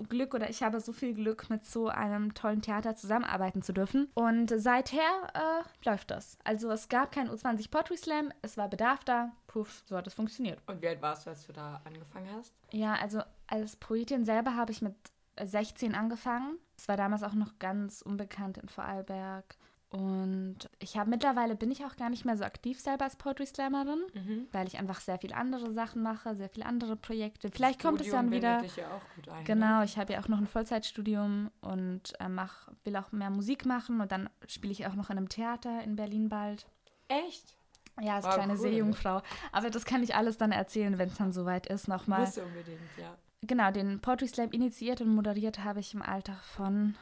Glück 0.09 0.33
oder 0.33 0.49
ich 0.49 0.63
habe 0.63 0.79
so 0.79 0.91
viel 0.91 1.13
Glück, 1.13 1.49
mit 1.49 1.65
so 1.65 1.87
einem 1.87 2.33
tollen 2.33 2.61
Theater 2.61 2.95
zusammenarbeiten 2.95 3.61
zu 3.61 3.73
dürfen. 3.73 4.09
Und 4.13 4.51
seither 4.55 5.01
äh, 5.33 5.87
läuft 5.89 6.11
das. 6.11 6.37
Also 6.43 6.69
es 6.71 6.89
gab 6.89 7.11
kein 7.11 7.29
U20 7.29 7.71
Poetry 7.71 7.97
Slam, 7.97 8.31
es 8.41 8.57
war 8.57 8.69
Bedarf 8.69 9.03
da. 9.03 9.31
Puff, 9.47 9.83
so 9.85 9.97
hat 9.97 10.07
es 10.07 10.13
funktioniert. 10.13 10.59
Und 10.67 10.81
wie 10.81 10.87
alt 10.87 11.01
warst 11.01 11.25
du, 11.25 11.31
als 11.31 11.45
du 11.47 11.53
da 11.53 11.81
angefangen 11.83 12.29
hast? 12.37 12.53
Ja, 12.71 12.95
also 12.95 13.21
als 13.47 13.75
Poetin 13.75 14.25
selber 14.25 14.55
habe 14.55 14.71
ich 14.71 14.81
mit 14.81 14.95
16 15.41 15.95
angefangen. 15.95 16.57
Es 16.77 16.87
war 16.87 16.97
damals 16.97 17.23
auch 17.23 17.33
noch 17.33 17.59
ganz 17.59 18.01
unbekannt 18.01 18.57
in 18.57 18.69
Vorarlberg. 18.69 19.55
Und 19.89 20.69
ich 20.79 20.97
habe 20.97 21.09
mittlerweile 21.09 21.55
bin 21.55 21.71
ich 21.71 21.85
auch 21.85 21.95
gar 21.95 22.09
nicht 22.09 22.25
mehr 22.25 22.35
so 22.35 22.43
aktiv 22.43 22.79
selber 22.79 23.05
als 23.05 23.15
Poetry 23.15 23.45
Slammerin, 23.45 24.01
mhm. 24.13 24.47
weil 24.51 24.67
ich 24.67 24.77
einfach 24.77 24.99
sehr 24.99 25.17
viel 25.17 25.31
andere 25.31 25.71
Sachen 25.71 26.03
mache, 26.03 26.35
sehr 26.35 26.49
viele 26.49 26.65
andere 26.65 26.97
Projekte. 26.97 27.49
Vielleicht 27.49 27.79
Studium 27.79 27.97
kommt 27.97 28.05
es 28.05 28.11
dann 28.11 28.31
wieder. 28.31 28.61
Dich 28.61 28.75
ja 28.75 28.87
auch 28.87 29.15
gut 29.15 29.29
ein, 29.29 29.45
genau, 29.45 29.79
ne? 29.79 29.85
ich 29.85 29.97
habe 29.97 30.13
ja 30.13 30.19
auch 30.19 30.27
noch 30.27 30.39
ein 30.39 30.47
Vollzeitstudium 30.47 31.51
und 31.61 32.13
äh, 32.19 32.27
mach, 32.27 32.67
will 32.83 32.97
auch 32.97 33.13
mehr 33.13 33.29
Musik 33.29 33.65
machen 33.65 34.01
und 34.01 34.11
dann 34.11 34.29
spiele 34.47 34.73
ich 34.73 34.85
auch 34.87 34.95
noch 34.95 35.09
in 35.09 35.17
einem 35.17 35.29
Theater 35.29 35.81
in 35.83 35.95
Berlin 35.95 36.27
bald. 36.27 36.67
Echt? 37.07 37.55
Ja, 38.01 38.17
als 38.17 38.25
wow, 38.25 38.35
kleine 38.35 38.53
cool. 38.53 38.59
Seejungfrau. 38.59 39.21
Aber 39.53 39.69
das 39.69 39.85
kann 39.85 40.03
ich 40.03 40.15
alles 40.15 40.37
dann 40.37 40.51
erzählen, 40.51 40.97
wenn 40.97 41.09
es 41.09 41.17
dann 41.17 41.31
soweit 41.31 41.65
ist, 41.67 41.87
nochmal. 41.87 42.21
Muss 42.21 42.37
unbedingt, 42.37 42.79
ja. 42.97 43.17
Genau, 43.41 43.71
den 43.71 44.01
Poetry 44.01 44.27
Slam 44.27 44.51
initiiert 44.51 44.99
und 44.99 45.15
moderiert 45.15 45.63
habe 45.63 45.79
ich 45.79 45.93
im 45.93 46.01
Alter 46.01 46.35
von 46.55 46.95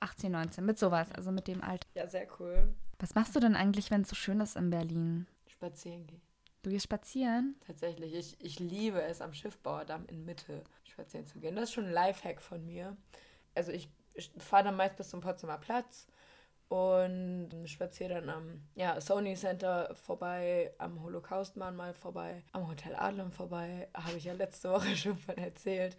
18, 0.00 0.32
19, 0.32 0.64
mit 0.64 0.78
sowas, 0.78 1.12
also 1.12 1.30
mit 1.30 1.46
dem 1.46 1.62
Alter. 1.62 1.86
Ja, 1.94 2.06
sehr 2.06 2.26
cool. 2.38 2.74
Was 2.98 3.14
machst 3.14 3.34
du 3.34 3.40
denn 3.40 3.56
eigentlich, 3.56 3.90
wenn 3.90 4.02
es 4.02 4.08
so 4.08 4.16
schön 4.16 4.40
ist 4.40 4.56
in 4.56 4.70
Berlin? 4.70 5.26
Spazieren 5.46 6.06
gehen. 6.06 6.22
Du 6.62 6.70
gehst 6.70 6.84
spazieren? 6.84 7.56
Tatsächlich. 7.66 8.14
Ich, 8.14 8.40
ich 8.40 8.58
liebe 8.58 9.00
es, 9.00 9.22
am 9.22 9.32
Schiffbauerdamm 9.32 10.04
in 10.06 10.24
Mitte 10.24 10.62
spazieren 10.84 11.26
zu 11.26 11.38
gehen. 11.38 11.56
Das 11.56 11.64
ist 11.64 11.72
schon 11.72 11.86
ein 11.86 11.92
Lifehack 11.92 12.42
von 12.42 12.64
mir. 12.66 12.96
Also 13.54 13.72
ich, 13.72 13.88
ich 14.14 14.30
fahre 14.38 14.64
dann 14.64 14.76
meist 14.76 14.96
bis 14.96 15.08
zum 15.08 15.20
Potsdamer 15.20 15.58
Platz 15.58 16.06
und 16.68 17.50
spaziere 17.64 18.14
dann 18.14 18.28
am 18.28 18.62
ja, 18.74 19.00
Sony 19.00 19.34
Center 19.34 19.94
vorbei, 19.94 20.72
am 20.78 21.02
Holocaustmahnmal 21.02 21.94
vorbei, 21.94 22.44
am 22.52 22.68
Hotel 22.68 22.94
Adlon 22.94 23.32
vorbei. 23.32 23.88
Habe 23.94 24.18
ich 24.18 24.24
ja 24.24 24.34
letzte 24.34 24.70
Woche 24.70 24.94
schon 24.96 25.16
von 25.16 25.36
erzählt. 25.38 25.96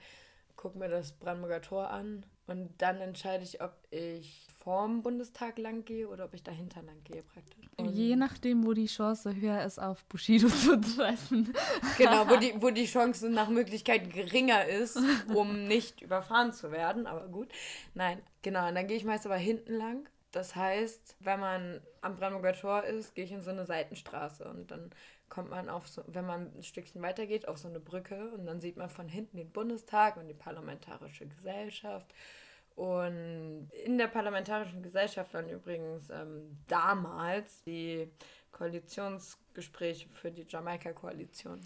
Guck 0.56 0.76
mir 0.76 0.90
das 0.90 1.14
Brandenburger 1.14 1.62
Tor 1.62 1.90
an 1.90 2.26
und 2.48 2.70
dann 2.80 2.98
entscheide 2.98 3.44
ich, 3.44 3.62
ob 3.62 3.72
ich 3.92 4.48
vorm 4.58 5.02
Bundestag 5.02 5.58
lang 5.58 5.86
gehe 5.86 6.08
oder 6.08 6.26
ob 6.26 6.34
ich 6.34 6.44
dahinter 6.44 6.82
lang 6.84 7.04
gehe 7.04 7.24
praktisch. 7.24 7.66
Und 7.78 7.90
Je 7.90 8.16
nachdem, 8.16 8.66
wo 8.66 8.74
die 8.74 8.86
Chance 8.86 9.36
höher 9.36 9.64
ist, 9.64 9.80
auf 9.80 10.06
Bushido 10.06 10.48
zu 10.50 10.80
treffen. 10.80 11.54
Genau, 11.98 12.30
wo 12.30 12.36
die, 12.40 12.54
wo 12.62 12.70
die 12.70 12.86
Chance 12.86 13.30
nach 13.30 13.50
Möglichkeit 13.50 14.14
geringer 14.14 14.66
ist, 14.66 15.00
um 15.34 15.68
nicht 15.68 16.02
überfahren 16.02 16.54
zu 16.54 16.72
werden. 16.72 17.08
Aber 17.08 17.28
gut. 17.28 17.48
Nein, 17.94 18.22
genau. 18.42 18.68
Und 18.68 18.76
dann 18.76 18.88
gehe 18.88 18.98
ich 18.98 19.06
meist 19.06 19.26
aber 19.26 19.38
hinten 19.38 19.74
lang. 19.74 20.08
Das 20.32 20.56
heißt, 20.56 21.18
wenn 21.20 21.40
man 21.40 21.82
am 22.02 22.16
Brandenburger 22.16 22.58
Tor 22.58 22.84
ist, 22.84 23.16
gehe 23.16 23.26
ich 23.26 23.32
in 23.32 23.42
so 23.42 23.50
eine 23.50 23.66
Seitenstraße 23.66 24.48
und 24.48 24.72
dann 24.72 24.92
kommt 25.32 25.50
man 25.50 25.70
auf 25.70 25.88
so, 25.88 26.04
wenn 26.08 26.26
man 26.26 26.52
ein 26.56 26.62
Stückchen 26.62 27.02
weitergeht, 27.02 27.48
auf 27.48 27.58
so 27.58 27.68
eine 27.68 27.80
Brücke 27.80 28.32
und 28.34 28.46
dann 28.46 28.60
sieht 28.60 28.78
man 28.78 28.90
von 28.90 29.08
hinten 29.08 29.38
den 29.38 29.50
Bundestag 29.50 30.18
und 30.18 30.28
die 30.28 30.36
Parlamentarische 30.36 31.26
Gesellschaft. 31.26 32.14
Und 32.76 33.70
in 33.86 33.98
der 33.98 34.08
Parlamentarischen 34.08 34.84
Gesellschaft 34.84 35.34
waren 35.34 35.50
übrigens 35.50 36.10
ähm, 36.10 36.58
damals 36.68 37.64
die 37.64 38.12
Koalitionsgespräche 38.62 40.08
für 40.10 40.30
die 40.30 40.46
Jamaika-Koalition. 40.48 41.62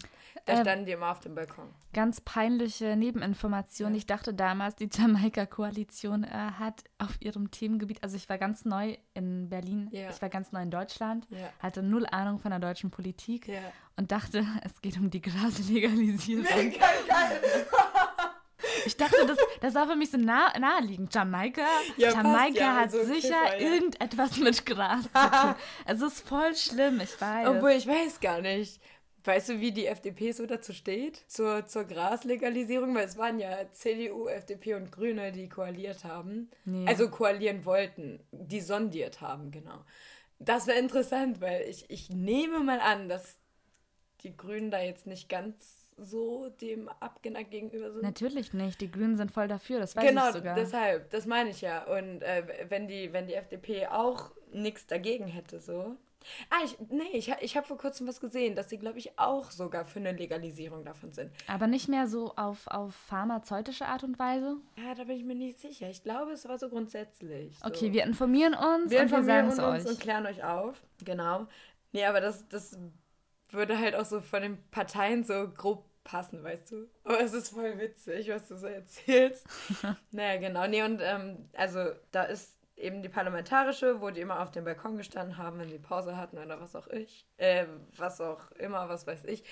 Da 0.46 0.54
äh, 0.54 0.60
standen 0.62 0.86
die 0.86 0.92
immer 0.92 1.10
auf 1.10 1.20
dem 1.20 1.34
Balkon. 1.34 1.68
Ganz 1.92 2.22
peinliche 2.22 2.96
Nebeninformation. 2.96 3.90
Ja. 3.92 3.98
Ich 3.98 4.06
dachte 4.06 4.32
damals, 4.32 4.76
die 4.76 4.88
Jamaika-Koalition 4.90 6.24
äh, 6.24 6.28
hat 6.28 6.84
auf 6.96 7.20
ihrem 7.20 7.50
Themengebiet, 7.50 8.02
also 8.02 8.16
ich 8.16 8.30
war 8.30 8.38
ganz 8.38 8.64
neu 8.64 8.96
in 9.12 9.50
Berlin, 9.50 9.90
ja. 9.92 10.08
ich 10.08 10.22
war 10.22 10.30
ganz 10.30 10.52
neu 10.52 10.62
in 10.62 10.70
Deutschland, 10.70 11.26
ja. 11.28 11.50
hatte 11.58 11.82
null 11.82 12.06
Ahnung 12.06 12.38
von 12.38 12.50
der 12.50 12.60
deutschen 12.60 12.90
Politik 12.90 13.50
und 13.96 14.10
dachte, 14.10 14.46
es 14.64 14.80
geht 14.80 14.96
um 14.96 15.10
die 15.10 15.20
Graslegalisierung. 15.20 16.44
Geil, 16.46 16.72
geil. 17.06 17.66
Ich 18.84 18.96
dachte, 18.96 19.16
das, 19.26 19.38
das 19.60 19.74
war 19.74 19.86
für 19.86 19.96
mich 19.96 20.10
so 20.10 20.18
nah, 20.18 20.52
naheliegend. 20.58 21.14
Jamaika, 21.14 21.66
ja, 21.96 22.10
Jamaika 22.10 22.58
ja, 22.58 22.74
hat 22.76 22.92
also 22.92 23.04
sicher 23.04 23.42
Kiffer, 23.44 23.60
ja. 23.60 23.72
irgendetwas 23.72 24.36
mit 24.38 24.66
Gras 24.66 25.02
zu 25.02 25.08
tun. 25.12 25.54
Es 25.86 26.02
ist 26.02 26.28
voll 26.28 26.54
schlimm, 26.54 27.00
ich 27.00 27.20
weiß. 27.20 27.48
Obwohl, 27.48 27.70
ich 27.72 27.86
weiß 27.86 28.20
gar 28.20 28.40
nicht. 28.40 28.80
Weißt 29.24 29.48
du, 29.48 29.60
wie 29.60 29.72
die 29.72 29.86
FDP 29.86 30.30
so 30.30 30.46
dazu 30.46 30.72
steht? 30.72 31.24
Zur, 31.26 31.66
zur 31.66 31.84
Graslegalisierung? 31.84 32.94
Weil 32.94 33.06
es 33.06 33.16
waren 33.16 33.40
ja 33.40 33.72
CDU, 33.72 34.28
FDP 34.28 34.74
und 34.74 34.92
Grüne, 34.92 35.32
die 35.32 35.48
koaliert 35.48 36.04
haben. 36.04 36.48
Nee. 36.64 36.86
Also 36.86 37.10
koalieren 37.10 37.64
wollten, 37.64 38.20
die 38.30 38.60
sondiert 38.60 39.20
haben, 39.20 39.50
genau. 39.50 39.84
Das 40.38 40.68
wäre 40.68 40.78
interessant, 40.78 41.40
weil 41.40 41.62
ich, 41.68 41.90
ich 41.90 42.10
nehme 42.10 42.60
mal 42.60 42.78
an, 42.78 43.08
dass 43.08 43.38
die 44.22 44.36
Grünen 44.36 44.70
da 44.70 44.80
jetzt 44.80 45.06
nicht 45.06 45.28
ganz 45.28 45.85
so 45.96 46.48
dem 46.60 46.88
abgeneigt 47.00 47.50
gegenüber 47.50 47.90
sind. 47.90 48.02
Natürlich 48.02 48.52
nicht. 48.52 48.80
Die 48.80 48.90
Grünen 48.90 49.16
sind 49.16 49.32
voll 49.32 49.48
dafür, 49.48 49.80
das 49.80 49.96
weiß 49.96 50.06
genau, 50.06 50.28
ich 50.28 50.34
sogar. 50.34 50.54
Genau, 50.54 50.66
deshalb, 50.66 51.10
das 51.10 51.26
meine 51.26 51.50
ich 51.50 51.60
ja. 51.60 51.84
Und 51.84 52.22
äh, 52.22 52.66
wenn, 52.68 52.86
die, 52.88 53.12
wenn 53.12 53.26
die 53.26 53.34
FDP 53.34 53.86
auch 53.86 54.30
nichts 54.52 54.86
dagegen 54.86 55.26
hätte, 55.26 55.60
so. 55.60 55.96
Ah, 56.50 56.56
ich, 56.64 56.76
nee, 56.90 57.04
ich, 57.12 57.32
ich 57.40 57.56
habe 57.56 57.66
vor 57.66 57.78
kurzem 57.78 58.06
was 58.08 58.20
gesehen, 58.20 58.56
dass 58.56 58.68
sie, 58.68 58.78
glaube 58.78 58.98
ich, 58.98 59.18
auch 59.18 59.50
sogar 59.50 59.84
für 59.84 60.00
eine 60.00 60.12
Legalisierung 60.12 60.84
davon 60.84 61.12
sind. 61.12 61.30
Aber 61.46 61.66
nicht 61.66 61.88
mehr 61.88 62.08
so 62.08 62.34
auf, 62.34 62.66
auf 62.66 62.94
pharmazeutische 62.94 63.86
Art 63.86 64.02
und 64.02 64.18
Weise? 64.18 64.56
Ja, 64.76 64.94
da 64.94 65.04
bin 65.04 65.16
ich 65.16 65.24
mir 65.24 65.36
nicht 65.36 65.60
sicher. 65.60 65.88
Ich 65.88 66.02
glaube, 66.02 66.32
es 66.32 66.48
war 66.48 66.58
so 66.58 66.68
grundsätzlich. 66.68 67.56
So. 67.58 67.66
Okay, 67.66 67.92
wir 67.92 68.04
informieren 68.04 68.54
uns 68.54 68.90
wir 68.90 68.98
und 68.98 69.04
informieren 69.04 69.46
wir 69.46 69.52
sagen 69.52 69.76
es 69.76 69.86
euch. 69.86 69.92
und 69.92 70.00
klären 70.00 70.26
euch 70.26 70.42
auf. 70.42 70.82
Genau. 71.04 71.46
Nee, 71.92 72.04
aber 72.04 72.20
das, 72.20 72.46
das 72.48 72.76
würde 73.50 73.78
halt 73.78 73.94
auch 73.94 74.04
so 74.04 74.20
von 74.20 74.42
den 74.42 74.70
Parteien 74.70 75.24
so 75.24 75.48
grob 75.48 75.84
passen, 76.04 76.42
weißt 76.42 76.70
du? 76.70 76.88
Aber 77.04 77.20
es 77.20 77.32
ist 77.32 77.50
voll 77.50 77.78
witzig, 77.78 78.28
was 78.28 78.48
du 78.48 78.56
so 78.56 78.66
erzählst. 78.66 79.46
naja, 80.12 80.40
genau. 80.40 80.66
Nee, 80.66 80.82
und 80.82 81.00
ähm, 81.02 81.48
also 81.54 81.90
da 82.12 82.24
ist 82.24 82.56
eben 82.76 83.02
die 83.02 83.08
parlamentarische, 83.08 84.00
wo 84.00 84.10
die 84.10 84.20
immer 84.20 84.40
auf 84.40 84.50
dem 84.50 84.64
Balkon 84.64 84.96
gestanden 84.96 85.38
haben, 85.38 85.58
wenn 85.58 85.70
sie 85.70 85.78
Pause 85.78 86.16
hatten 86.16 86.38
oder 86.38 86.60
was 86.60 86.76
auch 86.76 86.88
ich, 86.88 87.26
äh, 87.38 87.66
was 87.96 88.20
auch 88.20 88.50
immer, 88.52 88.88
was 88.88 89.06
weiß 89.06 89.24
ich. 89.24 89.44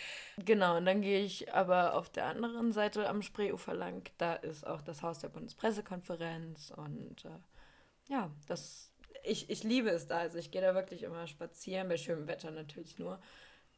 Genau, 0.45 0.77
und 0.77 0.85
dann 0.85 1.01
gehe 1.01 1.21
ich 1.21 1.53
aber 1.53 1.95
auf 1.95 2.11
der 2.11 2.27
anderen 2.27 2.73
Seite 2.73 3.09
am 3.09 3.23
Spreeufer 3.23 3.75
lang, 3.75 4.11
da 4.18 4.35
ist 4.35 4.66
auch 4.66 4.83
das 4.83 5.03
Haus 5.03 5.21
der 5.21 5.29
Bundespressekonferenz 5.29 6.73
und 6.77 7.25
äh, 7.25 8.12
ja, 8.12 8.31
das, 8.47 8.93
ich, 9.23 9.49
ich 9.49 9.64
liebe 9.64 9.89
es 9.89 10.07
da, 10.07 10.18
also 10.18 10.37
ich 10.37 10.51
gehe 10.51 10.61
da 10.61 10.75
wirklich 10.75 11.03
immer 11.03 11.27
spazieren, 11.27 11.89
bei 11.89 11.97
schönem 11.97 12.29
Wetter 12.29 12.51
natürlich 12.51 12.99
nur. 12.99 13.18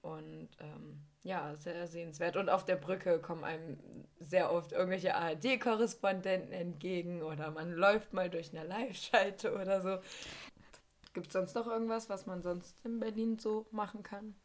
Und 0.06 0.48
ähm, 0.60 1.00
ja, 1.24 1.56
sehr 1.56 1.88
sehenswert. 1.88 2.36
Und 2.36 2.48
auf 2.48 2.64
der 2.64 2.76
Brücke 2.76 3.18
kommen 3.18 3.42
einem 3.42 3.76
sehr 4.20 4.52
oft 4.52 4.70
irgendwelche 4.70 5.16
ARD-Korrespondenten 5.16 6.52
entgegen 6.52 7.22
oder 7.22 7.50
man 7.50 7.72
läuft 7.72 8.12
mal 8.12 8.30
durch 8.30 8.56
eine 8.56 8.64
Live-Schalte 8.64 9.52
oder 9.52 9.80
so. 9.80 9.98
Gibt 11.12 11.26
es 11.26 11.32
sonst 11.32 11.56
noch 11.56 11.66
irgendwas, 11.66 12.08
was 12.08 12.26
man 12.26 12.42
sonst 12.42 12.76
in 12.84 13.00
Berlin 13.00 13.38
so 13.40 13.66
machen 13.72 14.04
kann? 14.04 14.36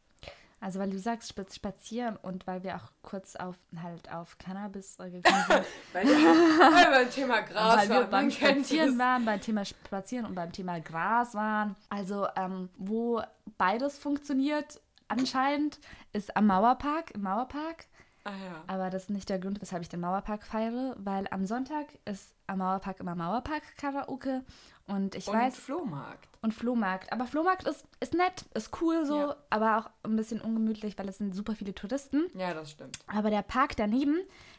Also 0.60 0.80
weil 0.80 0.90
du 0.90 1.00
sagst 1.00 1.36
spazieren 1.54 2.18
und 2.18 2.48
weil 2.48 2.64
wir 2.64 2.76
auch 2.76 2.92
kurz 3.02 3.36
auf 3.36 3.56
halt 3.82 4.12
auf 4.12 4.38
Cannabis 4.38 4.98
äh, 5.00 5.10
gekommen 5.10 5.44
sind. 5.48 5.66
weil, 5.94 6.06
wir, 6.06 6.14
weil 6.14 7.04
beim 7.04 7.12
Thema 7.12 7.42
Gras 7.42 7.78
weil 7.78 7.90
wir 7.90 7.96
waren. 7.96 8.10
beim 8.10 8.32
Spazieren 8.32 8.98
waren, 8.98 9.26
beim 9.26 9.42
Thema 9.42 9.66
Spazieren 9.66 10.26
und 10.26 10.36
beim 10.36 10.52
Thema 10.52 10.80
Gras 10.80 11.36
waren. 11.36 11.76
Also 11.90 12.28
ähm, 12.36 12.70
wo 12.78 13.22
beides 13.58 13.98
funktioniert 14.00 14.80
anscheinend 15.12 15.80
ist 16.14 16.36
am 16.36 16.48
Mauerpark, 16.48 17.12
im 17.12 17.22
Mauerpark. 17.24 17.86
Ah 18.24 18.30
ja. 18.32 18.64
Aber 18.68 18.90
das 18.92 19.04
ist 19.04 19.10
nicht 19.10 19.30
der 19.30 19.40
Grund, 19.40 19.62
weshalb 19.62 19.82
ich 19.82 19.90
den 19.90 20.00
Mauerpark 20.00 20.44
feiere, 20.44 20.96
weil 21.00 21.28
am 21.32 21.46
Sonntag 21.48 21.88
ist 22.06 22.36
am 22.46 22.60
Mauerpark 22.60 23.00
immer 23.00 23.16
Mauerpark-Karaoke 23.16 24.44
und 24.88 25.16
ich 25.16 25.28
Und 25.28 25.34
weiß, 25.36 25.58
Flohmarkt. 25.58 26.28
und 26.42 26.54
Flohmarkt. 26.54 27.12
Aber 27.12 27.26
Flohmarkt 27.26 27.68
ist, 27.68 27.86
ist 28.00 28.14
nett, 28.14 28.46
ist 28.54 28.80
cool 28.82 29.06
so, 29.06 29.18
Ja. 29.18 29.36
aber 29.50 29.78
auch 29.80 29.90
ein 30.08 30.16
bisschen 30.16 30.40
ungemütlich, 30.42 30.98
weil 31.00 31.10
es 31.10 31.18
sind 31.18 31.34
super 31.34 31.56
viele 31.56 31.74
Touristen. 31.74 32.26
Ja, 32.36 32.54
das 32.54 32.72
stimmt. 32.72 33.00
Aber 33.08 33.30
der 33.32 33.42
Park 33.42 33.76
daneben, 33.78 34.18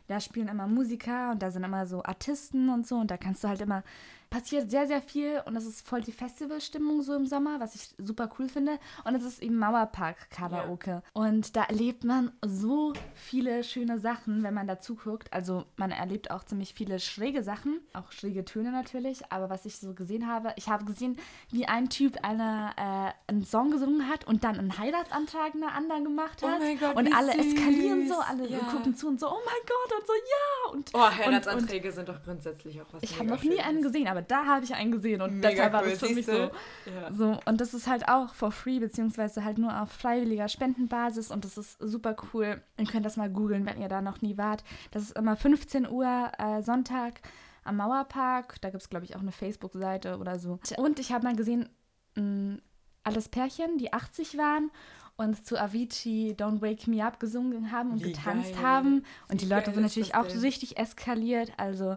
da 0.08 0.18
spielen 0.20 0.48
immer 0.48 0.66
Musiker 0.66 1.30
und 1.30 1.42
da 1.42 1.50
sind 1.50 1.62
immer 1.64 1.86
so 1.86 2.02
Artisten 2.02 2.68
und 2.68 2.86
so 2.86 2.96
und 2.96 3.10
da 3.10 3.16
kannst 3.16 3.44
du 3.44 3.48
halt 3.48 3.60
immer, 3.60 3.84
passiert 4.32 4.70
sehr, 4.70 4.86
sehr 4.86 5.02
viel 5.02 5.42
und 5.44 5.54
es 5.56 5.66
ist 5.66 5.86
voll 5.86 6.00
die 6.00 6.10
Festivalstimmung 6.12 7.02
so 7.02 7.14
im 7.14 7.26
Sommer, 7.26 7.60
was 7.60 7.74
ich 7.74 7.90
super 7.98 8.30
cool 8.38 8.48
finde. 8.48 8.78
Und 9.04 9.14
es 9.14 9.24
ist 9.24 9.42
eben 9.42 9.58
Mauerpark-Karaoke. 9.58 11.02
Und 11.12 11.54
da 11.56 11.64
erlebt 11.64 12.04
man 12.04 12.32
so 12.44 12.92
viele 13.14 13.62
schöne 13.64 13.98
Sachen, 13.98 14.42
wenn 14.42 14.54
man 14.54 14.66
da 14.66 14.78
zuguckt. 14.78 15.32
Also 15.32 15.64
man 15.76 15.90
erlebt 15.90 16.30
auch 16.30 16.44
ziemlich 16.44 16.74
viele 16.74 16.98
schräge 16.98 17.42
Sachen, 17.42 17.80
auch 17.92 18.10
schräge 18.12 18.44
Töne 18.44 18.72
natürlich. 18.72 19.30
Aber 19.30 19.50
was 19.50 19.64
ich 19.66 19.78
so 19.78 19.94
gesehen 19.94 20.26
habe, 20.26 20.52
ich 20.56 20.68
habe 20.68 20.84
gesehen, 20.84 21.18
wie 21.50 21.66
ein 21.66 21.88
Typ 21.90 22.18
eine, 22.22 22.70
äh, 22.76 23.30
einen 23.30 23.44
Song 23.44 23.70
gesungen 23.70 24.08
hat 24.08 24.26
und 24.26 24.44
dann 24.44 24.58
einen 24.58 24.78
Heiratsantrag 24.78 25.54
einer 25.54 25.72
anderen 25.74 26.04
gemacht 26.04 26.40
Oh 26.42 26.48
hat. 26.48 26.60
mein 26.60 26.78
Gott, 26.78 26.96
und 26.96 27.14
alle 27.14 27.32
eskalieren 27.32 28.08
so, 28.08 28.14
süß. 28.14 28.24
alle 28.28 28.48
Ja. 28.48 28.58
gucken 28.60 28.94
zu 28.94 29.08
und 29.08 29.20
so, 29.20 29.28
oh 29.28 29.38
mein 29.44 29.62
Gott 29.66 29.98
und 30.00 30.06
so, 30.06 30.12
ja. 30.14 30.72
Und, 30.72 30.90
Oh, 30.94 30.98
und, 30.98 31.04
und 31.04 31.18
Heiratsanträge 31.18 31.92
sind 31.92 32.08
doch 32.08 32.22
grundsätzlich 32.22 32.80
auch 32.80 32.86
was 32.92 33.02
ich 33.02 33.18
habe 33.18 33.28
noch 33.28 33.42
nie 33.42 33.60
einen 33.60 33.82
gesehen, 33.82 34.08
aber 34.08 34.21
da 34.28 34.46
habe 34.46 34.64
ich 34.64 34.74
einen 34.74 34.92
gesehen 34.92 35.20
und 35.22 35.36
Mega 35.36 35.50
deshalb 35.50 35.72
war 35.72 35.82
cool, 35.82 35.90
das 35.90 35.98
für 35.98 36.14
mich 36.14 36.26
so? 36.26 36.32
Ja. 36.32 37.12
so. 37.12 37.40
Und 37.44 37.60
das 37.60 37.74
ist 37.74 37.86
halt 37.86 38.08
auch 38.08 38.34
for 38.34 38.52
free, 38.52 38.78
beziehungsweise 38.78 39.44
halt 39.44 39.58
nur 39.58 39.80
auf 39.80 39.90
freiwilliger 39.90 40.48
Spendenbasis 40.48 41.30
und 41.30 41.44
das 41.44 41.58
ist 41.58 41.78
super 41.80 42.16
cool. 42.32 42.62
Ihr 42.78 42.86
könnt 42.86 43.06
das 43.06 43.16
mal 43.16 43.30
googeln, 43.30 43.66
wenn 43.66 43.80
ihr 43.80 43.88
da 43.88 44.02
noch 44.02 44.22
nie 44.22 44.36
wart. 44.38 44.64
Das 44.90 45.02
ist 45.02 45.16
immer 45.18 45.36
15 45.36 45.88
Uhr 45.88 46.32
äh, 46.38 46.62
Sonntag 46.62 47.20
am 47.64 47.76
Mauerpark. 47.76 48.60
Da 48.60 48.70
gibt 48.70 48.82
es, 48.82 48.88
glaube 48.88 49.04
ich, 49.04 49.16
auch 49.16 49.20
eine 49.20 49.32
Facebook-Seite 49.32 50.18
oder 50.18 50.38
so. 50.38 50.58
Und 50.76 50.98
ich 50.98 51.12
habe 51.12 51.24
mal 51.24 51.36
gesehen, 51.36 51.68
mh, 52.16 52.58
alles 53.04 53.28
Pärchen, 53.28 53.78
die 53.78 53.92
80 53.92 54.38
waren 54.38 54.70
und 55.16 55.44
zu 55.46 55.60
Avicii 55.60 56.34
Don't 56.38 56.62
Wake 56.62 56.86
Me 56.86 57.04
Up 57.04 57.20
gesungen 57.20 57.70
haben 57.70 57.92
und 57.92 58.04
Wie 58.04 58.12
getanzt 58.12 58.54
geil. 58.54 58.62
haben. 58.62 59.04
Und 59.28 59.40
die 59.40 59.46
Leute 59.46 59.72
sind 59.72 59.82
natürlich 59.82 60.14
auch 60.14 60.26
denn? 60.26 60.40
richtig 60.40 60.78
eskaliert. 60.78 61.52
Also 61.58 61.96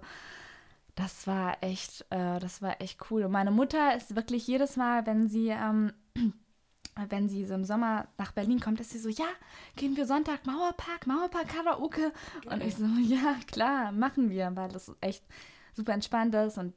das 0.95 1.27
war 1.27 1.61
echt, 1.61 2.05
äh, 2.09 2.39
das 2.39 2.61
war 2.61 2.81
echt 2.81 3.09
cool. 3.11 3.23
Und 3.23 3.31
meine 3.31 3.51
Mutter 3.51 3.95
ist 3.95 4.15
wirklich 4.15 4.47
jedes 4.47 4.77
Mal, 4.77 5.05
wenn 5.05 5.27
sie, 5.27 5.49
ähm, 5.49 5.91
wenn 7.09 7.27
sie 7.27 7.43
so 7.45 7.53
im 7.53 7.65
Sommer 7.65 8.07
nach 8.17 8.31
Berlin 8.31 8.59
kommt, 8.61 8.79
ist 8.79 8.91
sie 8.91 8.99
so, 8.99 9.09
ja, 9.09 9.27
gehen 9.75 9.97
wir 9.97 10.05
Sonntag 10.05 10.45
Mauerpark, 10.45 11.07
Mauerpark 11.07 11.49
Karaoke. 11.49 12.13
Und 12.49 12.63
ich 12.63 12.75
so, 12.75 12.85
ja, 13.03 13.35
klar, 13.47 13.91
machen 13.91 14.29
wir, 14.29 14.55
weil 14.55 14.69
das 14.69 14.91
echt 15.01 15.23
super 15.73 15.93
entspannt 15.93 16.33
ist 16.35 16.57
und 16.57 16.73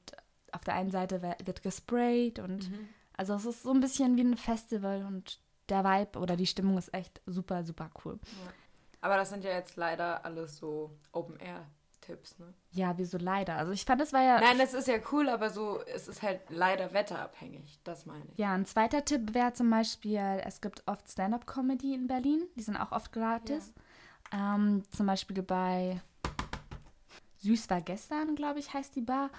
auf 0.50 0.64
der 0.64 0.74
einen 0.74 0.90
Seite 0.90 1.22
wird 1.22 1.62
gesprayt 1.62 2.38
und 2.40 2.68
Mhm. 2.70 2.88
also 3.16 3.34
es 3.34 3.44
ist 3.44 3.62
so 3.62 3.70
ein 3.72 3.80
bisschen 3.80 4.16
wie 4.16 4.22
ein 4.22 4.36
Festival 4.36 5.04
und 5.04 5.40
der 5.68 5.84
Vibe 5.84 6.18
oder 6.18 6.36
die 6.36 6.46
Stimmung 6.46 6.78
ist 6.78 6.92
echt 6.94 7.20
super, 7.26 7.62
super 7.62 7.90
cool. 8.04 8.18
Aber 9.00 9.16
das 9.16 9.28
sind 9.28 9.44
ja 9.44 9.50
jetzt 9.52 9.76
leider 9.76 10.24
alles 10.24 10.56
so 10.56 10.96
Open-Air-Tipps, 12.08 12.38
ne? 12.38 12.54
Ja, 12.70 12.96
wieso 12.96 13.18
leider? 13.18 13.56
Also 13.56 13.72
ich 13.72 13.84
fand, 13.84 14.00
das 14.00 14.12
war 14.12 14.22
ja. 14.22 14.40
Nein, 14.40 14.58
das 14.58 14.74
ist 14.74 14.88
ja 14.88 14.98
cool, 15.12 15.28
aber 15.28 15.50
so, 15.50 15.80
es 15.82 16.08
ist 16.08 16.22
halt 16.22 16.40
leider 16.48 16.92
wetterabhängig. 16.92 17.80
Das 17.84 18.06
meine 18.06 18.24
ich. 18.30 18.38
Ja, 18.38 18.52
ein 18.52 18.64
zweiter 18.66 19.04
Tipp 19.04 19.34
wäre 19.34 19.52
zum 19.52 19.70
Beispiel, 19.70 20.42
es 20.44 20.60
gibt 20.60 20.82
oft 20.86 21.10
Stand-up-Comedy 21.10 21.94
in 21.94 22.06
Berlin. 22.06 22.46
Die 22.56 22.62
sind 22.62 22.76
auch 22.76 22.92
oft 22.92 23.12
gratis. 23.12 23.72
Ähm, 24.32 24.82
zum 24.90 25.06
Beispiel 25.06 25.42
bei 25.42 26.00
Süß 27.38 27.70
war 27.70 27.80
gestern, 27.80 28.34
glaube 28.34 28.58
ich, 28.58 28.72
heißt 28.72 28.96
die 28.96 29.02
Bar. 29.02 29.30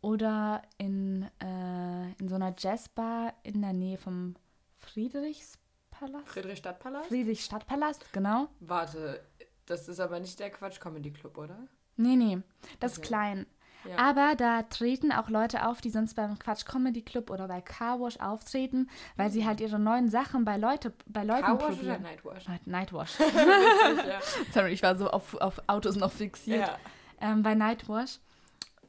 Oder 0.00 0.62
in, 0.78 1.28
äh, 1.42 2.12
in 2.20 2.28
so 2.28 2.36
einer 2.36 2.54
Jazzbar 2.56 3.34
in 3.42 3.62
der 3.62 3.72
Nähe 3.72 3.98
vom 3.98 4.36
Friedrichspalast. 4.78 6.28
Friedrichstadtpalast? 6.28 7.08
Friedrichstadtpalast, 7.08 8.12
genau. 8.12 8.48
Warte, 8.60 9.20
das 9.66 9.88
ist 9.88 9.98
aber 9.98 10.20
nicht 10.20 10.38
der 10.38 10.50
Quatsch 10.50 10.78
Comedy 10.78 11.12
Club, 11.12 11.36
oder? 11.36 11.66
Nee, 11.98 12.16
nee, 12.16 12.38
das 12.80 12.92
ist 12.92 12.98
Okay. 12.98 13.08
klein. 13.08 13.46
Ja. 13.84 13.96
Aber 13.96 14.34
da 14.36 14.62
treten 14.62 15.12
auch 15.12 15.28
Leute 15.30 15.66
auf, 15.66 15.80
die 15.80 15.88
sonst 15.90 16.14
beim 16.14 16.38
Quatsch 16.38 16.64
Comedy 16.66 17.00
Club 17.02 17.30
oder 17.30 17.46
bei 17.48 17.60
Car 17.60 18.00
Wash 18.00 18.18
auftreten, 18.18 18.90
weil 19.16 19.30
sie 19.30 19.46
halt 19.46 19.60
ihre 19.60 19.78
neuen 19.78 20.08
Sachen 20.10 20.44
bei, 20.44 20.56
Leute, 20.58 20.92
bei 21.06 21.22
Leuten 21.24 21.42
Carwash 21.44 21.62
oder 21.64 21.74
probieren. 21.76 22.02
Nightwash? 22.02 22.48
Night- 22.48 22.66
Nightwash. 22.66 23.18
ja. 24.06 24.20
Sorry, 24.52 24.72
ich 24.72 24.82
war 24.82 24.96
so 24.96 25.08
auf, 25.10 25.34
auf 25.36 25.62
Autos 25.68 25.96
noch 25.96 26.10
fixiert. 26.12 26.66
ja. 26.68 26.76
Ähm, 27.20 27.42
bei 27.42 27.54
Nightwash. 27.54 28.18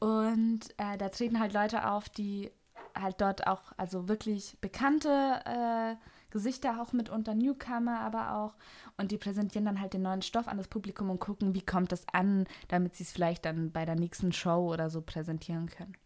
Und 0.00 0.60
äh, 0.76 0.96
da 0.98 1.08
treten 1.08 1.38
halt 1.40 1.52
Leute 1.52 1.86
auf, 1.88 2.08
die 2.08 2.50
halt 2.98 3.20
dort 3.20 3.46
auch, 3.46 3.72
also 3.76 4.08
wirklich 4.08 4.56
bekannte 4.60 5.08
äh, 5.44 5.96
Gesichter 6.30 6.80
auch 6.80 6.92
mitunter, 6.92 7.34
Newcomer 7.34 8.00
aber 8.00 8.34
auch. 8.36 8.54
Und 8.96 9.10
die 9.10 9.18
präsentieren 9.18 9.64
dann 9.64 9.80
halt 9.80 9.94
den 9.94 10.02
neuen 10.02 10.22
Stoff 10.22 10.48
an 10.48 10.56
das 10.56 10.68
Publikum 10.68 11.10
und 11.10 11.20
gucken, 11.20 11.54
wie 11.54 11.64
kommt 11.64 11.92
es 11.92 12.06
an, 12.12 12.46
damit 12.68 12.94
sie 12.94 13.04
es 13.04 13.12
vielleicht 13.12 13.44
dann 13.44 13.72
bei 13.72 13.84
der 13.84 13.96
nächsten 13.96 14.32
Show 14.32 14.72
oder 14.72 14.90
so 14.90 15.00
präsentieren 15.02 15.68
können. 15.68 15.96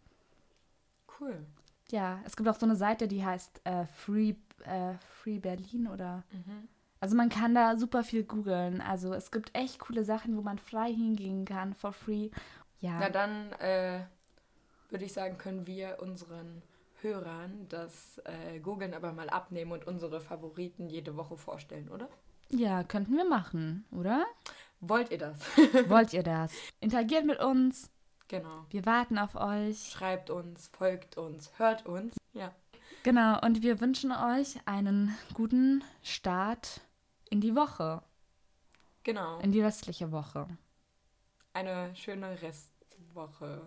Cool. 1.20 1.44
Ja, 1.90 2.20
es 2.24 2.36
gibt 2.36 2.48
auch 2.48 2.58
so 2.58 2.66
eine 2.66 2.76
Seite, 2.76 3.08
die 3.08 3.24
heißt 3.24 3.60
äh, 3.64 3.86
Free, 3.86 4.34
äh, 4.64 4.94
Free 5.08 5.38
Berlin 5.38 5.86
oder. 5.86 6.24
Mhm. 6.32 6.68
Also 7.00 7.16
man 7.16 7.28
kann 7.28 7.54
da 7.54 7.76
super 7.76 8.02
viel 8.02 8.24
googeln. 8.24 8.80
Also 8.80 9.12
es 9.12 9.30
gibt 9.30 9.54
echt 9.54 9.78
coole 9.78 10.04
Sachen, 10.04 10.36
wo 10.36 10.40
man 10.40 10.58
frei 10.58 10.90
hingehen 10.90 11.44
kann, 11.44 11.74
for 11.74 11.92
free. 11.92 12.30
Ja. 12.80 12.98
Na 12.98 13.10
dann 13.10 13.52
äh, 13.60 14.00
würde 14.88 15.04
ich 15.04 15.12
sagen, 15.12 15.36
können 15.36 15.66
wir 15.66 15.98
unseren 16.00 16.62
Hörern 17.04 17.66
das 17.68 18.18
äh, 18.24 18.58
Googeln 18.60 18.94
aber 18.94 19.12
mal 19.12 19.28
abnehmen 19.30 19.70
und 19.72 19.86
unsere 19.86 20.20
Favoriten 20.20 20.88
jede 20.88 21.16
Woche 21.16 21.36
vorstellen, 21.36 21.88
oder? 21.90 22.08
Ja, 22.48 22.82
könnten 22.82 23.16
wir 23.16 23.24
machen, 23.26 23.84
oder? 23.92 24.24
Wollt 24.80 25.10
ihr 25.10 25.18
das? 25.18 25.38
Wollt 25.88 26.12
ihr 26.14 26.22
das? 26.22 26.52
Interagiert 26.80 27.24
mit 27.26 27.38
uns. 27.40 27.90
genau. 28.28 28.64
Wir 28.70 28.84
warten 28.86 29.18
auf 29.18 29.34
euch. 29.36 29.90
Schreibt 29.90 30.30
uns, 30.30 30.66
folgt 30.68 31.16
uns, 31.18 31.52
hört 31.58 31.84
uns. 31.86 32.16
Ja. 32.32 32.52
Genau, 33.02 33.38
und 33.42 33.62
wir 33.62 33.80
wünschen 33.80 34.10
euch 34.10 34.56
einen 34.66 35.14
guten 35.34 35.84
Start 36.02 36.80
in 37.28 37.40
die 37.42 37.54
Woche, 37.54 38.02
Genau. 39.02 39.38
in 39.40 39.52
die 39.52 39.60
restliche 39.60 40.10
Woche. 40.10 40.48
Eine 41.52 41.94
schöne 41.94 42.40
Restwoche. 42.40 43.60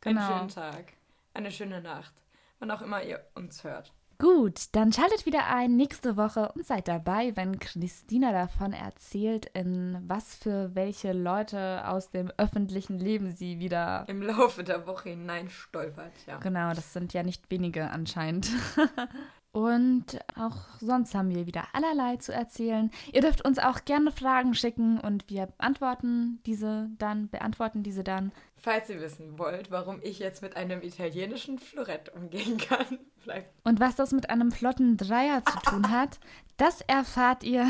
Genau. 0.00 0.20
Einen 0.20 0.50
schönen 0.50 0.72
Tag. 0.72 0.92
Eine 1.34 1.50
schöne 1.52 1.80
Nacht. 1.82 2.14
Wann 2.60 2.70
auch 2.70 2.82
immer 2.82 3.02
ihr 3.02 3.20
uns 3.34 3.64
hört. 3.64 3.92
Gut, 4.18 4.64
dann 4.72 4.92
schaltet 4.92 5.24
wieder 5.24 5.46
ein 5.46 5.76
nächste 5.76 6.18
Woche 6.18 6.52
und 6.54 6.66
seid 6.66 6.88
dabei, 6.88 7.34
wenn 7.36 7.58
Christina 7.58 8.32
davon 8.32 8.74
erzählt, 8.74 9.46
in 9.54 9.98
was 10.06 10.34
für 10.34 10.74
welche 10.74 11.14
Leute 11.14 11.88
aus 11.88 12.10
dem 12.10 12.30
öffentlichen 12.36 12.98
Leben 12.98 13.34
sie 13.34 13.60
wieder. 13.60 14.04
Im 14.08 14.20
Laufe 14.20 14.62
der 14.62 14.86
Woche 14.86 15.08
hinein 15.08 15.48
stolpert, 15.48 16.12
ja. 16.26 16.36
Genau, 16.36 16.74
das 16.74 16.92
sind 16.92 17.14
ja 17.14 17.22
nicht 17.22 17.50
wenige 17.50 17.88
anscheinend. 17.90 18.50
Und 19.52 20.20
auch 20.36 20.56
sonst 20.78 21.14
haben 21.14 21.34
wir 21.34 21.46
wieder 21.46 21.66
allerlei 21.72 22.16
zu 22.16 22.32
erzählen. 22.32 22.90
Ihr 23.12 23.20
dürft 23.20 23.44
uns 23.44 23.58
auch 23.58 23.84
gerne 23.84 24.12
Fragen 24.12 24.54
schicken 24.54 25.00
und 25.00 25.28
wir 25.28 25.46
beantworten 25.46 26.40
diese 26.46 26.88
dann, 26.98 27.28
beantworten 27.28 27.82
diese 27.82 28.04
dann. 28.04 28.30
Falls 28.56 28.88
ihr 28.90 29.00
wissen 29.00 29.38
wollt, 29.38 29.70
warum 29.70 30.00
ich 30.02 30.20
jetzt 30.20 30.42
mit 30.42 30.56
einem 30.56 30.82
italienischen 30.82 31.58
Florett 31.58 32.10
umgehen 32.14 32.58
kann, 32.58 32.98
bleibt 33.24 33.52
Und 33.64 33.80
was 33.80 33.96
das 33.96 34.12
mit 34.12 34.30
einem 34.30 34.52
flotten 34.52 34.96
Dreier 34.96 35.42
zu 35.44 35.58
tun 35.70 35.90
hat, 35.90 36.20
das 36.56 36.82
erfahrt 36.82 37.42
ihr. 37.42 37.62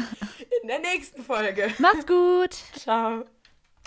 in 0.63 0.69
der 0.69 0.81
nächsten 0.81 1.23
Folge. 1.23 1.73
Macht's 1.79 2.07
gut! 2.07 2.53
Ciao. 2.75 3.25